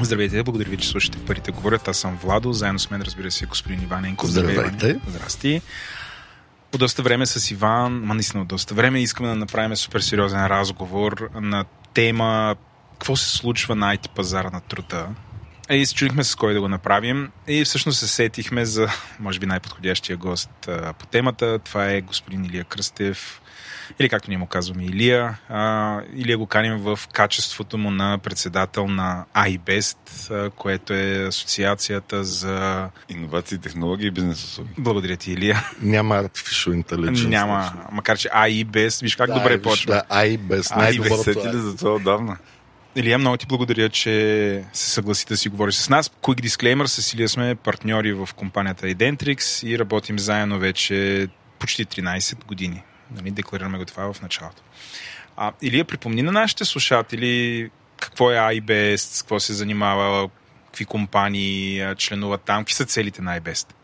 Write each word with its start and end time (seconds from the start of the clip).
Здравейте, 0.00 0.42
благодаря 0.42 0.70
ви, 0.70 0.76
че 0.76 0.88
слушате 0.88 1.18
Парите 1.18 1.50
говорят. 1.50 1.88
Аз 1.88 1.98
съм 1.98 2.16
Владо, 2.16 2.52
заедно 2.52 2.78
с 2.78 2.90
мен, 2.90 3.02
разбира 3.02 3.30
се, 3.30 3.46
господин 3.46 3.82
Иван 3.82 4.04
Енков. 4.04 4.30
Здравейте. 4.30 4.88
Иван. 4.88 5.00
Здрасти. 5.06 5.62
От 6.74 6.80
доста 6.80 7.02
време 7.02 7.26
с 7.26 7.50
Иван, 7.50 7.92
ма 7.92 8.14
наистина 8.14 8.42
от 8.42 8.48
доста 8.48 8.74
време, 8.74 9.02
искаме 9.02 9.28
да 9.28 9.34
направим 9.34 9.76
супер 9.76 10.00
сериозен 10.00 10.46
разговор 10.46 11.30
на 11.34 11.64
тема 11.94 12.56
какво 12.92 13.16
се 13.16 13.36
случва 13.36 13.74
на 13.74 13.96
IT 13.96 14.08
пазара 14.08 14.50
на 14.50 14.60
труда. 14.60 15.08
И 15.70 15.86
се 15.86 15.94
чудихме 15.94 16.24
с 16.24 16.34
кой 16.34 16.54
да 16.54 16.60
го 16.60 16.68
направим. 16.68 17.30
И 17.48 17.64
всъщност 17.64 17.98
се 17.98 18.08
сетихме 18.08 18.64
за, 18.64 18.88
може 19.20 19.38
би, 19.38 19.46
най-подходящия 19.46 20.16
гост 20.16 20.68
по 20.98 21.06
темата. 21.06 21.58
Това 21.58 21.90
е 21.90 22.00
господин 22.00 22.44
Илия 22.44 22.64
Кръстев, 22.64 23.40
или 23.98 24.08
както 24.08 24.30
ние 24.30 24.38
му 24.38 24.46
казваме 24.46 24.84
Илия. 24.84 25.38
А, 25.48 26.00
Илия 26.14 26.38
го 26.38 26.46
каним 26.46 26.76
в 26.76 27.00
качеството 27.12 27.78
му 27.78 27.90
на 27.90 28.18
председател 28.18 28.88
на 28.88 29.24
iBest, 29.36 30.30
а, 30.30 30.50
което 30.50 30.94
е 30.94 31.26
асоциацията 31.28 32.24
за... 32.24 32.88
Инновации, 33.08 33.58
технологии 33.58 34.06
и 34.06 34.10
бизнес 34.10 34.44
услуги. 34.44 34.70
Благодаря 34.78 35.16
ти, 35.16 35.32
Илия. 35.32 35.70
Няма 35.82 36.14
Artificial 36.14 36.84
Intelligence. 36.84 37.28
Няма, 37.28 37.72
макар 37.92 38.18
че 38.18 38.28
iBest, 38.28 39.02
виж 39.02 39.16
как 39.16 39.26
да, 39.26 39.34
добре 39.34 39.56
виж, 39.56 39.62
почва. 39.62 39.92
Да, 39.92 40.26
iBest, 40.26 40.76
най-доброто 40.76 41.56
ли 41.56 41.58
за 41.60 41.76
това 41.76 41.94
отдавна? 41.94 42.36
Илия, 42.96 43.18
много 43.18 43.36
ти 43.36 43.46
благодаря, 43.46 43.88
че 43.88 44.64
се 44.72 44.90
съгласи 44.90 45.26
да 45.28 45.36
си 45.36 45.48
говориш 45.48 45.74
с 45.74 45.88
нас. 45.88 46.08
Quick 46.22 46.46
disclaimer, 46.46 46.86
с 46.86 47.12
Илия 47.14 47.28
сме 47.28 47.54
партньори 47.54 48.12
в 48.12 48.28
компанията 48.36 48.86
Identrix 48.86 49.66
и 49.66 49.78
работим 49.78 50.18
заедно 50.18 50.58
вече 50.58 51.28
почти 51.58 51.86
13 51.86 52.44
години. 52.44 52.82
Нали, 53.10 53.30
декларираме 53.30 53.78
го 53.78 53.84
това 53.84 54.12
в 54.12 54.22
началото. 54.22 54.62
А, 55.36 55.52
Илия, 55.62 55.84
припомни 55.84 56.22
на 56.22 56.32
нашите 56.32 56.64
слушатели 56.64 57.70
какво 58.00 58.30
е 58.30 58.34
iBest, 58.34 58.96
с 58.96 59.22
какво 59.22 59.40
се 59.40 59.52
занимава, 59.52 60.28
какви 60.66 60.84
компании 60.84 61.94
членуват 61.96 62.40
там, 62.40 62.60
какви 62.60 62.74
са 62.74 62.84
целите 62.84 63.22
на 63.22 63.40
iBest? 63.40 63.74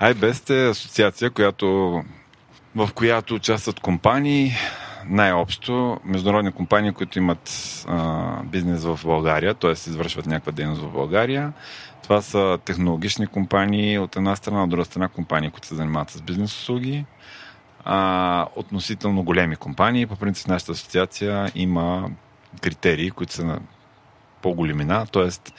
iBest 0.00 0.50
е 0.50 0.70
асоциация, 0.70 1.30
която, 1.30 1.66
в 2.76 2.90
която 2.94 3.34
участват 3.34 3.80
компании, 3.80 4.52
най-общо 5.06 6.00
международни 6.04 6.52
компании, 6.52 6.92
които 6.92 7.18
имат 7.18 7.50
а, 7.88 8.42
бизнес 8.42 8.84
в 8.84 9.00
България, 9.04 9.54
т.е. 9.54 9.70
извършват 9.70 10.26
някаква 10.26 10.52
дейност 10.52 10.82
в 10.82 10.92
България. 10.92 11.52
Това 12.02 12.22
са 12.22 12.58
технологични 12.64 13.26
компании 13.26 13.98
от 13.98 14.16
една 14.16 14.36
страна, 14.36 14.64
от 14.64 14.70
друга 14.70 14.84
страна 14.84 15.08
компании, 15.08 15.50
които 15.50 15.66
се 15.66 15.74
занимават 15.74 16.10
с 16.10 16.22
бизнес 16.22 16.60
услуги. 16.60 17.04
А, 17.84 18.46
относително 18.56 19.22
големи 19.22 19.56
компании. 19.56 20.06
По 20.06 20.16
принцип 20.16 20.48
нашата 20.48 20.72
асоциация 20.72 21.52
има 21.54 22.10
критерии, 22.62 23.10
които 23.10 23.32
са 23.32 23.44
на 23.44 23.60
по-големина, 24.42 25.06
т.е. 25.06 25.52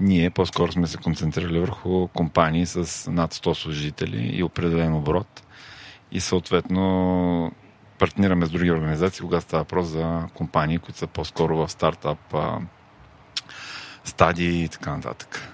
ние 0.00 0.30
по-скоро 0.30 0.72
сме 0.72 0.86
се 0.86 0.96
концентрирали 0.96 1.60
върху 1.60 2.08
компании 2.08 2.66
с 2.66 3.10
над 3.10 3.34
100 3.34 3.52
служители 3.52 4.30
и 4.36 4.42
определен 4.42 4.94
оборот 4.94 5.42
и 6.12 6.20
съответно 6.20 7.52
партнираме 7.98 8.46
с 8.46 8.50
други 8.50 8.70
организации, 8.70 9.22
когато 9.22 9.42
става 9.42 9.62
въпрос 9.62 9.86
за 9.86 10.28
компании, 10.34 10.78
които 10.78 10.98
са 10.98 11.06
по-скоро 11.06 11.56
в 11.56 11.68
стартап 11.68 12.34
а, 12.34 12.58
стадии 14.04 14.64
и 14.64 14.68
така 14.68 14.96
нататък. 14.96 15.48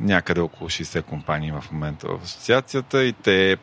Някъде 0.00 0.40
около 0.40 0.70
60 0.70 1.02
компании 1.02 1.52
в 1.52 1.64
момента 1.72 2.08
в 2.08 2.22
асоциацията 2.24 3.04
и 3.04 3.12
те 3.12 3.56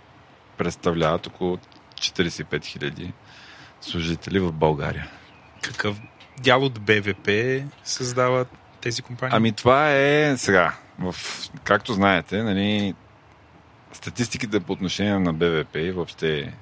представляват 0.58 1.28
около 1.28 1.58
45 1.96 2.44
000 2.44 3.12
служители 3.82 4.40
в 4.40 4.52
България. 4.52 5.10
Какъв 5.62 6.02
дял 6.40 6.64
от 6.64 6.80
БВП 6.80 7.30
създават 7.84 8.48
тези 8.82 9.02
компании? 9.02 9.38
Ами 9.38 9.52
това 9.52 9.92
е 9.92 10.38
сега, 10.38 10.74
в, 11.00 11.16
както 11.64 11.94
знаете, 11.94 12.44
нали, 12.44 12.96
статистиките 13.92 14.60
по 14.60 14.74
отношение 14.74 15.20
на 15.20 15.34
БВП 15.34 15.76
и 15.76 15.92
въобще 15.92 16.54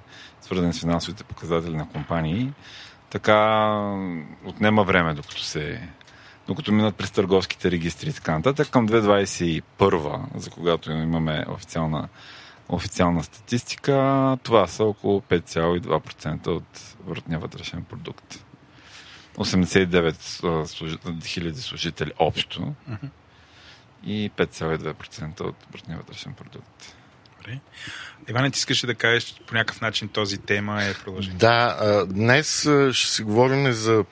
свързани 0.41 0.73
с 0.73 0.79
финансовите 0.79 1.23
показатели 1.23 1.75
на 1.75 1.89
компании, 1.89 2.53
така 3.09 3.79
отнема 4.45 4.83
време, 4.83 5.13
докато 5.13 5.43
се 5.43 5.89
докато 6.47 6.71
минат 6.71 6.95
през 6.95 7.11
търговските 7.11 7.71
регистри 7.71 8.09
и 8.09 8.13
така 8.13 8.31
нататък. 8.31 8.69
Към 8.69 8.89
2021, 8.89 10.19
за 10.35 10.49
когато 10.49 10.91
имаме 10.91 11.45
официална, 11.49 12.07
официална 12.71 13.23
статистика, 13.23 14.37
това 14.43 14.67
са 14.67 14.83
около 14.83 15.21
5,2% 15.21 16.47
от 16.47 16.95
въртния 17.05 17.39
вътрешен 17.39 17.83
продукт. 17.83 18.45
89 19.37 21.25
хиляди 21.25 21.61
служители 21.61 22.11
общо 22.19 22.59
uh-huh. 22.89 23.09
и 24.03 24.31
5,2% 24.37 25.41
от 25.41 25.55
въртния 25.71 25.97
вътрешен 25.97 26.33
продукт. 26.33 26.95
Добре. 27.37 27.59
Иване, 28.29 28.51
ти 28.51 28.57
искаш 28.57 28.81
да 28.81 28.95
кажеш 28.95 29.35
по 29.47 29.53
някакъв 29.53 29.81
начин 29.81 30.07
този 30.07 30.37
тема 30.37 30.83
е 30.83 30.93
продължение? 30.93 31.37
Да, 31.37 32.05
днес 32.05 32.61
ще 32.91 33.07
си 33.07 33.23
говорим 33.23 33.71
за 33.71 34.05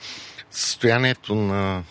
състоянието 0.51 1.35
на 1.35 1.83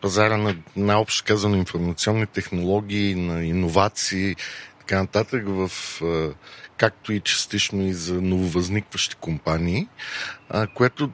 пазара 0.00 0.36
на 0.36 0.56
наобщо 0.76 1.24
казано 1.26 1.56
информационни 1.56 2.26
технологии, 2.26 3.14
на 3.14 3.44
иновации, 3.44 4.36
така 4.86 5.00
нататък, 5.00 5.44
в, 5.46 5.70
както 6.76 7.12
и 7.12 7.20
частично 7.20 7.86
и 7.86 7.92
за 7.92 8.22
нововъзникващи 8.22 9.14
компании, 9.14 9.88
което 10.74 11.10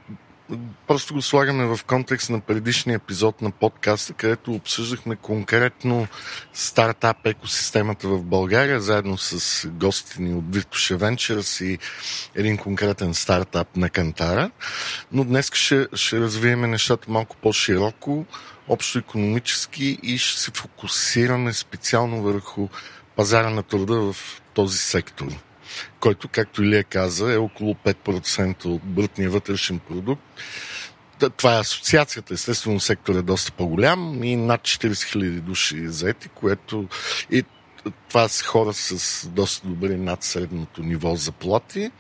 просто 0.87 1.15
го 1.15 1.22
слагаме 1.22 1.65
в 1.65 1.81
контекст 1.87 2.31
на 2.31 2.41
предишния 2.41 2.97
епизод 2.97 3.43
на 3.43 3.50
подкаста, 3.50 4.12
където 4.12 4.53
обсъждахме 4.53 5.16
конкретно 5.16 6.06
стартап 6.53 7.27
екосистемата 7.27 8.09
в 8.09 8.22
България, 8.22 8.81
заедно 8.81 9.19
с 9.19 9.69
гостите 9.69 10.22
ни 10.22 10.34
от 10.34 10.44
Virtual 10.44 10.97
Ventures 10.97 11.65
и 11.65 11.78
един 12.34 12.59
конкретен 12.59 13.15
стартап 13.15 13.77
на 13.77 13.91
Кантара. 13.91 14.50
Но 15.12 15.25
днес 15.25 15.50
ще, 15.54 15.89
ще 15.94 16.21
развием 16.21 16.60
нещата 16.60 17.10
малко 17.10 17.37
по-широко, 17.37 18.27
общо 18.69 18.99
економически 18.99 19.99
и 20.03 20.19
ще 20.19 20.41
се 20.41 20.50
фокусираме 20.50 21.53
специално 21.53 22.22
върху 22.22 22.69
пазара 23.17 23.50
на 23.50 23.62
труда 23.62 24.12
в 24.12 24.43
този 24.55 24.78
сектор 24.78 25.27
който, 26.00 26.28
както 26.28 26.62
Илия 26.62 26.84
каза, 26.84 27.33
е 27.33 27.37
около 27.37 27.75
5% 27.75 28.65
от 28.65 28.83
брутния 28.84 29.31
вътрешен 29.31 29.78
продукт. 29.78 30.23
Това 31.37 31.56
е 31.56 31.61
асоциацията. 31.61 32.34
Естествено, 32.34 32.81
сектор 32.81 33.15
е 33.15 33.22
доста 33.22 33.53
по-голям 33.53 34.25
и 34.25 34.37
над 34.37 34.61
40 34.61 34.91
000 34.93 35.41
души 35.41 35.89
заети, 35.89 36.28
което 36.28 36.89
и 37.31 37.45
това 38.09 38.28
са 38.28 38.44
хора 38.44 38.72
с 38.72 39.28
доста 39.28 39.69
добри 39.69 39.97
над 39.97 40.22
средното 40.22 40.82
ниво 40.82 41.16
заплати 41.16 41.91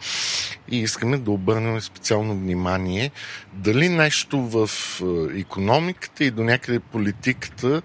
и 0.68 0.78
искаме 0.78 1.18
да 1.18 1.30
обърнем 1.30 1.80
специално 1.80 2.34
внимание 2.34 3.10
дали 3.52 3.88
нещо 3.88 4.40
в 4.40 4.70
економиката 5.36 6.24
и 6.24 6.30
до 6.30 6.44
някъде 6.44 6.80
политиката 6.80 7.82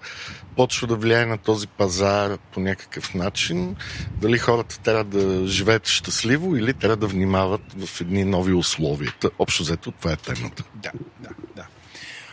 почва 0.56 0.86
да 0.86 0.96
влияе 0.96 1.26
на 1.26 1.38
този 1.38 1.66
пазар 1.66 2.38
по 2.52 2.60
някакъв 2.60 3.14
начин, 3.14 3.76
дали 4.16 4.38
хората 4.38 4.80
трябва 4.80 5.04
да 5.04 5.46
живеят 5.46 5.88
щастливо 5.88 6.56
или 6.56 6.74
трябва 6.74 6.96
да 6.96 7.06
внимават 7.06 7.86
в 7.86 8.00
едни 8.00 8.24
нови 8.24 8.52
условия. 8.52 9.12
Общо 9.38 9.62
взето 9.62 9.92
това 9.92 10.12
е 10.12 10.16
темата. 10.16 10.64
Да, 10.74 10.90
да, 11.20 11.30
да. 11.56 11.66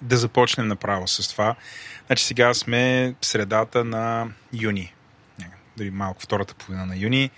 Да 0.01 0.17
започнем 0.17 0.67
направо 0.67 1.07
с 1.07 1.29
това. 1.29 1.55
Значи 2.07 2.25
сега 2.25 2.53
сме 2.53 3.15
в 3.21 3.25
средата 3.25 3.83
на 3.83 4.27
юни 4.53 4.94
дали 5.77 5.91
малко 5.91 6.21
втората 6.21 6.53
половина 6.53 6.85
на 6.85 6.97
юни. 6.97 7.31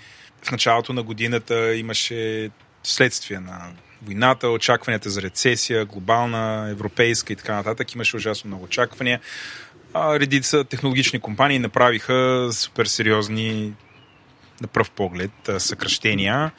В 0.43 0.51
началото 0.51 0.93
на 0.93 1.03
годината 1.03 1.75
имаше 1.75 2.49
следствие 2.83 3.39
на 3.39 3.71
войната, 4.01 4.49
очакванията 4.49 5.09
за 5.09 5.21
рецесия, 5.21 5.85
глобална, 5.85 6.67
европейска 6.71 7.33
и 7.33 7.35
така 7.35 7.55
нататък. 7.55 7.93
Имаше 7.93 8.15
ужасно 8.15 8.47
много 8.47 8.63
очаквания. 8.63 9.19
А 9.93 10.19
редица 10.19 10.63
технологични 10.63 11.19
компании 11.19 11.59
направиха 11.59 12.49
супер 12.51 12.85
сериозни 12.85 13.73
на 14.61 14.67
пръв 14.67 14.91
поглед 14.91 15.31
съкръщения. 15.57 16.51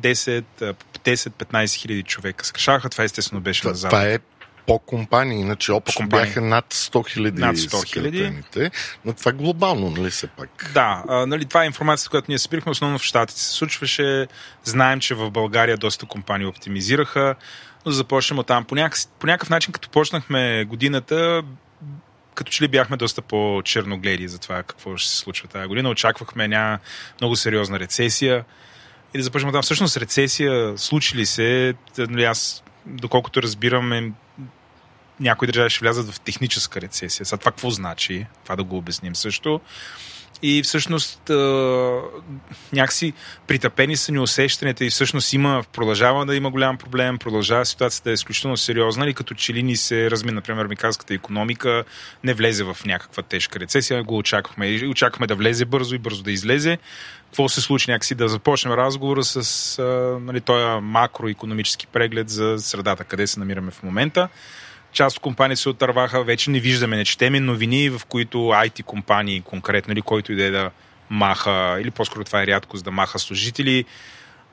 10-15 0.00 1.74
хиляди 1.74 2.02
човека 2.02 2.44
съкръщаваха. 2.44 2.88
Това 2.88 3.04
естествено 3.04 3.42
беше 3.42 3.60
това, 3.60 3.70
на 3.70 3.76
Запад. 3.76 3.90
Това 3.90 4.08
е 4.08 4.18
по 4.66 4.78
компании, 4.78 5.40
иначе 5.40 5.72
общо 5.72 5.96
компании. 5.96 6.26
бяха 6.26 6.40
над 6.40 6.74
100 6.74 7.08
хиляди 7.08 7.40
над 7.40 7.56
100 7.56 7.92
хиляди. 7.92 8.42
Но 9.04 9.12
това 9.12 9.30
е 9.30 9.34
глобално, 9.34 9.90
нали 9.90 10.10
се 10.10 10.26
пак? 10.26 10.70
Да, 10.74 11.04
а, 11.08 11.26
нали, 11.26 11.44
това 11.44 11.62
е 11.62 11.66
информацията, 11.66 12.10
която 12.10 12.26
ние 12.28 12.38
събирахме, 12.38 12.70
основно 12.70 12.98
в 12.98 13.02
Штатите 13.02 13.40
се 13.40 13.52
случваше. 13.52 14.26
Знаем, 14.64 15.00
че 15.00 15.14
в 15.14 15.30
България 15.30 15.76
доста 15.76 16.06
компании 16.06 16.46
оптимизираха, 16.46 17.34
но 17.86 17.92
започнем 17.92 18.38
от 18.38 18.46
там. 18.46 18.64
По, 18.64 18.74
някакъв, 18.74 19.06
по 19.18 19.26
някакъв 19.26 19.50
начин, 19.50 19.72
като 19.72 19.88
почнахме 19.88 20.64
годината, 20.64 21.42
като 22.34 22.52
че 22.52 22.64
ли 22.64 22.68
бяхме 22.68 22.96
доста 22.96 23.22
по-черногледи 23.22 24.28
за 24.28 24.38
това 24.38 24.62
какво 24.62 24.96
ще 24.96 25.10
се 25.10 25.16
случва 25.16 25.48
тази 25.48 25.68
година. 25.68 25.88
Очаквахме 25.88 26.48
ня 26.48 26.78
много 27.20 27.36
сериозна 27.36 27.78
рецесия. 27.78 28.44
И 29.14 29.18
да 29.18 29.24
започнем 29.24 29.52
там. 29.52 29.62
Всъщност 29.62 29.96
рецесия 29.96 30.78
случи 30.78 31.16
ли 31.16 31.26
се? 31.26 31.74
Нали, 31.98 32.24
аз, 32.24 32.62
доколкото 32.86 33.42
разбирам, 33.42 33.92
е 33.92 34.12
някои 35.22 35.46
държави 35.46 35.70
ще 35.70 35.80
влязат 35.80 36.10
в 36.10 36.20
техническа 36.20 36.80
рецесия. 36.80 37.26
Сега 37.26 37.38
това 37.38 37.52
какво 37.52 37.70
значи? 37.70 38.26
Това 38.44 38.56
да 38.56 38.64
го 38.64 38.76
обясним 38.76 39.16
също. 39.16 39.60
И 40.42 40.62
всъщност 40.62 41.30
някакси 42.72 43.12
притъпени 43.46 43.96
са 43.96 44.12
ни 44.12 44.18
усещанията 44.18 44.84
и 44.84 44.90
всъщност 44.90 45.32
има, 45.32 45.64
продължава 45.72 46.26
да 46.26 46.36
има 46.36 46.50
голям 46.50 46.78
проблем, 46.78 47.18
продължава 47.18 47.66
ситуацията 47.66 48.04
да 48.04 48.10
е 48.10 48.14
изключително 48.14 48.56
сериозна 48.56 49.08
и 49.08 49.14
като 49.14 49.34
че 49.34 49.54
ли 49.54 49.62
ни 49.62 49.76
се 49.76 50.10
разми, 50.10 50.32
например, 50.32 50.64
американската 50.64 51.14
економика 51.14 51.84
не 52.24 52.34
влезе 52.34 52.64
в 52.64 52.76
някаква 52.86 53.22
тежка 53.22 53.60
рецесия, 53.60 54.02
го 54.02 54.18
очаквахме 54.18 54.66
и 54.66 54.88
очаквахме 54.88 55.26
да 55.26 55.34
влезе 55.34 55.64
бързо 55.64 55.94
и 55.94 55.98
бързо 55.98 56.22
да 56.22 56.32
излезе. 56.32 56.78
Какво 57.24 57.48
се 57.48 57.60
случи 57.60 57.90
някакси 57.90 58.14
да 58.14 58.28
започнем 58.28 58.74
разговора 58.74 59.24
с 59.24 59.78
а, 59.78 59.82
нали, 60.20 60.40
този 60.40 60.80
макроекономически 60.82 61.86
преглед 61.86 62.28
за 62.28 62.58
средата, 62.58 63.04
къде 63.04 63.26
се 63.26 63.40
намираме 63.40 63.70
в 63.70 63.82
момента 63.82 64.28
част 64.92 65.16
от 65.16 65.22
компании 65.22 65.56
се 65.56 65.68
отърваха, 65.68 66.24
вече 66.24 66.50
не 66.50 66.60
виждаме, 66.60 66.96
не 66.96 67.04
четеме 67.04 67.40
новини, 67.40 67.90
в 67.90 68.00
които 68.08 68.38
IT 68.38 68.82
компании 68.82 69.40
конкретно 69.40 69.92
или 69.92 70.02
който 70.02 70.32
иде 70.32 70.50
да 70.50 70.70
маха, 71.10 71.78
или 71.80 71.90
по-скоро 71.90 72.24
това 72.24 72.42
е 72.42 72.46
рядкост 72.46 72.84
да 72.84 72.90
маха 72.90 73.18
служители. 73.18 73.84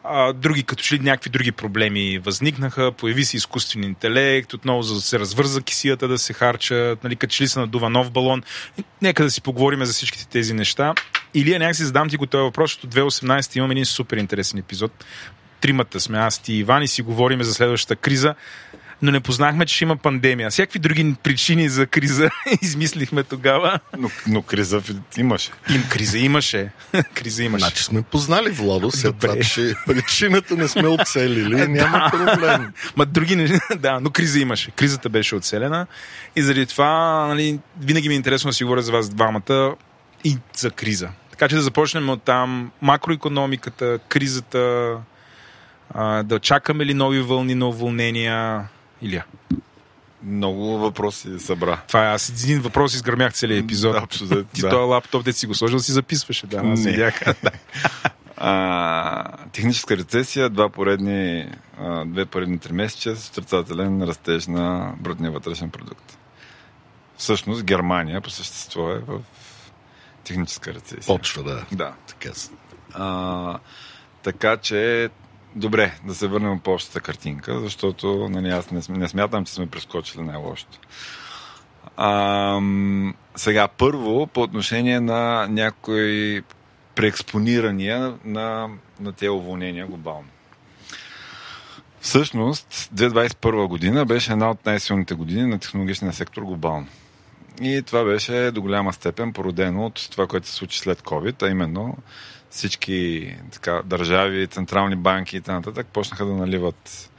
А, 0.04 0.34
други, 0.34 0.64
като 0.64 0.84
че 0.84 0.96
ли 0.96 1.00
някакви 1.00 1.30
други 1.30 1.52
проблеми 1.52 2.20
възникнаха, 2.20 2.92
появи 2.92 3.26
се 3.26 3.38
изкуствен 3.38 3.84
интелект, 3.84 4.54
отново 4.54 4.82
за 4.82 4.94
да 4.96 5.02
се 5.02 5.20
развърза 5.20 5.62
кисията 5.62 6.08
да 6.08 6.18
се 6.18 6.34
харчат, 6.34 7.04
нали, 7.04 7.16
като 7.16 7.32
че 7.32 7.44
ли 7.44 7.48
се 7.48 7.60
надува 7.60 7.90
нов 7.90 8.12
балон. 8.12 8.44
Нека 9.02 9.24
да 9.24 9.32
си 9.32 9.42
поговорим 9.42 9.86
за 9.86 9.94
всичките 9.94 10.28
тези 10.28 10.54
неща. 10.54 10.94
Или 11.34 11.58
някак 11.58 11.76
си 11.76 11.84
задам 11.84 12.10
ти 12.10 12.18
го 12.18 12.26
този 12.26 12.42
въпрос, 12.42 12.72
защото 12.72 12.88
2018 12.88 13.58
имаме 13.58 13.72
един 13.72 13.86
супер 13.86 14.18
интересен 14.18 14.60
епизод. 14.60 15.06
Тримата 15.62 16.00
сме, 16.00 16.18
аз 16.18 16.40
ти 16.40 16.54
и 16.54 16.58
Иван 16.58 16.84
и 16.84 16.88
си 16.88 17.02
говориме 17.02 17.44
за 17.44 17.54
следващата 17.54 17.96
криза 17.96 18.36
но 19.02 19.12
не 19.12 19.20
познахме, 19.20 19.66
че 19.66 19.76
ще 19.76 19.84
има 19.84 19.98
пандемия. 19.98 20.50
Всякакви 20.50 20.80
други 20.80 21.16
причини 21.24 21.70
за 21.70 21.88
криза 21.88 22.30
измислихме 22.62 23.24
тогава. 23.24 23.80
Но, 23.98 24.10
но 24.28 24.42
криза 24.42 24.82
имаше. 25.18 25.52
Им, 25.70 25.84
криза 25.90 26.18
имаше. 26.18 26.72
криза 27.14 27.44
имаше. 27.44 27.66
Значи 27.66 27.84
сме 27.84 28.02
познали 28.02 28.50
Владо, 28.50 28.92
след 28.92 29.16
това, 29.16 29.36
че 29.40 29.74
причината 29.88 30.56
не 30.56 30.68
сме 30.68 30.88
оцелили, 30.88 31.68
няма 31.68 32.10
проблем. 32.12 32.74
Ма 32.96 33.06
други 33.06 33.36
не... 33.36 33.60
Да, 33.78 34.00
но 34.00 34.10
криза 34.10 34.40
имаше. 34.40 34.72
Кризата 34.72 35.10
беше 35.10 35.36
оцелена 35.36 35.88
и 36.36 36.42
заради 36.42 36.66
това 36.66 37.26
нали, 37.28 37.60
винаги 37.80 38.10
ми 38.10 38.14
е 38.14 38.18
интересно 38.18 38.50
да 38.50 38.54
си 38.54 38.64
говоря 38.64 38.82
за 38.82 38.92
вас 38.92 39.10
двамата 39.10 39.76
и 40.24 40.38
за 40.56 40.72
криза. 40.72 41.10
Така 41.32 41.48
че 41.48 41.56
да 41.56 41.62
започнем 41.62 42.10
от 42.10 42.24
там 42.24 42.72
макроекономиката, 42.82 44.00
кризата, 44.10 44.96
да 46.24 46.40
чакаме 46.42 46.86
ли 46.86 46.94
нови 46.94 47.22
вълни 47.22 47.56
на 47.56 47.68
уволнения, 47.68 48.68
Илия? 49.02 49.26
Много 50.24 50.78
въпроси 50.78 51.40
събра. 51.40 51.78
Това 51.88 52.06
е, 52.06 52.14
аз 52.14 52.30
един 52.30 52.62
въпрос 52.62 52.94
изгърмях 52.94 53.34
целият 53.34 53.64
епизод. 53.64 53.94
Да, 53.94 54.00
абсолютно. 54.00 54.44
Ти 54.44 54.62
да. 54.62 54.70
този 54.70 54.90
лаптоп, 54.90 55.26
де 55.26 55.34
си 55.34 55.48
го 55.48 55.56
сложил, 55.56 55.80
си 55.80 55.92
записваше. 55.92 56.48
Да, 56.48 56.58
аз 56.58 56.86
видях. 56.86 57.22
а, 58.38 59.48
техническа 59.52 59.98
рецесия, 59.98 60.50
два 60.50 60.70
поредни, 60.70 61.52
а, 61.80 62.06
две 62.06 62.26
поредни 62.26 62.60
три 62.60 62.74
месеца 62.74 63.16
с 63.16 63.30
отрицателен 63.30 64.04
растеж 64.04 64.48
на 64.48 64.94
брутния 65.00 65.32
вътрешен 65.32 65.70
продукт. 65.70 66.18
Всъщност 67.18 67.64
Германия 67.64 68.22
по 68.22 68.30
същество 68.30 68.92
е 68.92 69.00
в 69.00 69.20
техническа 70.24 70.74
рецесия. 70.74 71.16
Почва, 71.16 71.44
да. 71.44 71.66
Да. 71.72 71.94
Така, 72.08 72.32
а, 72.94 73.60
така 74.24 74.58
че 74.58 75.10
Добре, 75.56 76.00
да 76.06 76.16
се 76.16 76.28
върнем 76.28 76.60
по 76.60 76.72
общата 76.72 77.02
картинка, 77.02 77.60
защото 77.60 78.30
нали, 78.30 78.50
аз 78.50 78.72
не, 78.72 78.82
не 78.90 79.08
смятам, 79.08 79.46
че 79.46 79.54
сме 79.54 79.68
прескочили 79.68 80.24
най-лошото. 80.24 80.80
Сега, 83.36 83.68
първо, 83.68 84.28
по 84.28 84.42
отношение 84.42 85.00
на 85.00 85.48
някои 85.50 86.42
преекспонирания 86.96 88.14
на, 88.26 88.70
на 89.00 89.14
тези 89.14 89.30
уволнения 89.30 89.88
глобално. 89.88 90.28
Всъщност, 92.02 92.68
2021 92.72 93.68
година 93.68 94.06
беше 94.06 94.32
една 94.32 94.50
от 94.50 94.66
най-силните 94.66 95.14
години 95.14 95.46
на 95.46 95.60
технологичния 95.60 96.14
сектор 96.14 96.42
глобално. 96.42 96.88
И 97.62 97.82
това 97.82 98.04
беше 98.04 98.52
до 98.52 98.62
голяма 98.62 98.94
степен 98.94 99.34
породено 99.34 99.86
от 99.86 100.08
това, 100.12 100.28
което 100.28 100.48
се 100.48 100.54
случи 100.54 100.80
след 100.80 101.02
COVID, 101.02 101.44
а 101.44 101.50
именно 101.50 101.98
всички 102.50 103.36
така, 103.52 103.82
държави, 103.86 104.48
централни 104.48 104.96
банки 104.96 105.38
и 105.38 105.42
т.н. 105.42 105.84
почнаха 105.84 106.26
да 106.26 106.34
наливат 106.34 107.10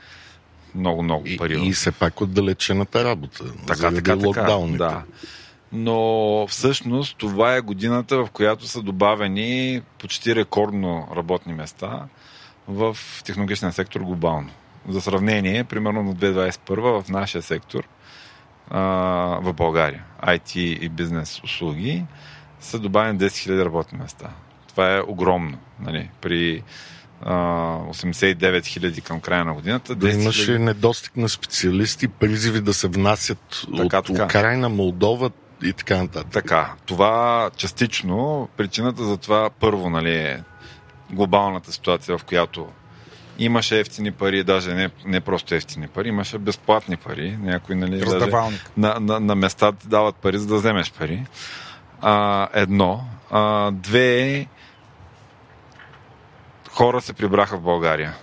много-много 0.75 1.25
пари. 1.39 1.61
И, 1.61 1.69
и 1.69 1.73
все 1.73 1.93
пак 1.93 2.21
отдалечената 2.21 3.05
работа. 3.05 3.45
Така, 3.67 3.95
така, 3.95 4.19
така. 4.19 4.57
Да. 4.79 5.03
Но 5.73 6.47
всъщност 6.49 7.17
това 7.19 7.55
е 7.55 7.61
годината, 7.61 8.17
в 8.17 8.31
която 8.31 8.67
са 8.67 8.83
добавени 8.83 9.83
почти 9.99 10.35
рекордно 10.35 11.09
работни 11.17 11.55
места 11.55 12.07
в 12.69 12.97
технологичния 13.25 13.73
сектор 13.73 14.01
глобално. 14.01 14.51
За 14.89 15.01
сравнение, 15.01 15.65
примерно 15.65 16.03
на 16.03 16.15
2021 16.15 17.03
в 17.03 17.09
нашия 17.09 17.43
сектор 17.43 17.89
а, 18.71 18.81
в 19.43 19.53
България, 19.53 20.05
IT 20.23 20.57
и 20.57 20.89
бизнес 20.89 21.41
услуги, 21.45 22.05
са 22.61 22.79
добавени 22.79 23.19
10 23.19 23.27
000 23.27 23.65
работни 23.65 23.99
места 23.99 24.31
това 24.71 24.97
е 24.97 25.01
огромно. 25.01 25.59
Нали, 25.81 26.11
при 26.21 26.63
а, 27.23 27.35
89 27.35 28.67
хиляди 28.67 29.01
към 29.01 29.21
края 29.21 29.45
на 29.45 29.55
годината. 29.55 29.95
Да 29.95 30.11
имаше 30.11 30.59
недостиг 30.59 31.17
на 31.17 31.29
специалисти, 31.29 32.09
призиви 32.09 32.61
да 32.61 32.75
се 32.75 32.89
внасят 32.89 33.67
така, 33.77 33.99
от 33.99 34.07
така. 34.07 34.25
Украина, 34.25 34.69
Молдова 34.69 35.31
и 35.65 35.73
така 35.73 35.97
нататък. 35.97 36.33
Така, 36.33 36.73
това 36.87 37.51
частично, 37.57 38.49
причината 38.57 39.05
за 39.05 39.17
това 39.17 39.51
първо 39.61 39.91
нали, 39.91 40.15
е 40.17 40.43
глобалната 41.13 41.73
ситуация, 41.73 42.19
в 42.19 42.25
която 42.25 42.69
имаше 43.39 43.81
ефтини 43.81 44.13
пари, 44.13 44.45
даже 44.45 44.75
не, 44.75 44.91
не 45.05 45.21
просто 45.21 45.55
ефтини 45.55 45.89
пари, 45.89 46.09
имаше 46.09 46.39
безплатни 46.39 46.97
пари. 46.97 47.39
Някои 47.43 47.75
нали, 47.75 47.99
даже 47.99 48.31
на, 48.77 49.01
на, 49.01 49.21
на 49.21 49.35
места 49.35 49.73
ти 49.73 49.89
дават 49.89 50.17
пари, 50.17 50.39
за 50.39 50.47
да 50.47 50.55
вземеш 50.55 50.93
пари. 50.93 51.27
А, 52.01 52.49
едно. 52.55 53.05
А, 53.31 53.71
две 53.71 54.47
хора 56.81 57.01
се 57.01 57.13
прибраха 57.13 57.57
в 57.57 57.61
България. 57.61 58.15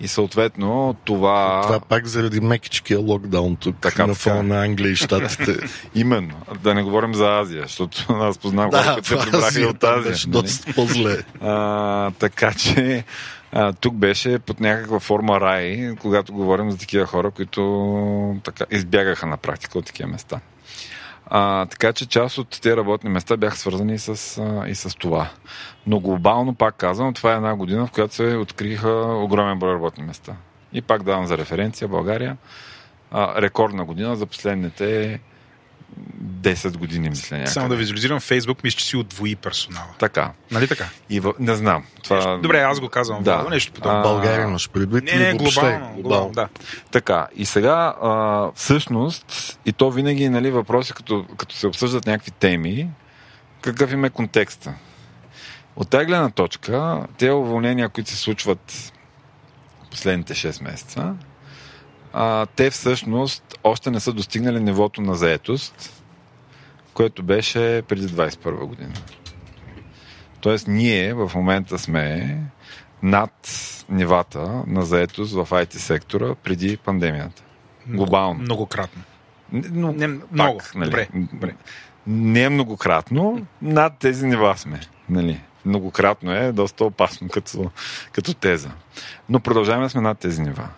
И 0.00 0.08
съответно 0.08 0.96
това... 1.04 1.62
Това 1.62 1.80
пак 1.80 2.06
заради 2.06 2.40
мекичкия 2.40 2.98
локдаун 2.98 3.56
тук 3.56 3.76
така, 3.80 4.06
на 4.06 4.14
фона 4.14 4.42
на 4.42 4.64
Англия 4.64 4.92
и 4.92 4.96
Штатите. 4.96 5.56
Именно. 5.94 6.34
Да 6.62 6.74
не 6.74 6.82
говорим 6.82 7.14
за 7.14 7.26
Азия, 7.40 7.62
защото 7.62 8.06
аз 8.12 8.38
познавам 8.38 8.70
да, 8.70 8.82
хора, 8.82 8.92
които 8.92 9.08
се 9.08 9.18
прибраха 9.18 9.68
от 9.68 9.84
Азия. 9.84 10.12
Беше 10.12 10.28
нали? 10.28 10.42
доста 10.42 10.72
по-зле. 10.74 11.22
А, 11.40 12.10
така 12.10 12.52
че 12.52 13.04
а, 13.52 13.72
тук 13.72 13.94
беше 13.94 14.38
под 14.38 14.60
някаква 14.60 15.00
форма 15.00 15.40
рай, 15.40 15.94
когато 16.00 16.32
говорим 16.32 16.70
за 16.70 16.78
такива 16.78 17.06
хора, 17.06 17.30
които 17.30 18.40
така, 18.44 18.64
избягаха 18.70 19.26
на 19.26 19.36
практика 19.36 19.78
от 19.78 19.86
такива 19.86 20.08
места. 20.08 20.40
А, 21.36 21.66
така 21.66 21.92
че 21.92 22.06
част 22.06 22.38
от 22.38 22.60
тези 22.60 22.76
работни 22.76 23.10
места 23.10 23.36
бяха 23.36 23.56
свързани 23.56 23.98
с, 23.98 24.38
а, 24.38 24.68
и 24.68 24.74
с 24.74 24.98
това. 24.98 25.30
Но 25.86 26.00
глобално, 26.00 26.54
пак 26.54 26.76
казвам, 26.76 27.14
това 27.14 27.32
е 27.32 27.36
една 27.36 27.56
година, 27.56 27.86
в 27.86 27.90
която 27.90 28.14
се 28.14 28.36
откриха 28.36 28.90
огромен 29.22 29.58
брой 29.58 29.74
работни 29.74 30.04
места. 30.04 30.36
И 30.72 30.82
пак 30.82 31.02
давам 31.02 31.26
за 31.26 31.38
референция 31.38 31.88
България. 31.88 32.36
А, 33.10 33.42
рекордна 33.42 33.84
година 33.84 34.16
за 34.16 34.26
последните 34.26 35.20
10 36.44 36.76
години, 36.76 37.08
мисля. 37.08 37.36
Някъде. 37.36 37.52
Само 37.52 37.68
да 37.68 37.76
визуализирам 37.76 38.20
Фейсбук, 38.20 38.64
мисля, 38.64 38.78
че 38.78 38.84
си 38.84 38.96
отвои 38.96 39.36
персонала. 39.36 39.86
Така. 39.98 40.32
Нали 40.50 40.68
така? 40.68 40.88
И 41.10 41.20
в... 41.20 41.34
Не 41.38 41.54
знам. 41.54 41.84
Това... 42.02 42.16
Нещо... 42.16 42.38
Добре, 42.42 42.60
аз 42.60 42.80
го 42.80 42.88
казвам. 42.88 43.22
Да. 43.22 43.46
Нещо 43.50 43.72
подобно. 43.72 43.98
А... 43.98 44.02
България 44.02 44.44
имаш 44.44 44.70
предвид. 44.70 45.04
Не, 45.04 45.16
не, 45.18 45.34
глобално. 45.34 45.92
глобално. 45.94 46.32
Да. 46.32 46.48
Така. 46.90 47.26
И 47.36 47.46
сега, 47.46 47.94
а, 48.02 48.50
всъщност, 48.54 49.58
и 49.66 49.72
то 49.72 49.90
винаги, 49.90 50.28
нали, 50.28 50.50
въпроси, 50.50 50.92
като, 50.92 51.26
като 51.36 51.54
се 51.54 51.66
обсъждат 51.66 52.06
някакви 52.06 52.30
теми, 52.30 52.88
какъв 53.60 53.92
им 53.92 54.04
е 54.04 54.10
контекста? 54.10 54.74
От 55.76 55.90
тази 55.90 56.06
гледна 56.06 56.30
точка, 56.30 57.06
те 57.18 57.30
уволнения, 57.30 57.88
които 57.88 58.10
се 58.10 58.16
случват 58.16 58.92
последните 59.90 60.34
6 60.34 60.62
месеца, 60.64 61.14
а, 62.14 62.46
те 62.46 62.70
всъщност 62.70 63.58
още 63.64 63.90
не 63.90 64.00
са 64.00 64.12
достигнали 64.12 64.60
нивото 64.60 65.00
на 65.00 65.14
заетост, 65.14 66.04
което 66.94 67.22
беше 67.22 67.82
преди 67.88 68.08
21 68.08 68.66
година. 68.66 68.92
Тоест 70.40 70.68
ние 70.68 71.14
в 71.14 71.30
момента 71.34 71.78
сме 71.78 72.36
над 73.02 73.48
нивата 73.88 74.62
на 74.66 74.82
заетост 74.82 75.32
в 75.32 75.46
IT 75.50 75.74
сектора 75.74 76.34
преди 76.34 76.76
пандемията. 76.76 77.42
Глобално. 77.86 78.40
Многократно. 78.40 79.02
Но, 79.52 79.92
не, 79.92 80.06
много. 80.06 80.58
Пак, 80.58 80.74
нали, 80.74 80.90
добре, 80.90 81.08
добре. 81.32 81.54
Не 82.06 82.42
е 82.42 82.48
многократно, 82.48 83.46
над 83.62 83.98
тези 83.98 84.26
нива 84.26 84.54
сме. 84.56 84.80
Нали. 85.08 85.40
Многократно 85.66 86.32
е 86.32 86.52
доста 86.52 86.84
опасно 86.84 87.28
като, 87.28 87.70
като 88.12 88.34
теза. 88.34 88.70
Но 89.28 89.40
продължаваме 89.40 89.88
сме 89.88 90.00
над 90.00 90.18
тези 90.18 90.42
нива. 90.42 90.68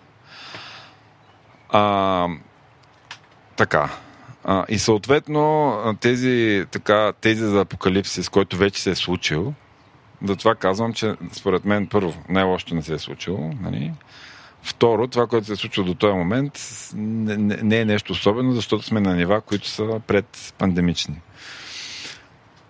А, 1.69 2.27
така. 3.55 3.89
А, 4.43 4.65
и 4.69 4.79
съответно 4.79 5.73
тези, 6.01 6.65
така, 6.71 7.13
тези 7.21 7.45
за 7.45 7.61
апокалипсис, 7.61 8.29
който 8.29 8.57
вече 8.57 8.81
се 8.81 8.91
е 8.91 8.95
случил, 8.95 9.53
затова 10.23 10.55
казвам, 10.55 10.93
че 10.93 11.15
според 11.31 11.65
мен 11.65 11.87
първо 11.87 12.13
най-лошото 12.29 12.75
не 12.75 12.81
се 12.81 12.93
е 12.93 12.99
случило. 12.99 13.51
Нали? 13.61 13.93
Второ, 14.61 15.07
това, 15.07 15.27
което 15.27 15.47
се 15.47 15.53
е 15.53 15.55
случило 15.55 15.85
до 15.85 15.93
този 15.93 16.13
момент, 16.13 16.59
не, 16.95 17.37
не, 17.37 17.79
е 17.79 17.85
нещо 17.85 18.13
особено, 18.13 18.51
защото 18.51 18.83
сме 18.83 18.99
на 18.99 19.15
нива, 19.15 19.41
които 19.41 19.67
са 19.67 20.01
предпандемични. 20.07 21.21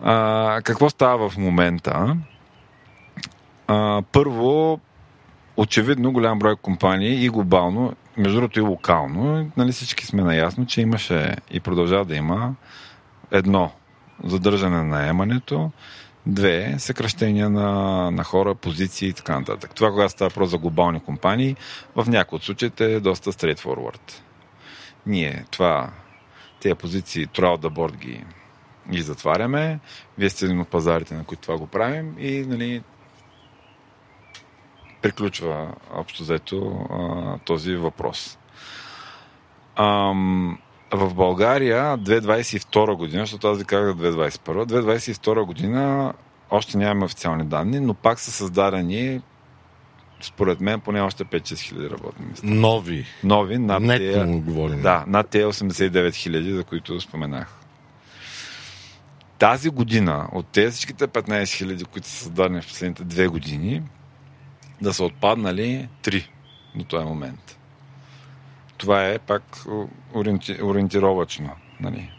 А, 0.01 0.61
какво 0.63 0.89
става 0.89 1.29
в 1.29 1.37
момента? 1.37 2.17
А, 3.67 4.01
първо, 4.11 4.79
очевидно 5.57 6.11
голям 6.11 6.39
брой 6.39 6.55
компании 6.55 7.25
и 7.25 7.29
глобално, 7.29 7.93
между 8.17 8.37
другото 8.39 8.59
и 8.59 8.61
локално, 8.61 9.51
нали 9.57 9.71
всички 9.71 10.05
сме 10.05 10.21
наясно, 10.23 10.65
че 10.65 10.81
имаше 10.81 11.35
и 11.51 11.59
продължава 11.59 12.05
да 12.05 12.15
има 12.15 12.55
едно 13.31 13.71
задържане 14.23 14.77
на 14.77 14.83
наемането, 14.83 15.71
две 16.25 16.75
съкръщения 16.77 17.49
на, 17.49 18.11
на 18.11 18.23
хора, 18.23 18.55
позиции 18.55 19.09
и 19.09 19.13
така 19.13 19.39
нататък. 19.39 19.75
Това, 19.75 19.89
когато 19.89 20.11
става 20.11 20.31
просто 20.31 20.49
за 20.51 20.57
глобални 20.57 20.99
компании, 20.99 21.55
в 21.95 22.05
някои 22.07 22.35
от 22.35 22.43
случаите 22.43 22.93
е 22.93 22.99
доста 22.99 23.31
straightforward. 23.31 24.21
Ние 25.05 25.45
това, 25.51 25.89
тези 26.59 26.75
позиции, 26.75 27.27
trial 27.27 27.57
the 27.57 27.69
board 27.69 27.97
ги, 27.97 28.25
ги 28.91 29.01
затваряме. 29.01 29.79
Вие 30.17 30.29
сте 30.29 30.45
един 30.45 30.59
от 30.59 30.67
пазарите, 30.67 31.15
на 31.15 31.23
които 31.23 31.41
това 31.41 31.57
го 31.57 31.67
правим 31.67 32.15
и 32.19 32.45
нали, 32.47 32.81
приключва 35.01 35.67
общо 35.93 36.23
взето 36.23 36.79
този 37.45 37.75
въпрос. 37.75 38.37
Ам, 39.75 40.57
в 40.91 41.13
България 41.13 41.97
2022 41.97 42.95
година, 42.95 43.21
защото 43.21 43.47
аз 43.47 43.57
ви 43.57 43.65
казах 43.65 43.95
2021, 43.95 44.37
2022 44.65 45.45
година 45.45 46.13
още 46.51 46.77
нямаме 46.77 47.05
официални 47.05 47.45
данни, 47.45 47.79
но 47.79 47.93
пак 47.93 48.19
са 48.19 48.31
създадени 48.31 49.21
според 50.21 50.61
мен 50.61 50.79
поне 50.79 51.01
още 51.01 51.25
5-6 51.25 51.59
хиляди 51.59 51.89
работни 51.89 52.25
места. 52.25 52.47
Нови. 52.47 53.05
Нови, 53.23 53.57
над 53.57 53.81
Нетно 53.81 53.97
тия, 53.97 54.27
говорим. 54.27 54.81
да, 54.81 55.03
над 55.07 55.29
тези 55.29 55.45
89 55.45 56.15
хиляди, 56.15 56.51
за 56.51 56.63
които 56.63 57.01
споменах. 57.01 57.53
Тази 59.39 59.69
година, 59.69 60.27
от 60.31 60.47
тези 60.47 60.71
всичките 60.71 61.07
15 61.07 61.57
хиляди, 61.57 61.83
които 61.85 62.07
са 62.07 62.15
създадени 62.15 62.61
в 62.61 62.67
последните 62.67 63.03
две 63.03 63.27
години, 63.27 63.83
да 64.81 64.93
са 64.93 65.03
отпаднали 65.03 65.89
3 66.03 66.27
до 66.75 66.83
този 66.83 67.05
момент. 67.05 67.57
Това 68.77 69.07
е 69.07 69.19
пак 69.19 69.43
ориенти, 70.13 70.57
ориентировачно. 70.63 71.49
Нали. 71.79 72.11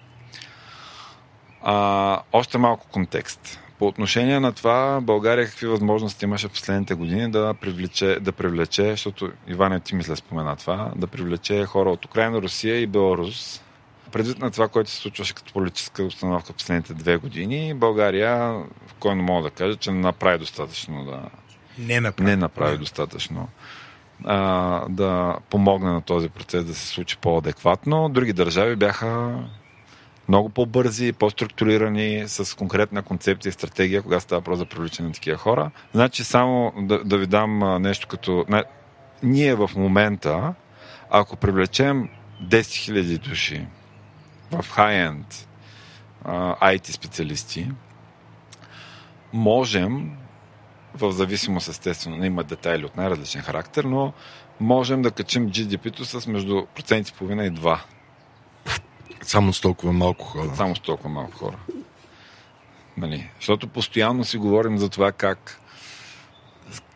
А, 1.63 2.21
още 2.33 2.59
малко 2.59 2.87
контекст. 2.89 3.61
По 3.79 3.87
отношение 3.87 4.41
на 4.41 4.53
това, 4.53 5.01
България 5.03 5.47
какви 5.47 5.67
възможности 5.67 6.25
имаше 6.25 6.49
в 6.49 6.53
последните 6.53 6.95
години 6.95 7.31
да 7.31 7.55
привлече, 7.55 8.19
да 8.21 8.33
привлече 8.33 8.91
защото 8.91 9.31
Иван 9.49 9.81
ти 9.81 9.95
мисля 9.95 10.17
спомена 10.17 10.57
това, 10.57 10.93
да 10.97 11.07
привлече 11.07 11.65
хора 11.65 11.91
от 11.91 12.05
Украина, 12.05 12.43
Русия 12.43 12.81
и 12.81 12.87
Беларус. 12.87 13.63
Предвид 14.13 14.39
на 14.39 14.51
това, 14.51 14.69
което 14.69 14.91
се 14.91 14.97
случваше 14.97 15.35
като 15.35 15.53
политическа 15.53 16.05
установка 16.05 16.53
в 16.53 16.57
последните 16.57 16.95
две 16.95 17.17
години, 17.17 17.75
България, 17.75 18.63
който 19.01 19.23
мога 19.23 19.43
да 19.43 19.51
кажа, 19.51 19.77
че 19.77 19.91
не 19.91 20.01
направи 20.01 20.39
достатъчно 20.39 21.05
да, 21.05 21.23
не 21.79 22.01
направи, 22.01 22.31
не 22.31 22.37
направи 22.37 22.79
достатъчно 22.79 23.49
а, 24.25 24.89
да 24.89 25.37
помогне 25.51 25.91
на 25.91 26.03
този 26.03 26.29
процес 26.29 26.65
да 26.65 26.75
се 26.75 26.87
случи 26.87 27.17
по-адекватно. 27.17 28.09
Други 28.09 28.33
държави 28.33 28.77
бяха 28.77 29.39
много 30.29 30.49
по-бързи, 30.49 31.13
по-структурирани, 31.13 32.25
с 32.27 32.57
конкретна 32.57 33.03
концепция 33.03 33.51
и 33.51 33.53
стратегия, 33.53 34.03
когато 34.03 34.23
става 34.23 34.43
просто 34.43 34.59
за 34.59 34.67
привличане 34.67 35.09
на 35.09 35.15
такива 35.15 35.37
хора. 35.37 35.71
Значи 35.95 36.25
само 36.25 36.73
да, 36.77 37.05
да 37.05 37.19
ви 37.19 37.27
дам 37.27 37.83
нещо 37.83 38.09
като... 38.09 38.45
Ние 39.23 39.55
в 39.55 39.71
момента, 39.77 40.55
ако 41.11 41.37
привлечем 41.37 42.09
10 42.43 42.61
000 42.61 43.19
души 43.29 43.67
в 44.51 44.65
high-end 44.77 45.47
IT 46.61 46.91
специалисти, 46.91 47.71
можем 49.33 50.17
в 50.95 51.13
зависимост 51.13 51.69
естествено, 51.69 52.25
има 52.25 52.45
детайли 52.45 52.85
от 52.85 52.97
най-различен 52.97 53.43
характер, 53.43 53.85
но 53.85 54.13
можем 54.61 55.03
да 55.03 55.11
качим 55.11 55.51
GDP-то 55.51 56.05
с 56.05 56.27
между 56.27 56.67
проценти 56.75 57.13
половина 57.13 57.47
и 57.47 57.51
2. 57.51 57.79
Само 59.23 59.53
с 59.53 59.61
толкова 59.61 59.93
малко 59.93 60.25
хора. 60.25 60.51
Само 60.57 60.77
с 60.77 60.81
толкова 60.81 61.11
малко 61.11 61.39
хора. 61.39 61.57
Нали? 62.97 63.31
Защото 63.37 63.69
постоянно 63.69 64.25
си 64.25 64.39
говорим 64.39 64.79
за 64.79 64.89
това 64.89 65.13
как 65.13 65.61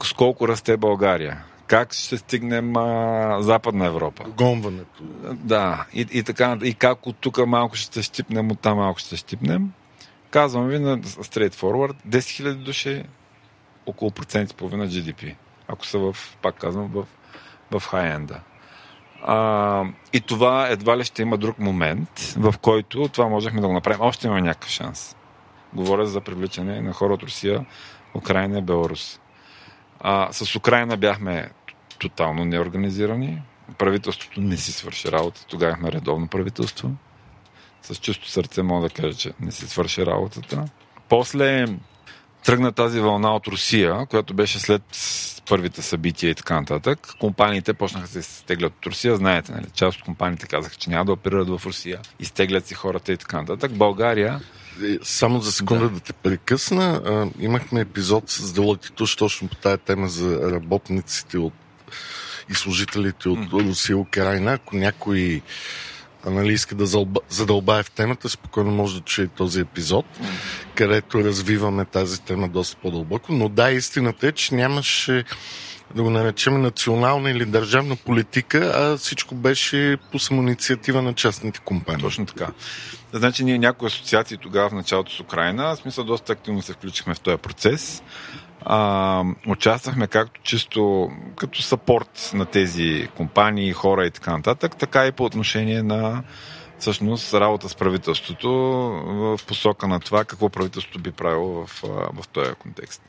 с 0.02 0.12
колко 0.12 0.48
расте 0.48 0.76
България, 0.76 1.44
как 1.66 1.92
ще 1.92 2.18
стигнем 2.18 2.76
а, 2.76 3.36
Западна 3.40 3.86
Европа. 3.86 4.24
Гонването. 4.36 5.02
Да, 5.32 5.86
и, 5.94 6.06
и 6.12 6.22
така, 6.22 6.58
и 6.62 6.74
как 6.74 7.06
от 7.06 7.16
тук 7.16 7.46
малко 7.46 7.76
ще 7.76 8.02
щипнем, 8.02 8.50
от 8.50 8.60
там 8.60 8.76
малко 8.76 8.98
ще 8.98 9.16
щипнем. 9.16 9.72
Казвам 10.30 10.68
ви 10.68 10.78
на 10.78 10.98
straightforward, 10.98 11.94
10 12.08 12.18
000 12.18 12.54
души 12.54 13.04
около 13.86 14.10
процент 14.10 14.50
и 14.50 14.54
половина 14.54 14.88
GDP, 14.88 15.34
ако 15.68 15.86
са 15.86 15.98
в, 15.98 16.16
пак 16.42 16.54
казвам, 16.54 16.90
в, 16.94 17.06
в 17.70 17.86
хай-енда. 17.86 18.40
А, 19.22 19.84
и 20.12 20.20
това 20.20 20.68
едва 20.68 20.98
ли 20.98 21.04
ще 21.04 21.22
има 21.22 21.38
друг 21.38 21.58
момент, 21.58 22.34
в 22.36 22.54
който 22.58 23.08
това 23.08 23.28
можехме 23.28 23.60
да 23.60 23.66
го 23.66 23.72
направим. 23.72 24.00
Още 24.00 24.26
имаме 24.26 24.42
някакъв 24.42 24.70
шанс. 24.70 25.16
Говоря 25.74 26.06
за 26.06 26.20
привличане 26.20 26.80
на 26.80 26.92
хора 26.92 27.14
от 27.14 27.22
Русия, 27.22 27.66
Украина 28.14 28.58
и 28.58 28.62
Беларус. 28.62 29.20
А, 30.00 30.32
с 30.32 30.56
Украина 30.56 30.96
бяхме 30.96 31.50
тотално 31.98 32.44
неорганизирани. 32.44 33.42
Правителството 33.78 34.40
не 34.40 34.56
си 34.56 34.72
свърши 34.72 35.12
работа. 35.12 35.46
Тогава 35.46 35.70
имахме 35.70 35.92
редовно 35.92 36.28
правителство. 36.28 36.90
С 37.82 37.96
чисто 37.96 38.28
сърце 38.28 38.62
мога 38.62 38.88
да 38.88 38.94
кажа, 38.94 39.18
че 39.18 39.32
не 39.40 39.50
си 39.52 39.68
свърши 39.68 40.06
работата. 40.06 40.64
После 41.08 41.66
тръгна 42.44 42.72
тази 42.72 43.00
вълна 43.00 43.34
от 43.34 43.46
Русия, 43.46 44.06
която 44.06 44.34
беше 44.34 44.60
след 44.60 44.82
първите 45.48 45.82
събития 45.82 46.30
и 46.30 46.34
така 46.34 46.60
нататък. 46.60 47.14
Компаниите 47.20 47.74
почнаха 47.74 48.06
да 48.06 48.12
се 48.12 48.22
стеглят 48.22 48.72
от 48.78 48.86
Русия. 48.86 49.16
Знаете, 49.16 49.52
нали? 49.52 49.66
част 49.74 49.98
от 49.98 50.04
компаниите 50.04 50.46
казаха, 50.46 50.76
че 50.76 50.90
няма 50.90 51.04
да 51.04 51.12
оперират 51.12 51.48
в 51.48 51.66
Русия. 51.66 52.00
Изтеглят 52.20 52.66
си 52.66 52.74
хората 52.74 53.12
и 53.12 53.16
така 53.16 53.40
нататък. 53.40 53.72
България 53.72 54.40
е, 54.84 54.98
само 55.02 55.40
за 55.40 55.52
секунда 55.52 55.84
да, 55.84 55.90
да 55.90 56.00
те 56.00 56.12
прекъсна. 56.12 57.02
А, 57.06 57.44
имахме 57.44 57.80
епизод 57.80 58.30
с 58.30 58.52
Делотитуш 58.52 59.16
точно 59.16 59.48
по 59.48 59.54
тая 59.54 59.78
тема 59.78 60.08
за 60.08 60.52
работниците 60.52 61.38
от 61.38 61.54
и 62.50 62.54
служителите 62.54 63.28
от. 63.28 63.52
Русия 63.52 63.94
и 63.94 63.96
Украина. 63.96 64.52
Ако 64.52 64.76
някой 64.76 65.42
нали, 66.30 66.52
иска 66.52 66.74
да 66.74 66.86
задълбае 67.28 67.82
в 67.82 67.90
темата, 67.90 68.28
спокойно 68.28 68.70
може 68.70 68.94
да 68.94 69.00
чуе 69.00 69.26
този 69.26 69.60
епизод, 69.60 70.06
където 70.74 71.24
развиваме 71.24 71.84
тази 71.84 72.22
тема 72.22 72.48
доста 72.48 72.76
по-дълбоко. 72.82 73.32
Но 73.32 73.48
да, 73.48 73.70
истината 73.70 74.26
е, 74.26 74.32
че 74.32 74.54
нямаше 74.54 75.24
да 75.94 76.02
го 76.02 76.10
наречем 76.10 76.62
национална 76.62 77.30
или 77.30 77.44
държавна 77.44 77.96
политика, 77.96 78.72
а 78.76 78.96
всичко 78.96 79.34
беше 79.34 79.96
по 80.12 80.18
самоинициатива 80.18 81.02
на 81.02 81.14
частните 81.14 81.60
компании. 81.60 82.02
Точно 82.02 82.26
така. 82.26 82.48
Значи 83.12 83.44
ние 83.44 83.58
някои 83.58 83.86
асоциации 83.86 84.36
тогава 84.36 84.68
в 84.68 84.72
началото 84.72 85.12
с 85.12 85.20
Украина, 85.20 85.74
в 85.74 85.76
смисъл 85.76 86.04
доста 86.04 86.32
активно 86.32 86.62
се 86.62 86.72
включихме 86.72 87.14
в 87.14 87.20
този 87.20 87.36
процес. 87.36 88.02
А, 88.64 89.24
участвахме 89.46 90.06
както 90.06 90.40
чисто 90.42 91.10
като 91.36 91.62
сапорт 91.62 92.30
на 92.34 92.46
тези 92.46 93.08
компании, 93.16 93.72
хора 93.72 94.06
и 94.06 94.10
така 94.10 94.36
нататък, 94.36 94.76
така 94.76 95.06
и 95.06 95.12
по 95.12 95.24
отношение 95.24 95.82
на 95.82 96.22
всъщност 96.78 97.34
работа 97.34 97.68
с 97.68 97.74
правителството 97.74 98.50
в 99.06 99.40
посока 99.46 99.88
на 99.88 100.00
това 100.00 100.24
какво 100.24 100.48
правителството 100.48 100.98
би 100.98 101.10
правило 101.10 101.66
в, 101.66 101.82
в 102.12 102.28
този 102.32 102.54
контекст. 102.54 103.02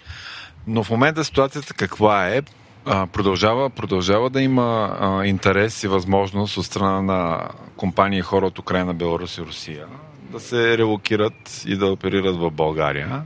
Но 0.68 0.84
в 0.84 0.90
момента 0.90 1.24
ситуацията 1.24 1.74
каква 1.74 2.28
е? 2.28 2.42
Продължава, 2.86 3.70
продължава 3.70 4.30
да 4.30 4.42
има 4.42 5.22
интерес 5.26 5.84
и 5.84 5.88
възможност 5.88 6.58
от 6.58 6.66
страна 6.66 7.02
на 7.02 7.50
компании 7.78 8.20
и 8.20 8.22
хора 8.22 8.46
от 8.46 8.60
Украина, 8.60 8.94
Беларус 8.94 9.38
и 9.38 9.42
Русия 9.42 9.86
да 10.34 10.40
се 10.40 10.78
релокират 10.78 11.64
и 11.66 11.76
да 11.78 11.92
оперират 11.92 12.36
в 12.36 12.52
България. 12.52 13.24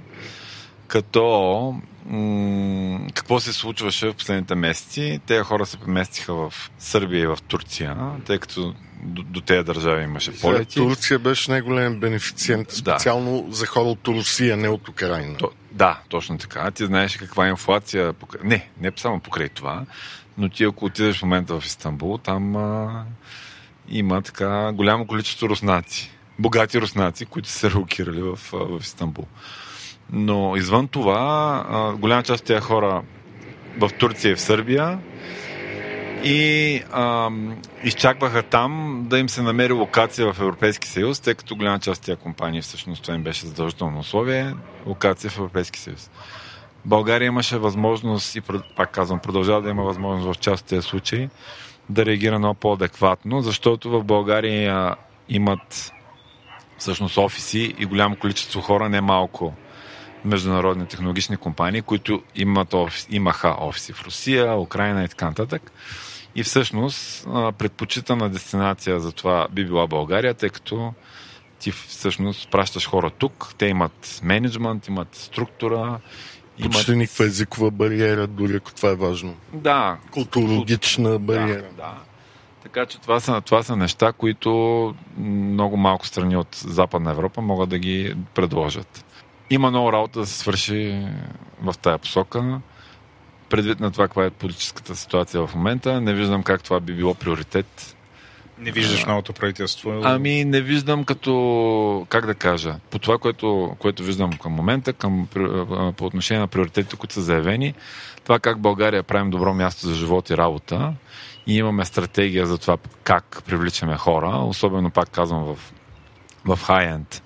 Като 0.87 1.75
какво 3.13 3.39
се 3.39 3.53
случваше 3.53 4.09
в 4.09 4.13
последните 4.13 4.55
месеци. 4.55 5.19
Те 5.25 5.39
хора 5.39 5.65
се 5.65 5.77
преместиха 5.77 6.33
в 6.33 6.53
Сърбия 6.79 7.23
и 7.23 7.27
в 7.27 7.37
Турция, 7.47 7.97
тъй 8.25 8.39
като 8.39 8.73
до, 9.03 9.23
до 9.23 9.41
тези 9.41 9.63
държави 9.63 10.03
имаше 10.03 10.39
полети. 10.39 10.75
Турция 10.75 11.19
беше 11.19 11.51
най-голем 11.51 11.99
бенефициент, 11.99 12.71
специално 12.71 13.41
да. 13.41 13.55
за 13.55 13.65
хора 13.65 13.89
от 13.89 14.07
Русия, 14.07 14.57
не 14.57 14.69
от 14.69 14.89
Украина. 14.89 15.37
То, 15.37 15.51
да, 15.71 15.99
точно 16.09 16.37
така. 16.37 16.71
Ти 16.71 16.85
знаеш 16.85 17.17
каква 17.17 17.45
е 17.45 17.49
инфлация. 17.49 18.13
Не, 18.43 18.69
не 18.81 18.91
само 18.95 19.19
покрай 19.19 19.49
това, 19.49 19.85
но 20.37 20.49
ти 20.49 20.63
ако 20.63 20.85
отидеш 20.85 21.19
в 21.19 21.23
момента 21.23 21.59
в 21.59 21.65
Истанбул, 21.65 22.17
там 22.17 22.55
а, 22.55 23.05
има 23.89 24.21
така 24.21 24.71
голямо 24.73 25.07
количество 25.07 25.49
руснаци. 25.49 26.11
Богати 26.39 26.81
руснаци, 26.81 27.25
които 27.25 27.49
са 27.49 27.59
се 27.59 27.71
релокирали 27.71 28.21
в, 28.21 28.39
в 28.51 28.79
Истанбул. 28.81 29.25
Но 30.11 30.55
извън 30.55 30.87
това, 30.87 31.63
голяма 31.99 32.23
част 32.23 32.41
от 32.41 32.47
тези 32.47 32.59
хора 32.61 33.01
в 33.79 33.89
Турция 33.99 34.31
и 34.31 34.35
в 34.35 34.41
Сърбия 34.41 34.99
и 36.23 36.81
а, 36.91 37.29
изчакваха 37.83 38.43
там 38.43 39.03
да 39.09 39.19
им 39.19 39.29
се 39.29 39.41
намери 39.41 39.73
локация 39.73 40.33
в 40.33 40.39
Европейски 40.39 40.87
съюз, 40.87 41.19
тъй 41.19 41.33
като 41.35 41.55
голяма 41.55 41.79
част 41.79 42.01
от 42.01 42.05
тези 42.05 42.17
компании 42.17 42.61
всъщност 42.61 43.01
това 43.03 43.15
им 43.15 43.23
беше 43.23 43.47
задължително 43.47 43.99
условие 43.99 44.53
локация 44.85 45.29
в 45.29 45.37
Европейски 45.37 45.79
съюз. 45.79 46.09
България 46.85 47.25
имаше 47.25 47.57
възможност 47.57 48.35
и 48.35 48.41
пак 48.75 48.91
казвам, 48.91 49.19
продължава 49.19 49.61
да 49.61 49.69
има 49.69 49.83
възможност 49.83 50.37
в 50.37 50.41
част 50.41 50.63
от 50.63 50.69
тези 50.69 50.81
случаи 50.81 51.29
да 51.89 52.05
реагира 52.05 52.39
много 52.39 52.53
по-адекватно, 52.53 53.41
защото 53.41 53.89
в 53.89 54.03
България 54.03 54.95
имат 55.29 55.91
всъщност 56.77 57.17
офиси 57.17 57.75
и 57.79 57.85
голямо 57.85 58.15
количество 58.15 58.61
хора, 58.61 58.89
не 58.89 59.01
малко 59.01 59.53
международни 60.27 60.85
технологични 60.87 61.37
компании, 61.37 61.81
които 61.81 62.23
имат 62.35 62.73
офис, 62.73 63.07
имаха 63.09 63.55
офиси 63.59 63.93
в 63.93 64.05
Русия, 64.05 64.59
Украина 64.59 65.03
и 65.03 65.07
така 65.07 65.25
нататък. 65.25 65.71
И 66.35 66.43
всъщност 66.43 67.27
предпочитана 67.57 68.29
дестинация 68.29 68.99
за 68.99 69.11
това 69.11 69.47
би 69.51 69.65
била 69.65 69.87
България, 69.87 70.33
тъй 70.33 70.49
като 70.49 70.93
ти 71.59 71.71
всъщност 71.71 72.51
пращаш 72.51 72.87
хора 72.89 73.09
тук, 73.09 73.53
те 73.57 73.65
имат 73.65 74.19
менеджмент, 74.23 74.87
имат 74.87 75.15
структура. 75.15 75.99
Почти 76.61 76.91
имат... 76.91 76.99
никаква 76.99 77.25
езикова 77.25 77.71
бариера, 77.71 78.27
дори 78.27 78.55
ако 78.55 78.73
това 78.73 78.89
е 78.89 78.95
важно. 78.95 79.35
Да. 79.53 79.97
Културологична 80.11 81.19
бариера. 81.19 81.61
Да, 81.61 81.75
да. 81.77 81.93
Така 82.63 82.85
че 82.85 83.01
това 83.01 83.19
са, 83.19 83.41
това 83.41 83.63
са 83.63 83.75
неща, 83.75 84.11
които 84.11 84.95
много 85.17 85.77
малко 85.77 86.07
страни 86.07 86.37
от 86.37 86.55
Западна 86.55 87.11
Европа 87.11 87.41
могат 87.41 87.69
да 87.69 87.79
ги 87.79 88.15
предложат. 88.33 89.05
Има 89.49 89.69
много 89.69 89.93
работа 89.93 90.19
да 90.19 90.25
се 90.25 90.37
свърши 90.39 91.07
в 91.61 91.73
тая 91.81 91.97
посока. 91.97 92.61
Предвид 93.49 93.79
на 93.79 93.91
това, 93.91 94.07
каква 94.07 94.25
е 94.25 94.29
политическата 94.29 94.95
ситуация 94.95 95.47
в 95.47 95.55
момента, 95.55 96.01
не 96.01 96.13
виждам 96.13 96.43
как 96.43 96.63
това 96.63 96.79
би 96.79 96.93
било 96.93 97.13
приоритет. 97.13 97.95
Не 98.59 98.71
виждаш 98.71 99.05
новото 99.05 99.33
правителство? 99.33 100.01
Ами 100.03 100.45
не 100.45 100.61
виждам 100.61 101.03
като, 101.03 102.05
как 102.09 102.25
да 102.25 102.35
кажа, 102.35 102.75
по 102.89 102.99
това, 102.99 103.17
което, 103.17 103.75
което 103.79 104.03
виждам 104.03 104.31
към 104.33 104.51
момента, 104.51 104.93
към, 104.93 105.27
по 105.97 106.05
отношение 106.05 106.41
на 106.41 106.47
приоритетите, 106.47 106.95
които 106.95 107.13
са 107.13 107.21
заявени, 107.21 107.73
това 108.23 108.39
как 108.39 108.59
България 108.59 109.03
правим 109.03 109.29
добро 109.29 109.53
място 109.53 109.87
за 109.87 109.95
живот 109.95 110.29
и 110.29 110.37
работа 110.37 110.93
и 111.47 111.57
имаме 111.57 111.85
стратегия 111.85 112.45
за 112.45 112.57
това 112.57 112.77
как 113.03 113.43
привличаме 113.45 113.97
хора, 113.97 114.27
особено 114.27 114.89
пак 114.89 115.09
казвам 115.09 115.43
в, 115.43 115.73
в 116.47 116.59
high-end. 116.67 117.21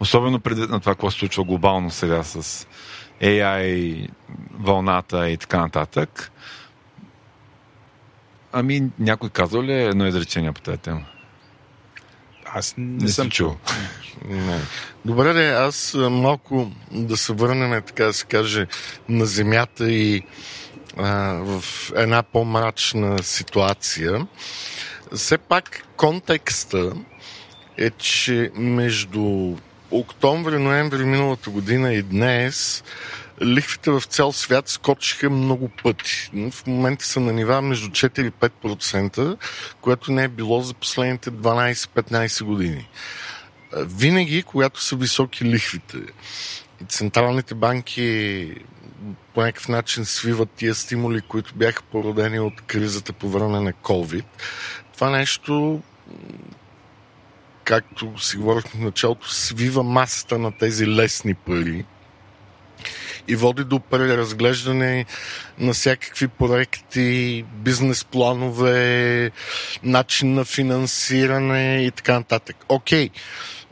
Особено 0.00 0.40
предвид 0.40 0.70
на 0.70 0.80
това, 0.80 0.94
какво 0.94 1.10
се 1.10 1.18
случва 1.18 1.44
глобално 1.44 1.90
сега 1.90 2.22
с 2.22 2.66
AI, 3.22 4.08
вълната 4.52 5.30
и 5.30 5.36
така 5.36 5.58
нататък. 5.58 6.32
Ами, 8.52 8.90
някой 8.98 9.30
казал 9.30 9.62
ли 9.62 9.72
е 9.72 9.84
едно 9.84 10.06
изречение 10.06 10.52
по 10.52 10.60
тази 10.60 10.78
тема? 10.78 11.04
Аз 12.54 12.74
не, 12.76 13.04
не 13.04 13.08
съм 13.08 13.30
чул. 13.30 13.56
Не. 14.28 14.60
Добре, 15.04 15.32
де, 15.32 15.48
аз 15.50 15.94
малко 16.10 16.70
да 16.90 17.16
се 17.16 17.32
върнем, 17.32 17.82
така 17.82 18.04
да 18.04 18.12
се 18.12 18.26
каже, 18.26 18.66
на 19.08 19.26
земята 19.26 19.92
и 19.92 20.22
а, 20.96 21.32
в 21.32 21.64
една 21.96 22.22
по-мрачна 22.22 23.22
ситуация. 23.22 24.26
Все 25.14 25.38
пак 25.38 25.86
контекста 25.96 26.92
е, 27.78 27.90
че 27.90 28.50
между 28.54 29.56
октомври, 29.90 30.58
ноември 30.58 31.04
миналата 31.04 31.50
година 31.50 31.94
и 31.94 32.02
днес 32.02 32.84
лихвите 33.42 33.90
в 33.90 34.02
цял 34.02 34.32
свят 34.32 34.68
скочиха 34.68 35.30
много 35.30 35.68
пъти. 35.82 36.30
В 36.50 36.66
момента 36.66 37.04
са 37.04 37.20
на 37.20 37.32
нива 37.32 37.62
между 37.62 37.88
4-5%, 37.88 39.36
което 39.80 40.12
не 40.12 40.24
е 40.24 40.28
било 40.28 40.60
за 40.60 40.74
последните 40.74 41.30
12-15 41.30 42.44
години. 42.44 42.88
Винаги, 43.76 44.42
когато 44.42 44.82
са 44.82 44.96
високи 44.96 45.44
лихвите 45.44 45.96
и 46.82 46.84
централните 46.88 47.54
банки 47.54 48.54
по 49.34 49.40
някакъв 49.40 49.68
начин 49.68 50.04
свиват 50.04 50.50
тия 50.50 50.74
стимули, 50.74 51.20
които 51.20 51.54
бяха 51.54 51.82
породени 51.82 52.40
от 52.40 52.60
кризата 52.60 53.12
по 53.12 53.28
време 53.28 53.60
на 53.60 53.72
COVID, 53.72 54.24
това 54.94 55.10
нещо 55.10 55.82
както 57.72 58.18
си 58.18 58.36
говорихме 58.36 58.80
в 58.80 58.84
началото, 58.84 59.30
свива 59.30 59.82
масата 59.82 60.38
на 60.38 60.52
тези 60.52 60.86
лесни 60.86 61.34
пари 61.34 61.84
и 63.28 63.36
води 63.36 63.64
до 63.64 63.80
преразглеждане 63.80 65.06
на 65.62 65.72
всякакви 65.72 66.28
проекти, 66.28 67.44
бизнес 67.54 68.04
планове, 68.04 69.30
начин 69.82 70.34
на 70.34 70.44
финансиране 70.44 71.84
и 71.86 71.90
така 71.90 72.12
нататък. 72.12 72.56
Окей, 72.68 73.08
okay 73.08 73.12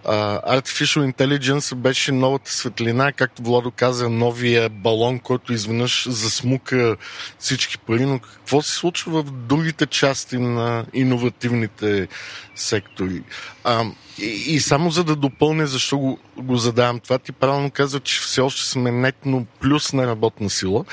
Uh, 0.05 0.61
Artificial 0.61 1.13
Intelligence 1.13 1.75
беше 1.75 2.13
новата 2.13 2.53
светлина, 2.53 3.13
както 3.13 3.43
Владо 3.43 3.71
каза, 3.71 4.09
новия 4.09 4.69
балон, 4.69 5.19
който 5.19 5.53
изведнъж 5.53 6.09
засмука 6.09 6.97
всички 7.39 7.79
пари, 7.79 8.07
но 8.07 8.19
какво 8.19 8.63
се 8.63 8.73
случва 8.73 9.23
в 9.23 9.31
другите 9.31 9.87
части 9.87 10.39
на 10.39 10.87
иновативните 10.95 12.09
сектори? 12.55 13.23
Uh, 13.65 13.93
и, 14.19 14.55
и 14.55 14.61
само 14.61 14.91
за 14.91 15.05
да 15.05 15.17
допълня 15.17 15.67
защо 15.67 15.99
го, 15.99 16.19
го 16.37 16.57
задавам 16.57 17.01
това, 17.01 17.19
ти 17.19 17.33
правилно 17.33 17.71
каза, 17.71 18.01
че 18.01 18.21
все 18.21 18.41
още 18.41 18.71
сме 18.71 18.91
нетно 18.91 19.47
плюс 19.61 19.93
на 19.93 20.07
работна 20.07 20.51
сила, 20.51 20.85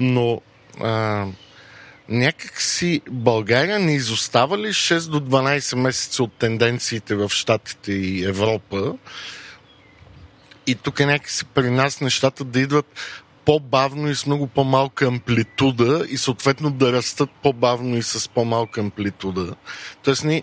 но 0.00 0.40
uh, 0.78 1.28
някак 2.08 2.60
си 2.60 3.00
България 3.10 3.78
не 3.78 3.94
изостава 3.94 4.58
ли 4.58 4.68
6 4.68 5.10
до 5.10 5.20
12 5.20 5.76
месеца 5.76 6.22
от 6.22 6.32
тенденциите 6.32 7.14
в 7.14 7.28
Штатите 7.28 7.92
и 7.92 8.24
Европа? 8.24 8.94
И 10.66 10.74
тук 10.74 11.00
някакси 11.00 11.44
при 11.44 11.70
нас 11.70 12.00
нещата 12.00 12.44
да 12.44 12.60
идват 12.60 12.86
по-бавно 13.44 14.08
и 14.08 14.14
с 14.14 14.26
много 14.26 14.46
по-малка 14.46 15.06
амплитуда 15.06 16.06
и 16.10 16.16
съответно 16.16 16.70
да 16.70 16.92
растат 16.92 17.30
по-бавно 17.42 17.96
и 17.96 18.02
с 18.02 18.28
по-малка 18.28 18.80
амплитуда. 18.80 19.54
Тоест, 20.02 20.24
ние, 20.24 20.42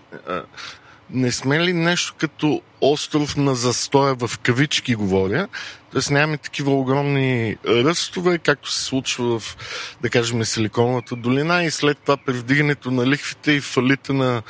не 1.10 1.32
сме 1.32 1.60
ли 1.60 1.72
нещо 1.72 2.14
като 2.18 2.62
остров 2.80 3.36
на 3.36 3.54
застоя 3.54 4.14
в 4.14 4.38
кавички 4.38 4.94
говоря, 4.94 5.48
т.е. 5.92 6.12
нямаме 6.12 6.38
такива 6.38 6.72
огромни 6.72 7.56
ръстове, 7.66 8.38
както 8.38 8.70
се 8.70 8.84
случва 8.84 9.40
в, 9.40 9.56
да 10.02 10.10
кажем, 10.10 10.44
Силиконовата 10.44 11.16
долина 11.16 11.64
и 11.64 11.70
след 11.70 11.98
това 11.98 12.16
при 12.16 12.32
вдигането 12.32 12.90
на 12.90 13.06
лихвите 13.06 13.52
и 13.52 13.60
фалита 13.60 14.12
на 14.12 14.42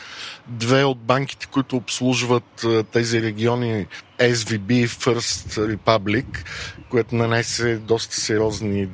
две 0.46 0.84
от 0.84 0.98
банките, 0.98 1.46
които 1.46 1.76
обслужват 1.76 2.66
тези 2.92 3.22
региони 3.22 3.86
SVB 4.18 4.86
First 4.86 5.76
Republic, 5.76 6.26
което 6.90 7.14
нанесе 7.14 7.76
доста 7.76 8.16
сериозни, 8.16 8.88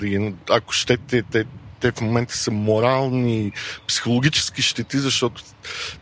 ако 0.50 0.72
щете, 0.72 1.22
те 1.22 1.44
те 1.80 1.92
в 1.92 2.00
момента 2.00 2.36
са 2.36 2.50
морални, 2.50 3.52
психологически 3.88 4.62
щети, 4.62 4.98
защото 4.98 5.42